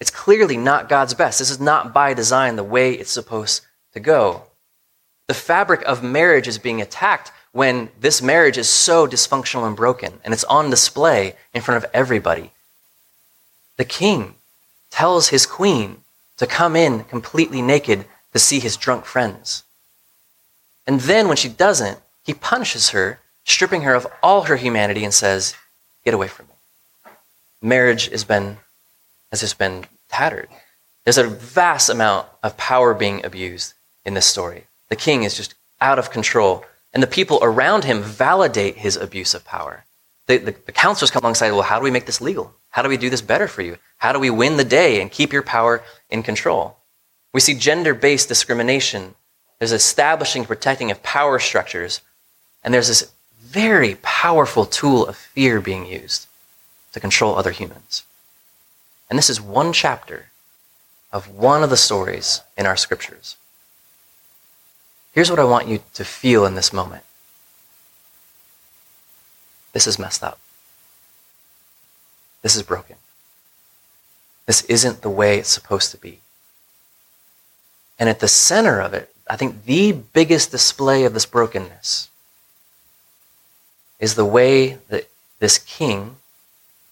It's 0.00 0.10
clearly 0.10 0.56
not 0.56 0.88
God's 0.88 1.14
best. 1.14 1.38
This 1.38 1.50
is 1.50 1.60
not 1.60 1.92
by 1.92 2.14
design 2.14 2.56
the 2.56 2.64
way 2.64 2.94
it's 2.94 3.10
supposed 3.10 3.62
to 3.92 4.00
go. 4.00 4.44
The 5.26 5.34
fabric 5.34 5.82
of 5.82 6.02
marriage 6.02 6.48
is 6.48 6.58
being 6.58 6.80
attacked 6.80 7.30
when 7.52 7.90
this 8.00 8.22
marriage 8.22 8.56
is 8.56 8.68
so 8.68 9.06
dysfunctional 9.06 9.66
and 9.66 9.76
broken, 9.76 10.14
and 10.24 10.32
it's 10.32 10.44
on 10.44 10.70
display 10.70 11.34
in 11.52 11.62
front 11.62 11.84
of 11.84 11.90
everybody. 11.92 12.52
The 13.76 13.84
king 13.84 14.34
tells 14.90 15.28
his 15.28 15.46
queen 15.46 15.98
to 16.38 16.46
come 16.46 16.76
in 16.76 17.04
completely 17.04 17.60
naked 17.60 18.06
to 18.32 18.38
see 18.38 18.60
his 18.60 18.76
drunk 18.76 19.04
friends. 19.04 19.64
And 20.86 21.00
then 21.00 21.28
when 21.28 21.36
she 21.36 21.48
doesn't, 21.48 21.98
he 22.24 22.34
punishes 22.34 22.90
her, 22.90 23.20
stripping 23.44 23.82
her 23.82 23.94
of 23.94 24.06
all 24.22 24.42
her 24.42 24.56
humanity, 24.56 25.04
and 25.04 25.12
says, 25.12 25.54
Get 26.04 26.14
away 26.14 26.28
from 26.28 26.46
me 26.46 26.50
marriage 27.62 28.08
has 28.08 28.24
been 28.24 28.56
has 29.30 29.40
just 29.40 29.58
been 29.58 29.86
tattered. 30.08 30.48
There's 31.04 31.18
a 31.18 31.26
vast 31.26 31.88
amount 31.88 32.26
of 32.42 32.56
power 32.56 32.94
being 32.94 33.24
abused 33.24 33.74
in 34.04 34.14
this 34.14 34.26
story. 34.26 34.64
The 34.88 34.96
king 34.96 35.22
is 35.22 35.36
just 35.36 35.54
out 35.80 35.98
of 35.98 36.10
control, 36.10 36.64
and 36.92 37.02
the 37.02 37.06
people 37.06 37.38
around 37.42 37.84
him 37.84 38.02
validate 38.02 38.76
his 38.76 38.96
abuse 38.96 39.34
of 39.34 39.44
power. 39.44 39.84
The, 40.26 40.38
the, 40.38 40.54
the 40.66 40.72
counselors 40.72 41.10
come 41.10 41.22
alongside, 41.22 41.52
well, 41.52 41.62
how 41.62 41.78
do 41.78 41.84
we 41.84 41.90
make 41.90 42.06
this 42.06 42.20
legal? 42.20 42.54
How 42.70 42.82
do 42.82 42.88
we 42.88 42.96
do 42.96 43.10
this 43.10 43.22
better 43.22 43.48
for 43.48 43.62
you? 43.62 43.78
How 43.98 44.12
do 44.12 44.18
we 44.18 44.30
win 44.30 44.56
the 44.56 44.64
day 44.64 45.00
and 45.00 45.10
keep 45.10 45.32
your 45.32 45.42
power 45.42 45.82
in 46.08 46.22
control? 46.22 46.76
We 47.32 47.40
see 47.40 47.54
gender 47.54 47.94
based 47.94 48.28
discrimination. 48.28 49.14
There's 49.58 49.72
establishing, 49.72 50.44
protecting 50.44 50.90
of 50.90 51.02
power 51.02 51.38
structures. 51.38 52.00
And 52.62 52.72
there's 52.72 52.88
this 52.88 53.10
very 53.42 53.96
powerful 54.02 54.66
tool 54.66 55.06
of 55.06 55.16
fear 55.16 55.60
being 55.60 55.86
used 55.86 56.26
to 56.92 57.00
control 57.00 57.36
other 57.36 57.50
humans. 57.50 58.04
And 59.10 59.18
this 59.18 59.28
is 59.28 59.40
one 59.40 59.72
chapter 59.72 60.30
of 61.12 61.28
one 61.28 61.62
of 61.62 61.70
the 61.70 61.76
stories 61.76 62.40
in 62.56 62.64
our 62.64 62.76
scriptures. 62.76 63.36
Here's 65.12 65.28
what 65.28 65.40
I 65.40 65.44
want 65.44 65.66
you 65.66 65.80
to 65.94 66.04
feel 66.04 66.46
in 66.46 66.54
this 66.54 66.72
moment 66.72 67.02
this 69.72 69.86
is 69.86 69.98
messed 69.98 70.24
up. 70.24 70.38
This 72.42 72.56
is 72.56 72.62
broken. 72.62 72.96
This 74.46 74.62
isn't 74.62 75.02
the 75.02 75.10
way 75.10 75.38
it's 75.38 75.48
supposed 75.48 75.90
to 75.92 75.98
be. 75.98 76.20
And 77.98 78.08
at 78.08 78.20
the 78.20 78.28
center 78.28 78.80
of 78.80 78.94
it, 78.94 79.14
I 79.28 79.36
think 79.36 79.64
the 79.64 79.92
biggest 79.92 80.50
display 80.50 81.04
of 81.04 81.14
this 81.14 81.26
brokenness 81.26 82.08
is 84.00 84.14
the 84.14 84.24
way 84.24 84.78
that 84.88 85.08
this 85.38 85.58
king 85.58 86.16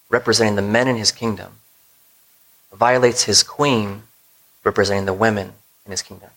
representing 0.09 0.57
the 0.57 0.63
men 0.63 0.87
in 0.87 0.97
his 0.97 1.11
kingdom, 1.11 1.58
violates 2.73 3.25
his 3.25 3.43
queen, 3.43 4.03
representing 4.65 5.07
the 5.07 5.13
women 5.13 5.53
in 5.85 5.91
his 5.91 6.03
kingdom. 6.03 6.31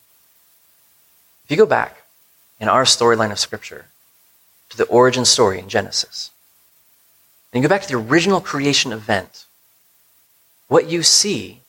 If 1.43 1.51
you 1.51 1.57
go 1.57 1.65
back 1.65 2.03
in 2.59 2.69
our 2.69 2.83
storyline 2.83 3.31
of 3.31 3.39
Scripture 3.39 3.85
to 4.69 4.77
the 4.77 4.85
origin 4.85 5.25
story 5.25 5.59
in 5.59 5.69
Genesis, 5.69 6.31
and 7.51 7.61
you 7.61 7.67
go 7.67 7.73
back 7.73 7.81
to 7.81 7.87
the 7.87 7.97
original 7.97 8.39
creation 8.39 8.91
event, 8.91 9.45
what 10.67 10.89
you 10.89 11.03
see 11.03 11.61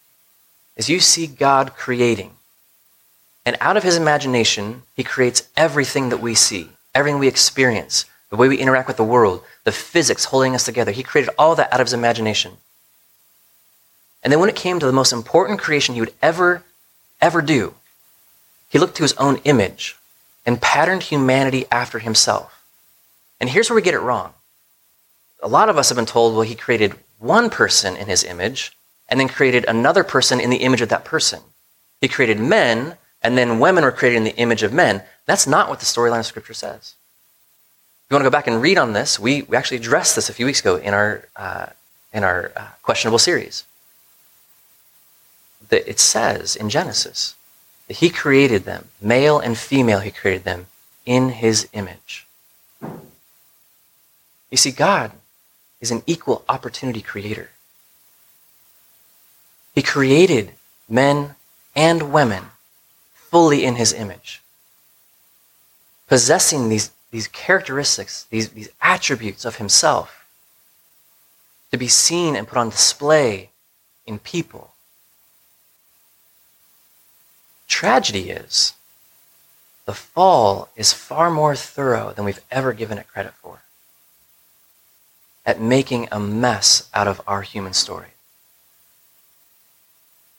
is 0.77 0.89
you 0.89 1.01
see 1.01 1.27
God 1.27 1.75
creating. 1.75 2.33
And 3.45 3.57
out 3.61 3.77
of 3.77 3.83
his 3.83 3.97
imagination, 3.97 4.83
he 4.95 5.03
creates 5.03 5.49
everything 5.57 6.11
that 6.11 6.21
we 6.21 6.35
see, 6.35 6.69
everything 6.95 7.19
we 7.19 7.27
experience, 7.27 8.05
the 8.31 8.37
way 8.37 8.49
we 8.49 8.59
interact 8.59 8.87
with 8.87 8.97
the 8.97 9.05
world, 9.05 9.43
the 9.65 9.73
physics 9.73 10.27
holding 10.27 10.55
us 10.55 10.65
together. 10.65 10.93
He 10.93 11.03
created 11.03 11.35
all 11.37 11.57
that 11.57 11.73
out 11.73 11.81
of 11.81 11.89
his 11.89 11.95
imagination. 11.95 12.59
And 14.23 14.33
then 14.33 14.41
when 14.41 14.49
it 14.49 14.57
came 14.57 14.79
to 14.79 14.87
the 14.87 14.93
most 14.93 15.13
important 15.13 15.59
creation 15.59 15.95
he 15.95 16.01
would 16.01 16.15
ever, 16.23 16.63
ever 17.21 17.43
do, 17.43 17.75
he 18.69 18.79
looked 18.79 18.97
to 18.97 19.03
his 19.03 19.15
own 19.15 19.37
image 19.45 19.97
and 20.47 20.61
patterned 20.61 21.05
humanity 21.05 21.67
after 21.71 21.99
himself. 21.99 22.65
And 23.41 23.51
here's 23.51 23.69
where 23.69 23.75
we 23.75 23.83
get 23.83 23.95
it 23.95 24.01
wrong. 24.01 24.33
A 25.43 25.49
lot 25.49 25.69
of 25.69 25.77
us 25.77 25.89
have 25.89 25.97
been 25.97 26.07
told, 26.07 26.35
well, 26.35 26.43
he 26.43 26.55
created 26.55 26.95
one 27.19 27.51
person 27.51 27.97
in 27.97 28.07
his 28.07 28.25
image 28.25 28.77
and 29.09 29.19
then 29.19 29.29
created 29.29 29.65
another 29.67 30.05
person 30.05 30.41
in 30.41 30.51
the 30.51 30.59
image 30.59 30.81
of 30.81 30.89
that 30.89 31.05
person. 31.05 31.41
He 32.01 32.09
created 32.09 32.41
men, 32.41 32.97
and 33.23 33.37
then 33.37 33.61
women 33.61 33.85
were 33.85 33.93
created 33.93 34.17
in 34.17 34.25
the 34.25 34.37
image 34.37 34.63
of 34.63 34.73
men. 34.73 35.03
That's 35.27 35.47
not 35.47 35.69
what 35.69 35.81
the 35.81 35.87
storyline 35.87 36.21
of 36.21 36.27
Scripture 36.27 36.55
says 36.55 36.95
If 38.05 38.11
you 38.11 38.15
want 38.15 38.23
to 38.23 38.31
go 38.31 38.37
back 38.37 38.47
and 38.47 38.63
read 38.63 38.79
on 38.79 38.93
this, 38.93 39.19
we, 39.19 39.43
we 39.43 39.57
actually 39.57 39.77
addressed 39.79 40.17
this 40.17 40.29
a 40.29 40.33
few 40.33 40.47
weeks 40.47 40.61
ago 40.61 40.77
in 40.77 40.95
our, 40.95 41.29
uh, 41.37 41.67
in 42.13 42.25
our 42.25 42.53
uh, 42.57 42.67
questionable 42.83 43.19
series. 43.19 43.65
That 45.73 45.89
it 45.89 45.99
says 45.99 46.55
in 46.55 46.69
Genesis 46.69 47.35
that 47.89 47.97
he 47.97 48.11
created 48.11 48.65
them, 48.65 48.89
male 49.01 49.39
and 49.39 49.57
female, 49.57 50.01
he 50.01 50.11
created 50.11 50.45
them 50.45 50.67
in 51.07 51.31
his 51.31 51.67
image. 51.73 52.27
You 54.51 54.59
see, 54.59 54.71
God 54.71 55.13
is 55.81 55.91
an 55.91 56.03
equal 56.07 56.45
opportunity 56.47 57.01
creator. 57.01 57.53
He 59.75 59.81
created 59.81 60.53
men 60.91 61.37
and 61.75 62.13
women 62.13 62.45
fully 63.15 63.65
in 63.65 63.77
his 63.77 63.95
image, 63.95 64.43
possessing 66.07 66.69
these, 66.69 66.91
these 67.13 67.29
characteristics, 67.29 68.25
these, 68.25 68.51
these 68.51 68.69
attributes 68.83 69.47
of 69.47 69.57
himself, 69.57 70.27
to 71.71 71.79
be 71.79 71.89
seen 71.89 72.37
and 72.37 72.47
put 72.47 72.59
on 72.59 72.69
display 72.69 73.49
in 74.07 74.19
people. 74.19 74.72
Tragedy 77.69 78.31
is 78.31 78.75
the 79.85 79.95
fall 79.95 80.69
is 80.77 80.93
far 80.93 81.31
more 81.31 81.57
thorough 81.57 82.13
than 82.13 82.25
we've 82.25 82.45
ever 82.51 82.73
given 82.73 82.99
it 82.99 83.09
credit 83.09 83.33
for 83.35 83.63
at 85.45 85.61
making 85.61 86.09
a 86.13 86.21
mess 86.21 86.89
out 86.95 87.09
of 87.09 87.21
our 87.27 87.43
human 87.43 87.73
story. 87.73 88.09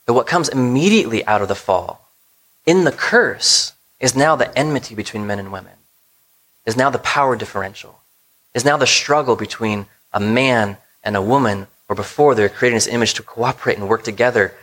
But 0.06 0.14
what 0.14 0.28
comes 0.28 0.50
immediately 0.50 1.26
out 1.26 1.42
of 1.42 1.48
the 1.48 1.56
fall, 1.56 2.08
in 2.66 2.84
the 2.84 2.92
curse, 2.92 3.74
is 4.00 4.16
now 4.16 4.36
the 4.36 4.58
enmity 4.58 4.96
between 4.96 5.28
men 5.28 5.40
and 5.40 5.52
women, 5.52 5.74
is 6.66 6.78
now 6.78 6.90
the 6.90 7.00
power 7.00 7.36
differential, 7.36 8.00
is 8.54 8.66
now 8.66 8.78
the 8.78 8.88
struggle 8.88 9.36
between 9.36 9.86
a 10.14 10.20
man 10.20 10.78
and 11.04 11.16
a 11.16 11.22
woman, 11.22 11.68
where 11.88 11.96
before 11.96 12.34
they 12.34 12.44
were 12.44 12.50
creating 12.50 12.78
this 12.78 12.88
image 12.88 13.14
to 13.16 13.24
cooperate 13.24 13.78
and 13.78 13.90
work 13.90 14.04
together. 14.04 14.54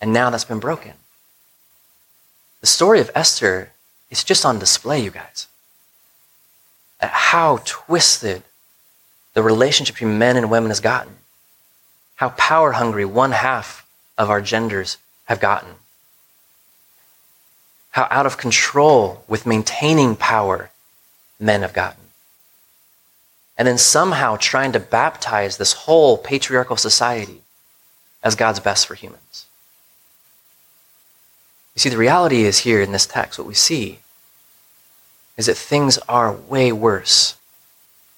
And 0.00 0.12
now 0.12 0.30
that's 0.30 0.44
been 0.44 0.60
broken. 0.60 0.92
The 2.64 2.68
story 2.68 2.98
of 2.98 3.10
Esther 3.14 3.72
is 4.08 4.24
just 4.24 4.46
on 4.46 4.58
display, 4.58 4.98
you 4.98 5.10
guys. 5.10 5.48
At 6.98 7.10
how 7.10 7.60
twisted 7.66 8.42
the 9.34 9.42
relationship 9.42 9.96
between 9.96 10.16
men 10.18 10.38
and 10.38 10.50
women 10.50 10.70
has 10.70 10.80
gotten. 10.80 11.16
How 12.16 12.30
power 12.30 12.72
hungry 12.72 13.04
one 13.04 13.32
half 13.32 13.86
of 14.16 14.30
our 14.30 14.40
genders 14.40 14.96
have 15.26 15.40
gotten. 15.40 15.74
How 17.90 18.08
out 18.10 18.24
of 18.24 18.38
control 18.38 19.24
with 19.28 19.44
maintaining 19.44 20.16
power 20.16 20.70
men 21.38 21.60
have 21.60 21.74
gotten. 21.74 22.04
And 23.58 23.68
then 23.68 23.76
somehow 23.76 24.38
trying 24.38 24.72
to 24.72 24.80
baptize 24.80 25.58
this 25.58 25.74
whole 25.74 26.16
patriarchal 26.16 26.78
society 26.78 27.42
as 28.22 28.34
God's 28.34 28.60
best 28.60 28.86
for 28.86 28.94
humans. 28.94 29.43
You 31.74 31.80
see, 31.80 31.88
the 31.88 31.98
reality 31.98 32.42
is 32.44 32.60
here 32.60 32.80
in 32.80 32.92
this 32.92 33.06
text, 33.06 33.38
what 33.38 33.48
we 33.48 33.54
see 33.54 33.98
is 35.36 35.46
that 35.46 35.56
things 35.56 35.98
are 36.08 36.32
way 36.32 36.70
worse 36.70 37.36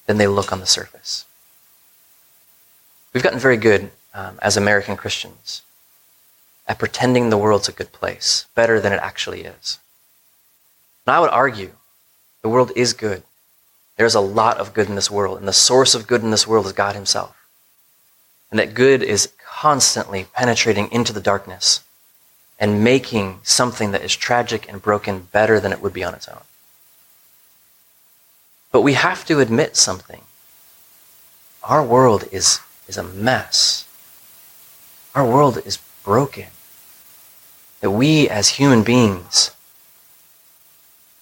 than 0.05 0.17
they 0.17 0.27
look 0.27 0.51
on 0.51 0.59
the 0.59 0.67
surface. 0.67 1.25
We've 3.13 3.23
gotten 3.23 3.39
very 3.39 3.57
good 3.57 3.89
um, 4.13 4.37
as 4.41 4.57
American 4.57 4.95
Christians 4.95 5.63
at 6.67 6.77
pretending 6.77 7.29
the 7.29 7.37
world's 7.37 7.67
a 7.69 7.71
good 7.71 7.91
place, 7.91 8.45
better 8.53 8.79
than 8.79 8.93
it 8.93 8.99
actually 9.01 9.41
is. 9.41 9.79
And 11.05 11.15
I 11.15 11.19
would 11.19 11.29
argue 11.29 11.71
the 12.41 12.49
world 12.49 12.71
is 12.75 12.93
good. 12.93 13.23
There's 13.95 14.15
a 14.15 14.19
lot 14.19 14.57
of 14.57 14.73
good 14.73 14.87
in 14.87 14.95
this 14.95 15.09
world, 15.09 15.39
and 15.39 15.47
the 15.47 15.53
source 15.53 15.95
of 15.95 16.05
good 16.05 16.21
in 16.21 16.29
this 16.29 16.45
world 16.45 16.67
is 16.67 16.73
God 16.73 16.93
Himself. 16.93 17.35
And 18.51 18.59
that 18.59 18.75
good 18.75 19.01
is 19.01 19.31
constantly 19.43 20.27
penetrating 20.33 20.91
into 20.91 21.11
the 21.11 21.21
darkness 21.21 21.81
and 22.59 22.83
making 22.83 23.39
something 23.43 23.91
that 23.91 24.03
is 24.03 24.15
tragic 24.15 24.67
and 24.67 24.81
broken 24.81 25.27
better 25.31 25.59
than 25.59 25.71
it 25.71 25.81
would 25.81 25.93
be 25.93 26.03
on 26.03 26.13
its 26.13 26.27
own. 26.27 26.41
But 28.71 28.81
we 28.81 28.93
have 28.93 29.25
to 29.25 29.39
admit 29.39 29.75
something. 29.75 30.21
Our 31.63 31.83
world 31.83 32.25
is, 32.31 32.59
is 32.87 32.97
a 32.97 33.03
mess. 33.03 33.87
Our 35.13 35.25
world 35.25 35.57
is 35.65 35.79
broken. 36.03 36.47
That 37.81 37.91
we 37.91 38.27
as 38.27 38.49
human 38.49 38.83
beings, 38.83 39.51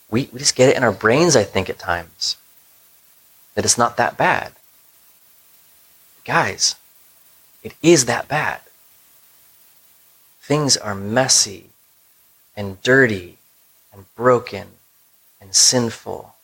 we, 0.10 0.30
we 0.32 0.40
just 0.40 0.56
get 0.56 0.70
it 0.70 0.78
in 0.78 0.84
our 0.84 0.92
brains, 0.92 1.36
I 1.36 1.44
think, 1.44 1.70
at 1.70 1.80
times, 1.80 2.38
that 3.56 3.66
it's 3.66 3.78
not 3.78 3.98
that 3.98 4.18
bad. 4.18 4.54
Guys, 6.24 6.76
it 7.62 7.74
is 7.82 8.06
that 8.06 8.28
bad. 8.28 8.62
Things 10.46 10.78
are 10.78 10.94
messy 10.94 11.72
and 12.56 12.80
dirty 12.84 13.40
and 13.92 14.06
broken 14.14 14.68
and 15.42 15.56
sinful 15.56 16.36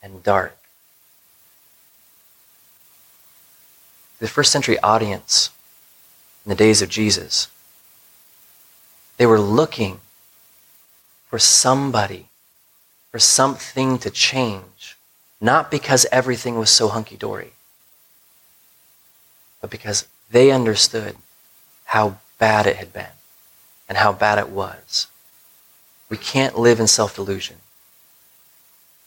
and 0.00 0.22
dark. 0.22 0.56
The 4.20 4.28
first 4.28 4.52
century 4.52 4.78
audience 4.78 5.50
in 6.46 6.50
the 6.50 6.54
days 6.54 6.80
of 6.80 6.88
Jesus, 6.88 7.48
they 9.16 9.26
were 9.26 9.40
looking 9.40 9.98
for 11.28 11.40
somebody, 11.40 12.28
for 13.10 13.18
something 13.18 13.98
to 13.98 14.10
change, 14.10 14.96
not 15.40 15.72
because 15.72 16.06
everything 16.12 16.56
was 16.56 16.70
so 16.70 16.86
hunky 16.86 17.16
dory, 17.16 17.54
but 19.60 19.70
because 19.70 20.06
they 20.30 20.52
understood 20.52 21.16
how 21.86 22.18
bad 22.38 22.68
it 22.68 22.76
had 22.76 22.92
been 22.92 23.08
and 23.88 23.98
how 23.98 24.12
bad 24.12 24.38
it 24.38 24.48
was. 24.48 25.06
We 26.08 26.16
can't 26.16 26.58
live 26.58 26.80
in 26.80 26.86
self 26.86 27.14
delusion. 27.14 27.56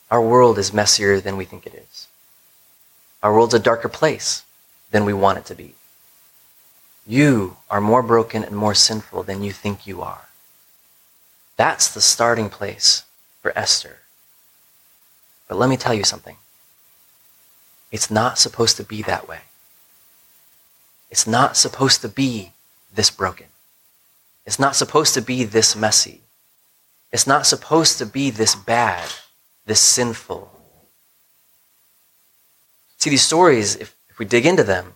Our 0.09 0.21
world 0.21 0.57
is 0.57 0.73
messier 0.73 1.19
than 1.19 1.37
we 1.37 1.45
think 1.45 1.65
it 1.65 1.73
is. 1.73 2.07
Our 3.21 3.33
world's 3.33 3.53
a 3.53 3.59
darker 3.59 3.89
place 3.89 4.43
than 4.91 5.05
we 5.05 5.13
want 5.13 5.37
it 5.39 5.45
to 5.45 5.55
be. 5.55 5.73
You 7.05 7.57
are 7.69 7.81
more 7.81 8.03
broken 8.03 8.43
and 8.43 8.55
more 8.55 8.75
sinful 8.75 9.23
than 9.23 9.43
you 9.43 9.51
think 9.51 9.87
you 9.87 10.01
are. 10.01 10.27
That's 11.55 11.93
the 11.93 12.01
starting 12.01 12.49
place 12.49 13.03
for 13.41 13.57
Esther. 13.57 13.97
But 15.47 15.57
let 15.57 15.69
me 15.69 15.77
tell 15.77 15.93
you 15.93 16.03
something. 16.03 16.37
It's 17.91 18.11
not 18.11 18.37
supposed 18.37 18.77
to 18.77 18.83
be 18.83 19.01
that 19.03 19.27
way. 19.27 19.39
It's 21.09 21.25
not 21.25 21.55
supposed 21.55 22.01
to 22.01 22.09
be 22.09 22.51
this 22.93 23.09
broken. 23.09 23.47
It's 24.47 24.57
not 24.57 24.75
supposed 24.75 25.13
to 25.13 25.21
be 25.21 25.43
this 25.43 25.75
messy. 25.75 26.21
It's 27.11 27.27
not 27.27 27.45
supposed 27.45 27.99
to 27.99 28.05
be 28.07 28.31
this 28.31 28.55
bad 28.55 29.07
this 29.67 29.79
sinful. 29.81 30.49
See, 32.97 33.11
these 33.11 33.21
stories, 33.21 33.75
if, 33.75 33.95
if 34.09 34.17
we 34.17 34.25
dig 34.25 34.45
into 34.45 34.63
them, 34.63 34.93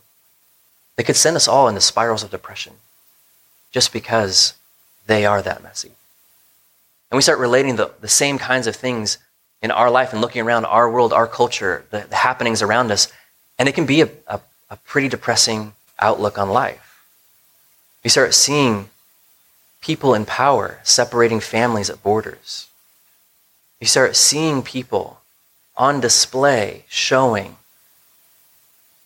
they 0.96 1.04
could 1.04 1.16
send 1.16 1.36
us 1.36 1.48
all 1.48 1.68
into 1.68 1.82
spirals 1.82 2.24
of 2.24 2.32
depression 2.32 2.74
just 3.72 3.94
because 3.94 4.56
they 5.06 5.26
are 5.26 5.42
that 5.42 5.62
messy. 5.62 5.92
And 7.12 7.18
we 7.18 7.22
start 7.22 7.40
relating 7.40 7.76
the, 7.76 7.92
the 8.02 8.08
same 8.08 8.38
kinds 8.38 8.66
of 8.66 8.76
things 8.76 9.18
in 9.62 9.70
our 9.72 9.92
life 9.92 10.14
and 10.14 10.22
looking 10.22 10.42
around 10.42 10.66
our 10.66 10.90
world, 10.90 11.14
our 11.14 11.28
culture, 11.28 11.86
the, 11.92 12.06
the 12.10 12.16
happenings 12.16 12.62
around 12.62 12.92
us, 12.92 13.12
and 13.60 13.70
it 13.70 13.76
can 13.76 13.86
be 13.86 14.02
a, 14.02 14.10
a, 14.28 14.40
a 14.70 14.78
pretty 14.78 15.10
depressing 15.10 15.74
outlook 16.00 16.38
on 16.38 16.50
life. 16.50 17.04
We 18.04 18.10
start 18.10 18.34
seeing 18.34 18.90
people 19.82 20.14
in 20.14 20.26
power 20.26 20.80
separating 20.84 21.40
families 21.40 21.90
at 21.90 22.04
borders. 22.04 22.68
You 23.80 23.88
start 23.88 24.16
seeing 24.16 24.62
people 24.62 25.20
on 25.76 26.00
display 26.00 26.86
showing 26.88 27.58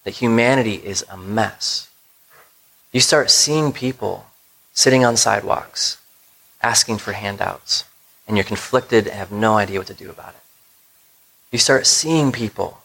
that 0.03 0.15
humanity 0.15 0.75
is 0.75 1.05
a 1.09 1.17
mess. 1.17 1.89
You 2.91 2.99
start 2.99 3.31
seeing 3.31 3.71
people 3.71 4.27
sitting 4.73 5.03
on 5.03 5.17
sidewalks 5.17 5.97
asking 6.61 6.97
for 6.97 7.13
handouts, 7.13 7.83
and 8.27 8.35
you're 8.35 8.43
conflicted 8.43 9.07
and 9.07 9.15
have 9.15 9.31
no 9.31 9.55
idea 9.55 9.79
what 9.79 9.87
to 9.87 9.93
do 9.93 10.09
about 10.09 10.29
it. 10.29 10.41
You 11.51 11.59
start 11.59 11.85
seeing 11.85 12.31
people 12.31 12.79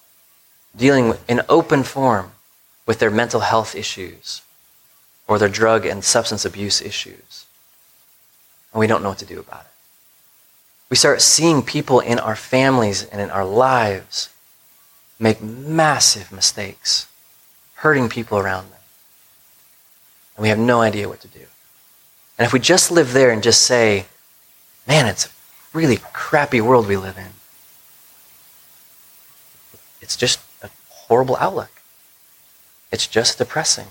dealing 0.77 1.15
in 1.29 1.41
open 1.49 1.83
form 1.83 2.33
with 2.87 2.99
their 2.99 3.11
mental 3.11 3.41
health 3.41 3.75
issues 3.75 4.43
or 5.27 5.39
their 5.39 5.49
drug 5.49 5.87
and 5.87 6.05
substance 6.05 6.45
abuse 6.45 6.83
issues, 6.83 7.47
and 8.73 8.81
we 8.81 8.87
don't 8.87 9.03
know 9.03 9.09
what 9.09 9.19
to 9.19 9.27
do 9.27 9.41
about 9.41 9.63
it. 9.63 9.67
We 10.89 10.97
start 10.97 11.23
seeing 11.23 11.63
people 11.63 12.01
in 12.01 12.19
our 12.19 12.37
families 12.37 13.05
and 13.05 13.21
in 13.21 13.31
our 13.31 13.45
lives 13.45 14.29
make 15.19 15.41
massive 15.41 16.33
mistakes, 16.33 17.07
hurting 17.75 18.09
people 18.09 18.39
around 18.39 18.71
them. 18.71 18.81
And 20.37 20.43
we 20.43 20.49
have 20.49 20.59
no 20.59 20.81
idea 20.81 21.09
what 21.09 21.21
to 21.21 21.29
do. 21.29 21.45
And 22.39 22.47
if 22.47 22.53
we 22.53 22.59
just 22.59 22.91
live 22.91 23.13
there 23.13 23.31
and 23.31 23.43
just 23.43 23.63
say, 23.63 24.07
man, 24.89 25.07
it's 25.07 25.27
a 25.27 25.31
really 25.73 25.99
crappy 26.13 26.61
world 26.61 26.89
we 26.89 26.97
live 26.97 27.19
in, 27.19 27.33
it's 30.01 30.17
just 30.17 30.41
a 30.63 30.71
horrible 30.89 31.37
outlook. 31.37 31.83
It's 32.91 33.07
just 33.07 33.39
depressing. 33.39 33.89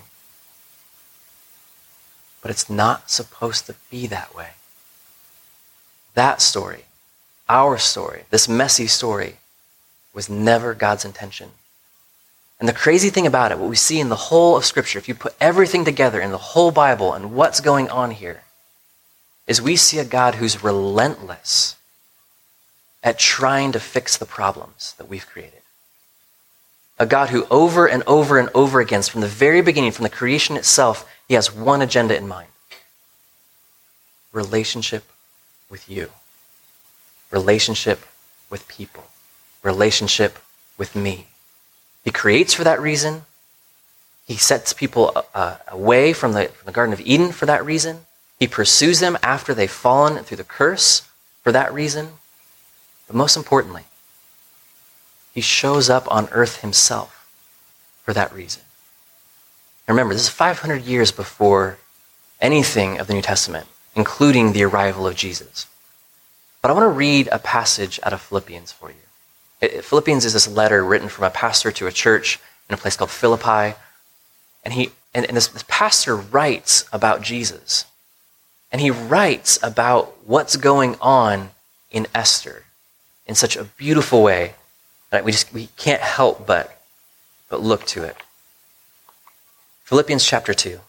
But 2.42 2.50
it's 2.50 2.68
not 2.68 3.10
supposed 3.10 3.66
to 3.66 3.74
be 3.90 4.06
that 4.08 4.34
way. 4.34 4.50
That 6.20 6.42
story 6.42 6.84
our 7.48 7.78
story, 7.78 8.24
this 8.28 8.46
messy 8.46 8.86
story, 8.86 9.36
was 10.12 10.28
never 10.28 10.74
God's 10.74 11.06
intention 11.06 11.48
And 12.58 12.68
the 12.68 12.74
crazy 12.74 13.08
thing 13.08 13.26
about 13.26 13.52
it, 13.52 13.58
what 13.58 13.70
we 13.70 13.76
see 13.88 13.98
in 14.00 14.10
the 14.10 14.24
whole 14.28 14.54
of 14.54 14.66
Scripture, 14.66 14.98
if 14.98 15.08
you 15.08 15.14
put 15.14 15.34
everything 15.40 15.86
together 15.86 16.20
in 16.20 16.30
the 16.30 16.46
whole 16.52 16.70
Bible 16.70 17.14
and 17.14 17.32
what's 17.32 17.62
going 17.62 17.88
on 17.88 18.10
here, 18.10 18.42
is 19.46 19.62
we 19.62 19.76
see 19.76 19.98
a 19.98 20.04
God 20.04 20.34
who's 20.34 20.62
relentless 20.62 21.76
at 23.02 23.18
trying 23.18 23.72
to 23.72 23.80
fix 23.80 24.18
the 24.18 24.26
problems 24.26 24.94
that 24.98 25.08
we've 25.08 25.26
created. 25.26 25.62
A 26.98 27.06
God 27.06 27.30
who, 27.30 27.46
over 27.50 27.86
and 27.86 28.02
over 28.06 28.38
and 28.38 28.50
over 28.54 28.78
again, 28.80 29.02
from 29.02 29.22
the 29.22 29.36
very 29.46 29.62
beginning, 29.62 29.92
from 29.92 30.02
the 30.02 30.18
creation 30.20 30.58
itself, 30.58 31.08
he 31.28 31.34
has 31.34 31.50
one 31.50 31.80
agenda 31.80 32.14
in 32.14 32.28
mind 32.28 32.48
relationship 34.32 35.04
with 35.70 35.88
you, 35.88 36.10
relationship 37.30 38.04
with 38.50 38.66
people, 38.68 39.04
relationship 39.62 40.38
with 40.76 40.96
me. 40.96 41.26
He 42.04 42.10
creates 42.10 42.52
for 42.54 42.64
that 42.64 42.80
reason. 42.80 43.22
He 44.26 44.36
sets 44.36 44.72
people 44.72 45.12
uh, 45.34 45.56
away 45.68 46.12
from 46.12 46.32
the, 46.32 46.48
from 46.48 46.66
the 46.66 46.72
Garden 46.72 46.92
of 46.92 47.00
Eden 47.00 47.32
for 47.32 47.46
that 47.46 47.64
reason. 47.64 48.06
He 48.38 48.46
pursues 48.46 49.00
them 49.00 49.18
after 49.22 49.54
they've 49.54 49.70
fallen 49.70 50.22
through 50.24 50.38
the 50.38 50.44
curse 50.44 51.02
for 51.42 51.52
that 51.52 51.72
reason. 51.72 52.08
But 53.06 53.16
most 53.16 53.36
importantly, 53.36 53.84
he 55.34 55.40
shows 55.40 55.90
up 55.90 56.10
on 56.10 56.28
earth 56.32 56.60
himself 56.60 57.28
for 58.04 58.14
that 58.14 58.32
reason. 58.32 58.62
remember, 59.86 60.14
this 60.14 60.22
is 60.22 60.28
500 60.28 60.82
years 60.82 61.12
before 61.12 61.78
anything 62.40 62.98
of 62.98 63.06
the 63.06 63.14
New 63.14 63.22
Testament, 63.22 63.66
including 63.94 64.52
the 64.52 64.62
arrival 64.62 65.06
of 65.06 65.16
Jesus. 65.16 65.66
But 66.62 66.70
I 66.70 66.74
want 66.74 66.84
to 66.84 66.88
read 66.88 67.28
a 67.32 67.38
passage 67.38 67.98
out 68.02 68.12
of 68.12 68.20
Philippians 68.20 68.72
for 68.72 68.90
you. 68.90 68.96
It, 69.60 69.84
Philippians 69.84 70.24
is 70.24 70.32
this 70.32 70.48
letter 70.48 70.84
written 70.84 71.08
from 71.08 71.24
a 71.24 71.30
pastor 71.30 71.70
to 71.72 71.86
a 71.86 71.92
church 71.92 72.38
in 72.68 72.74
a 72.74 72.76
place 72.76 72.96
called 72.96 73.10
Philippi. 73.10 73.76
And, 74.64 74.74
he, 74.74 74.90
and, 75.14 75.24
and 75.26 75.36
this, 75.36 75.48
this 75.48 75.64
pastor 75.68 76.16
writes 76.16 76.84
about 76.92 77.22
Jesus. 77.22 77.86
And 78.72 78.80
he 78.80 78.90
writes 78.90 79.58
about 79.62 80.14
what's 80.26 80.56
going 80.56 80.96
on 81.00 81.50
in 81.90 82.06
Esther 82.14 82.64
in 83.26 83.34
such 83.34 83.56
a 83.56 83.64
beautiful 83.64 84.22
way 84.22 84.54
that 85.10 85.24
we 85.24 85.32
just 85.32 85.52
we 85.52 85.66
can't 85.76 86.02
help 86.02 86.46
but, 86.46 86.80
but 87.48 87.60
look 87.60 87.84
to 87.86 88.04
it. 88.04 88.16
Philippians 89.84 90.24
chapter 90.24 90.54
2. 90.54 90.80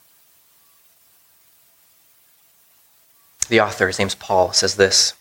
The 3.49 3.59
author, 3.59 3.87
his 3.87 3.99
name's 3.99 4.15
Paul, 4.15 4.53
says 4.53 4.75
this 4.75 5.13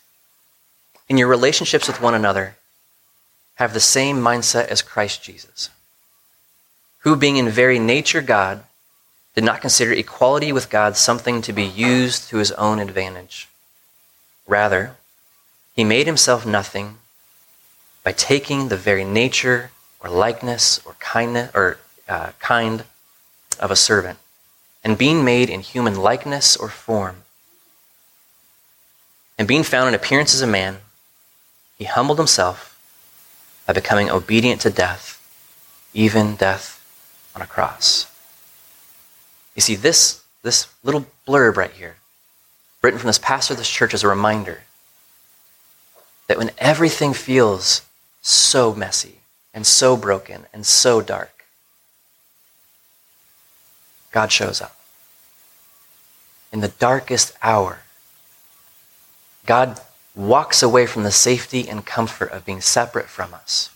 In 1.09 1.17
your 1.17 1.27
relationships 1.27 1.87
with 1.87 2.01
one 2.01 2.13
another, 2.13 2.55
have 3.55 3.73
the 3.73 3.79
same 3.79 4.17
mindset 4.21 4.67
as 4.67 4.81
Christ 4.81 5.21
Jesus, 5.23 5.69
who, 6.99 7.15
being 7.15 7.37
in 7.37 7.49
very 7.49 7.79
nature 7.79 8.21
God, 8.21 8.63
did 9.35 9.43
not 9.43 9.61
consider 9.61 9.93
equality 9.93 10.51
with 10.51 10.69
God 10.69 10.97
something 10.97 11.41
to 11.41 11.53
be 11.53 11.63
used 11.63 12.29
to 12.29 12.37
his 12.37 12.51
own 12.53 12.79
advantage. 12.79 13.47
Rather, 14.47 14.95
he 15.73 15.83
made 15.83 16.07
himself 16.07 16.45
nothing 16.45 16.97
by 18.03 18.11
taking 18.11 18.67
the 18.67 18.77
very 18.77 19.05
nature 19.05 19.71
or 19.99 20.09
likeness 20.09 20.81
or 20.85 20.93
kindness 20.99 21.51
or 21.53 21.77
uh, 22.09 22.31
kind 22.39 22.83
of 23.59 23.71
a 23.71 23.75
servant 23.75 24.19
and 24.83 24.97
being 24.97 25.23
made 25.23 25.49
in 25.49 25.61
human 25.61 25.95
likeness 25.95 26.57
or 26.57 26.67
form 26.67 27.23
and 29.41 29.47
being 29.47 29.63
found 29.63 29.87
in 29.87 29.95
appearance 29.95 30.35
as 30.35 30.43
a 30.43 30.45
man 30.47 30.77
he 31.75 31.85
humbled 31.85 32.19
himself 32.19 32.77
by 33.65 33.73
becoming 33.73 34.07
obedient 34.07 34.61
to 34.61 34.69
death, 34.69 35.19
even 35.95 36.35
death 36.35 36.79
on 37.35 37.41
a 37.41 37.47
cross. 37.47 38.05
You 39.55 39.63
see, 39.63 39.73
this, 39.73 40.21
this 40.43 40.67
little 40.83 41.07
blurb 41.27 41.57
right 41.57 41.71
here, 41.71 41.95
written 42.83 42.99
from 42.99 43.07
this 43.07 43.17
pastor 43.17 43.55
of 43.55 43.57
this 43.57 43.67
church, 43.67 43.95
is 43.95 44.03
a 44.03 44.07
reminder 44.07 44.61
that 46.27 46.37
when 46.37 46.51
everything 46.59 47.11
feels 47.11 47.81
so 48.21 48.75
messy 48.75 49.21
and 49.55 49.65
so 49.65 49.97
broken 49.97 50.45
and 50.53 50.67
so 50.67 51.01
dark, 51.01 51.45
God 54.11 54.31
shows 54.31 54.61
up. 54.61 54.77
In 56.53 56.59
the 56.59 56.67
darkest 56.67 57.35
hour, 57.41 57.79
God 59.45 59.79
walks 60.15 60.61
away 60.61 60.85
from 60.85 61.03
the 61.03 61.11
safety 61.11 61.67
and 61.67 61.85
comfort 61.85 62.31
of 62.31 62.45
being 62.45 62.61
separate 62.61 63.07
from 63.07 63.33
us. 63.33 63.69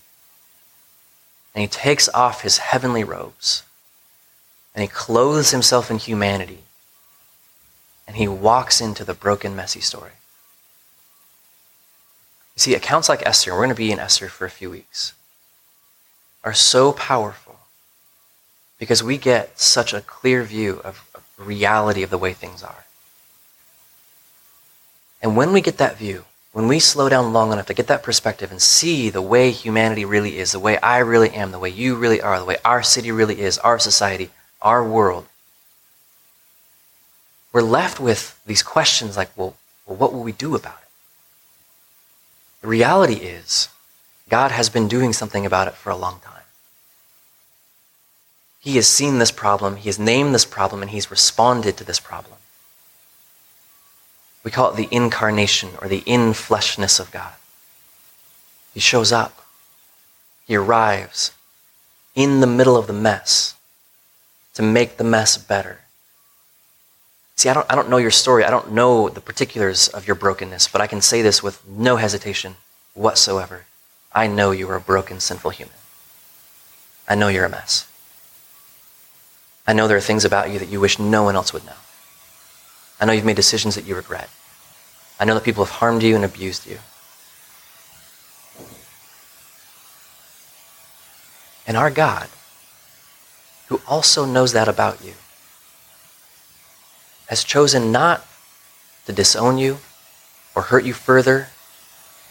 And 1.54 1.62
he 1.62 1.68
takes 1.68 2.10
off 2.10 2.42
his 2.42 2.58
heavenly 2.58 3.04
robes 3.04 3.64
and 4.74 4.82
he 4.82 4.88
clothes 4.88 5.52
himself 5.52 5.90
in 5.90 5.98
humanity 5.98 6.60
and 8.08 8.18
he 8.18 8.28
walks 8.28 8.82
into 8.82 9.04
the 9.04 9.14
broken, 9.14 9.56
messy 9.56 9.80
story. 9.80 10.12
You 12.56 12.60
see, 12.60 12.76
accounts 12.76 13.10
like 13.10 13.26
Esther, 13.26 13.52
we're 13.52 13.60
going 13.60 13.70
to 13.70 13.76
be 13.76 13.92
in 13.92 14.00
Esther 14.00 14.28
for 14.28 14.46
a 14.46 14.50
few 14.50 14.70
weeks, 14.70 15.14
are 16.44 16.54
so 16.54 16.92
powerful 16.92 17.60
because 18.78 19.02
we 19.02 19.18
get 19.18 19.60
such 19.60 19.94
a 19.94 20.02
clear 20.02 20.44
view 20.44 20.82
of, 20.84 21.10
reality 21.38 22.02
of 22.02 22.10
the 22.10 22.18
way 22.18 22.34
things 22.34 22.64
are. 22.64 22.85
And 25.26 25.36
when 25.36 25.54
we 25.54 25.62
get 25.62 25.80
that 25.80 25.98
view, 25.98 26.24
when 26.52 26.68
we 26.68 26.78
slow 26.78 27.10
down 27.10 27.34
long 27.34 27.52
enough 27.52 27.66
to 27.66 27.74
get 27.74 27.88
that 27.88 28.04
perspective 28.04 28.52
and 28.52 28.62
see 28.62 29.10
the 29.10 29.24
way 29.24 29.50
humanity 29.50 30.06
really 30.06 30.38
is, 30.38 30.52
the 30.52 30.60
way 30.60 30.78
I 30.78 31.00
really 31.00 31.32
am, 31.32 31.50
the 31.50 31.58
way 31.58 31.70
you 31.70 31.96
really 31.96 32.22
are, 32.22 32.38
the 32.38 32.46
way 32.46 32.58
our 32.64 32.84
city 32.84 33.12
really 33.12 33.42
is, 33.42 33.58
our 33.58 33.80
society, 33.80 34.30
our 34.62 34.88
world, 34.88 35.26
we're 37.52 37.64
left 37.64 38.00
with 38.00 38.40
these 38.46 38.62
questions 38.62 39.18
like, 39.18 39.36
well, 39.36 39.56
well 39.88 39.98
what 39.98 40.14
will 40.14 40.22
we 40.22 40.32
do 40.32 40.54
about 40.56 40.78
it? 40.84 40.90
The 42.62 42.68
reality 42.68 43.16
is, 43.16 43.70
God 44.30 44.52
has 44.52 44.70
been 44.70 44.88
doing 44.88 45.12
something 45.12 45.44
about 45.44 45.68
it 45.68 45.74
for 45.74 45.90
a 45.90 45.96
long 45.96 46.20
time. 46.24 46.44
He 48.60 48.76
has 48.76 48.88
seen 48.88 49.18
this 49.18 49.32
problem, 49.32 49.78
He 49.78 49.90
has 49.90 49.98
named 49.98 50.36
this 50.36 50.46
problem, 50.46 50.84
and 50.84 50.92
He's 50.92 51.10
responded 51.10 51.78
to 51.78 51.84
this 51.84 52.00
problem. 52.00 52.38
We 54.46 54.52
call 54.52 54.70
it 54.70 54.76
the 54.76 54.88
incarnation 54.92 55.72
or 55.82 55.88
the 55.88 56.04
infleshness 56.06 57.00
of 57.00 57.12
God. 57.12 57.34
He 58.76 58.80
shows 58.80 59.12
up. 59.12 59.44
He 60.46 60.56
arrives 60.56 61.32
in 62.14 62.42
the 62.42 62.48
middle 62.48 62.78
of 62.78 62.86
the 62.86 62.94
mess 62.94 63.56
to 64.54 64.62
make 64.62 64.98
the 64.98 65.04
mess 65.04 65.36
better. 65.36 65.80
See, 67.36 67.50
I 67.50 67.56
don't, 67.56 67.66
I 67.72 67.76
don't 67.76 67.90
know 67.90 67.98
your 67.98 68.12
story. 68.12 68.46
I 68.46 68.52
don't 68.52 68.72
know 68.72 69.10
the 69.10 69.20
particulars 69.20 69.88
of 69.88 70.06
your 70.06 70.16
brokenness, 70.16 70.68
but 70.68 70.80
I 70.80 70.86
can 70.86 71.02
say 71.02 71.24
this 71.24 71.42
with 71.42 71.68
no 71.68 71.96
hesitation 71.96 72.56
whatsoever. 72.94 73.66
I 74.14 74.28
know 74.28 74.52
you 74.52 74.70
are 74.70 74.76
a 74.76 74.82
broken, 74.82 75.20
sinful 75.20 75.52
human. 75.52 75.74
I 77.08 77.16
know 77.16 77.30
you're 77.30 77.46
a 77.46 77.50
mess. 77.50 77.88
I 79.66 79.74
know 79.74 79.88
there 79.88 79.98
are 79.98 80.02
things 80.02 80.24
about 80.24 80.52
you 80.52 80.60
that 80.60 80.70
you 80.70 80.80
wish 80.80 81.00
no 81.00 81.24
one 81.24 81.36
else 81.36 81.52
would 81.52 81.66
know. 81.66 81.74
I 83.00 83.06
know 83.06 83.12
you've 83.12 83.26
made 83.26 83.36
decisions 83.36 83.76
that 83.76 83.86
you 83.86 83.96
regret. 83.96 84.30
I 85.20 85.26
know 85.26 85.34
that 85.34 85.44
people 85.44 85.64
have 85.66 85.76
harmed 85.76 86.04
you 86.04 86.16
and 86.16 86.26
abused 86.26 86.68
you. 86.68 86.80
And 91.68 91.76
our 91.76 91.90
God, 91.90 92.30
who 93.68 93.82
also 93.88 94.26
knows 94.26 94.54
that 94.54 94.68
about 94.68 95.04
you, 95.04 95.14
has 97.28 97.44
chosen 97.44 97.92
not 97.92 98.26
to 99.08 99.14
disown 99.14 99.58
you 99.58 99.80
or 100.54 100.64
hurt 100.64 100.86
you 100.86 100.94
further 100.94 101.48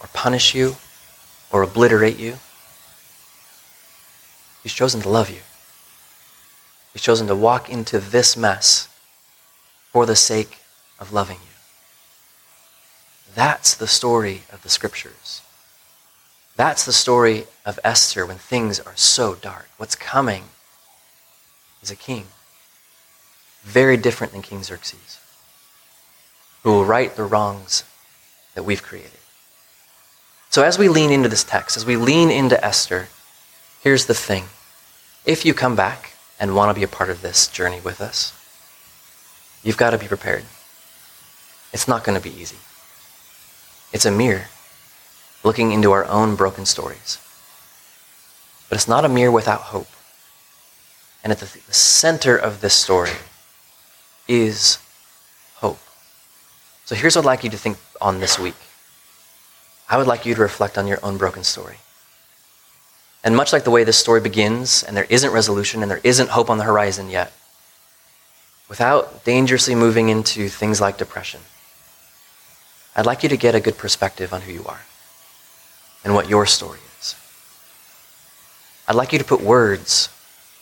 or 0.00 0.08
punish 0.12 0.54
you 0.54 0.76
or 1.50 1.62
obliterate 1.62 2.18
you. 2.18 2.38
He's 4.62 4.72
chosen 4.72 5.00
to 5.02 5.08
love 5.08 5.30
you. 5.30 5.40
He's 6.92 7.02
chosen 7.02 7.26
to 7.26 7.34
walk 7.34 7.68
into 7.68 7.98
this 7.98 8.36
mess 8.36 8.88
for 9.94 10.06
the 10.06 10.16
sake 10.16 10.58
of 10.98 11.12
loving 11.12 11.36
you. 11.36 11.54
That's 13.32 13.76
the 13.76 13.86
story 13.86 14.42
of 14.52 14.60
the 14.64 14.68
scriptures. 14.68 15.40
That's 16.56 16.84
the 16.84 16.92
story 16.92 17.44
of 17.64 17.78
Esther 17.84 18.26
when 18.26 18.38
things 18.38 18.80
are 18.80 18.96
so 18.96 19.36
dark. 19.36 19.68
What's 19.76 19.94
coming 19.94 20.46
is 21.80 21.92
a 21.92 21.96
king, 21.96 22.26
very 23.62 23.96
different 23.96 24.32
than 24.32 24.42
King 24.42 24.64
Xerxes, 24.64 25.20
who 26.64 26.72
will 26.72 26.84
right 26.84 27.14
the 27.14 27.22
wrongs 27.22 27.84
that 28.56 28.64
we've 28.64 28.82
created. 28.82 29.20
So, 30.50 30.64
as 30.64 30.76
we 30.76 30.88
lean 30.88 31.12
into 31.12 31.28
this 31.28 31.44
text, 31.44 31.76
as 31.76 31.86
we 31.86 31.94
lean 31.94 32.32
into 32.32 32.62
Esther, 32.64 33.06
here's 33.80 34.06
the 34.06 34.14
thing. 34.14 34.46
If 35.24 35.46
you 35.46 35.54
come 35.54 35.76
back 35.76 36.14
and 36.40 36.56
want 36.56 36.74
to 36.74 36.80
be 36.80 36.82
a 36.82 36.88
part 36.88 37.10
of 37.10 37.22
this 37.22 37.46
journey 37.46 37.80
with 37.80 38.00
us, 38.00 38.32
you've 39.64 39.76
got 39.76 39.90
to 39.90 39.98
be 39.98 40.06
prepared. 40.06 40.44
It's 41.72 41.88
not 41.88 42.04
going 42.04 42.16
to 42.16 42.22
be 42.22 42.34
easy. 42.40 42.58
It's 43.92 44.04
a 44.06 44.10
mirror 44.12 44.44
looking 45.42 45.72
into 45.72 45.90
our 45.90 46.04
own 46.04 46.36
broken 46.36 46.64
stories. 46.64 47.18
But 48.68 48.76
it's 48.76 48.88
not 48.88 49.04
a 49.04 49.08
mirror 49.08 49.32
without 49.32 49.60
hope. 49.60 49.88
And 51.22 51.32
at 51.32 51.38
the, 51.38 51.46
the 51.46 51.74
center 51.74 52.36
of 52.36 52.60
this 52.60 52.74
story 52.74 53.10
is 54.28 54.78
hope. 55.56 55.78
So 56.84 56.94
here's 56.94 57.16
what 57.16 57.24
I'd 57.24 57.26
like 57.26 57.44
you 57.44 57.50
to 57.50 57.56
think 57.56 57.78
on 58.00 58.20
this 58.20 58.38
week. 58.38 58.54
I 59.88 59.98
would 59.98 60.06
like 60.06 60.24
you 60.26 60.34
to 60.34 60.40
reflect 60.40 60.78
on 60.78 60.86
your 60.86 60.98
own 61.02 61.16
broken 61.16 61.44
story. 61.44 61.76
And 63.22 63.36
much 63.36 63.52
like 63.52 63.64
the 63.64 63.70
way 63.70 63.84
this 63.84 63.96
story 63.96 64.20
begins, 64.20 64.82
and 64.82 64.96
there 64.96 65.06
isn't 65.08 65.32
resolution 65.32 65.82
and 65.82 65.90
there 65.90 66.00
isn't 66.04 66.30
hope 66.30 66.50
on 66.50 66.58
the 66.58 66.64
horizon 66.64 67.08
yet, 67.08 67.32
without 68.74 69.22
dangerously 69.22 69.72
moving 69.72 70.08
into 70.08 70.48
things 70.48 70.80
like 70.80 70.98
depression, 70.98 71.40
I'd 72.96 73.06
like 73.06 73.22
you 73.22 73.28
to 73.28 73.36
get 73.36 73.54
a 73.54 73.60
good 73.60 73.78
perspective 73.78 74.32
on 74.32 74.40
who 74.40 74.52
you 74.52 74.64
are 74.66 74.80
and 76.02 76.12
what 76.12 76.28
your 76.28 76.44
story 76.44 76.80
is. 76.98 77.14
I'd 78.88 78.96
like 78.96 79.12
you 79.12 79.20
to 79.20 79.24
put 79.24 79.40
words 79.40 80.08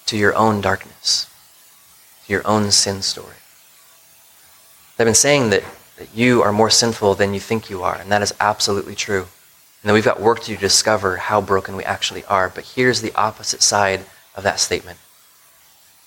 to 0.04 0.18
your 0.18 0.36
own 0.36 0.60
darkness, 0.60 1.26
to 2.26 2.32
your 2.34 2.46
own 2.46 2.70
sin 2.70 3.00
story. 3.00 3.40
I've 4.98 5.06
been 5.06 5.14
saying 5.14 5.48
that, 5.48 5.64
that 5.96 6.14
you 6.14 6.42
are 6.42 6.52
more 6.52 6.68
sinful 6.68 7.14
than 7.14 7.32
you 7.32 7.40
think 7.40 7.70
you 7.70 7.82
are, 7.82 7.96
and 7.96 8.12
that 8.12 8.20
is 8.20 8.34
absolutely 8.38 8.94
true. 8.94 9.26
And 9.80 9.88
that 9.88 9.94
we've 9.94 10.04
got 10.04 10.20
work 10.20 10.40
to 10.40 10.48
do 10.48 10.56
to 10.56 10.60
discover 10.60 11.16
how 11.16 11.40
broken 11.40 11.76
we 11.76 11.84
actually 11.84 12.26
are. 12.26 12.50
But 12.50 12.72
here's 12.76 13.00
the 13.00 13.14
opposite 13.14 13.62
side 13.62 14.04
of 14.36 14.42
that 14.42 14.60
statement. 14.60 14.98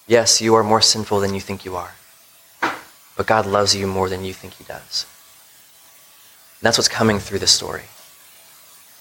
Yes, 0.08 0.39
you 0.41 0.53
are 0.56 0.64
more 0.64 0.82
sinful 0.82 1.20
than 1.20 1.34
you 1.34 1.41
think 1.41 1.66
you 1.66 1.76
are. 1.76 1.95
But 3.18 3.28
God 3.28 3.45
loves 3.45 3.76
you 3.76 3.88
more 3.88 4.10
than 4.10 4.24
you 4.24 4.34
think 4.34 4.53
he 4.53 4.64
does. 4.64 5.06
And 6.60 6.68
that's 6.68 6.78
what's 6.78 6.88
coming 6.88 7.20
through 7.20 7.39
the 7.39 7.47
story. 7.47 7.84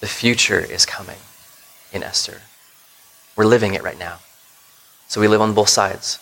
The 0.00 0.06
future 0.06 0.60
is 0.60 0.86
coming 0.86 1.18
in 1.92 2.02
Esther. 2.02 2.42
We're 3.36 3.44
living 3.44 3.74
it 3.74 3.82
right 3.82 3.98
now. 3.98 4.18
So 5.08 5.20
we 5.20 5.28
live 5.28 5.40
on 5.40 5.52
both 5.52 5.68
sides, 5.68 6.18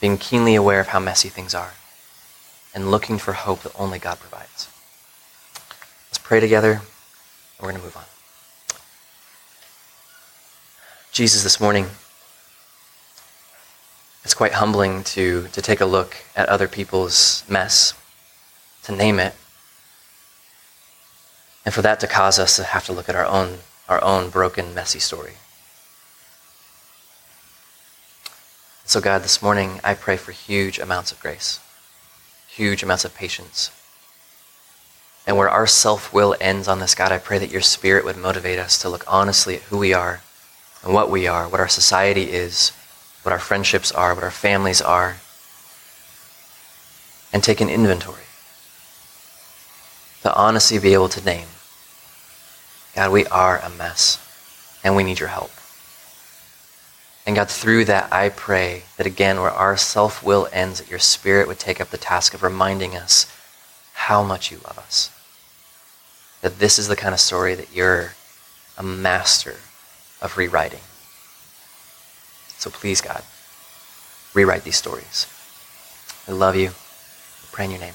being 0.00 0.18
keenly 0.18 0.54
aware 0.54 0.80
of 0.80 0.88
how 0.88 1.00
messy 1.00 1.28
things 1.28 1.54
are 1.54 1.72
and 2.74 2.90
looking 2.90 3.16
for 3.16 3.32
hope 3.32 3.62
that 3.62 3.72
only 3.78 3.98
God 3.98 4.18
provides. 4.18 4.68
Let's 6.08 6.18
pray 6.18 6.40
together. 6.40 6.72
And 6.72 7.62
we're 7.62 7.70
going 7.70 7.80
to 7.80 7.84
move 7.84 7.96
on. 7.96 8.04
Jesus, 11.12 11.42
this 11.42 11.58
morning, 11.58 11.86
it's 14.26 14.34
quite 14.34 14.54
humbling 14.54 15.04
to, 15.04 15.46
to 15.52 15.62
take 15.62 15.80
a 15.80 15.86
look 15.86 16.16
at 16.34 16.48
other 16.48 16.66
people's 16.66 17.44
mess, 17.48 17.94
to 18.82 18.90
name 18.90 19.20
it, 19.20 19.36
and 21.64 21.72
for 21.72 21.80
that 21.82 22.00
to 22.00 22.08
cause 22.08 22.36
us 22.36 22.56
to 22.56 22.64
have 22.64 22.84
to 22.86 22.92
look 22.92 23.08
at 23.08 23.14
our 23.14 23.24
own, 23.24 23.58
our 23.88 24.02
own 24.02 24.28
broken, 24.28 24.74
messy 24.74 24.98
story. 24.98 25.34
So, 28.84 29.00
God, 29.00 29.22
this 29.22 29.40
morning 29.40 29.78
I 29.84 29.94
pray 29.94 30.16
for 30.16 30.32
huge 30.32 30.80
amounts 30.80 31.12
of 31.12 31.20
grace, 31.20 31.60
huge 32.48 32.82
amounts 32.82 33.04
of 33.04 33.14
patience. 33.14 33.70
And 35.24 35.36
where 35.36 35.48
our 35.48 35.68
self 35.68 36.12
will 36.12 36.34
ends 36.40 36.66
on 36.66 36.80
this, 36.80 36.96
God, 36.96 37.12
I 37.12 37.18
pray 37.18 37.38
that 37.38 37.52
your 37.52 37.62
spirit 37.62 38.04
would 38.04 38.16
motivate 38.16 38.58
us 38.58 38.76
to 38.82 38.88
look 38.88 39.04
honestly 39.06 39.54
at 39.54 39.62
who 39.62 39.78
we 39.78 39.94
are 39.94 40.22
and 40.82 40.92
what 40.92 41.12
we 41.12 41.28
are, 41.28 41.48
what 41.48 41.60
our 41.60 41.68
society 41.68 42.32
is, 42.32 42.72
what 43.26 43.32
our 43.32 43.40
friendships 43.40 43.90
are, 43.90 44.14
what 44.14 44.22
our 44.22 44.30
families 44.30 44.80
are, 44.80 45.16
and 47.32 47.42
take 47.42 47.60
an 47.60 47.68
inventory. 47.68 48.22
To 50.22 50.32
honestly 50.32 50.78
be 50.78 50.94
able 50.94 51.08
to 51.08 51.24
name 51.24 51.48
God, 52.94 53.10
we 53.10 53.26
are 53.26 53.58
a 53.58 53.68
mess, 53.68 54.18
and 54.84 54.94
we 54.94 55.02
need 55.02 55.18
your 55.18 55.28
help. 55.28 55.50
And 57.26 57.34
God, 57.34 57.50
through 57.50 57.86
that, 57.86 58.12
I 58.12 58.28
pray 58.28 58.84
that 58.96 59.08
again, 59.08 59.40
where 59.40 59.50
our 59.50 59.76
self 59.76 60.22
will 60.22 60.48
ends, 60.52 60.78
that 60.78 60.88
your 60.88 61.00
spirit 61.00 61.48
would 61.48 61.58
take 61.58 61.80
up 61.80 61.90
the 61.90 61.98
task 61.98 62.32
of 62.32 62.44
reminding 62.44 62.96
us 62.96 63.26
how 63.92 64.22
much 64.22 64.52
you 64.52 64.58
love 64.58 64.78
us. 64.78 65.10
That 66.42 66.60
this 66.60 66.78
is 66.78 66.86
the 66.86 66.94
kind 66.94 67.12
of 67.12 67.18
story 67.18 67.56
that 67.56 67.74
you're 67.74 68.14
a 68.78 68.84
master 68.84 69.56
of 70.22 70.38
rewriting. 70.38 70.80
So 72.66 72.72
please, 72.72 73.00
God, 73.00 73.22
rewrite 74.34 74.64
these 74.64 74.74
stories. 74.74 75.28
I 76.26 76.32
love 76.32 76.56
you. 76.56 76.70
We 76.70 77.48
pray 77.52 77.66
in 77.66 77.70
your 77.70 77.78
name. 77.78 77.94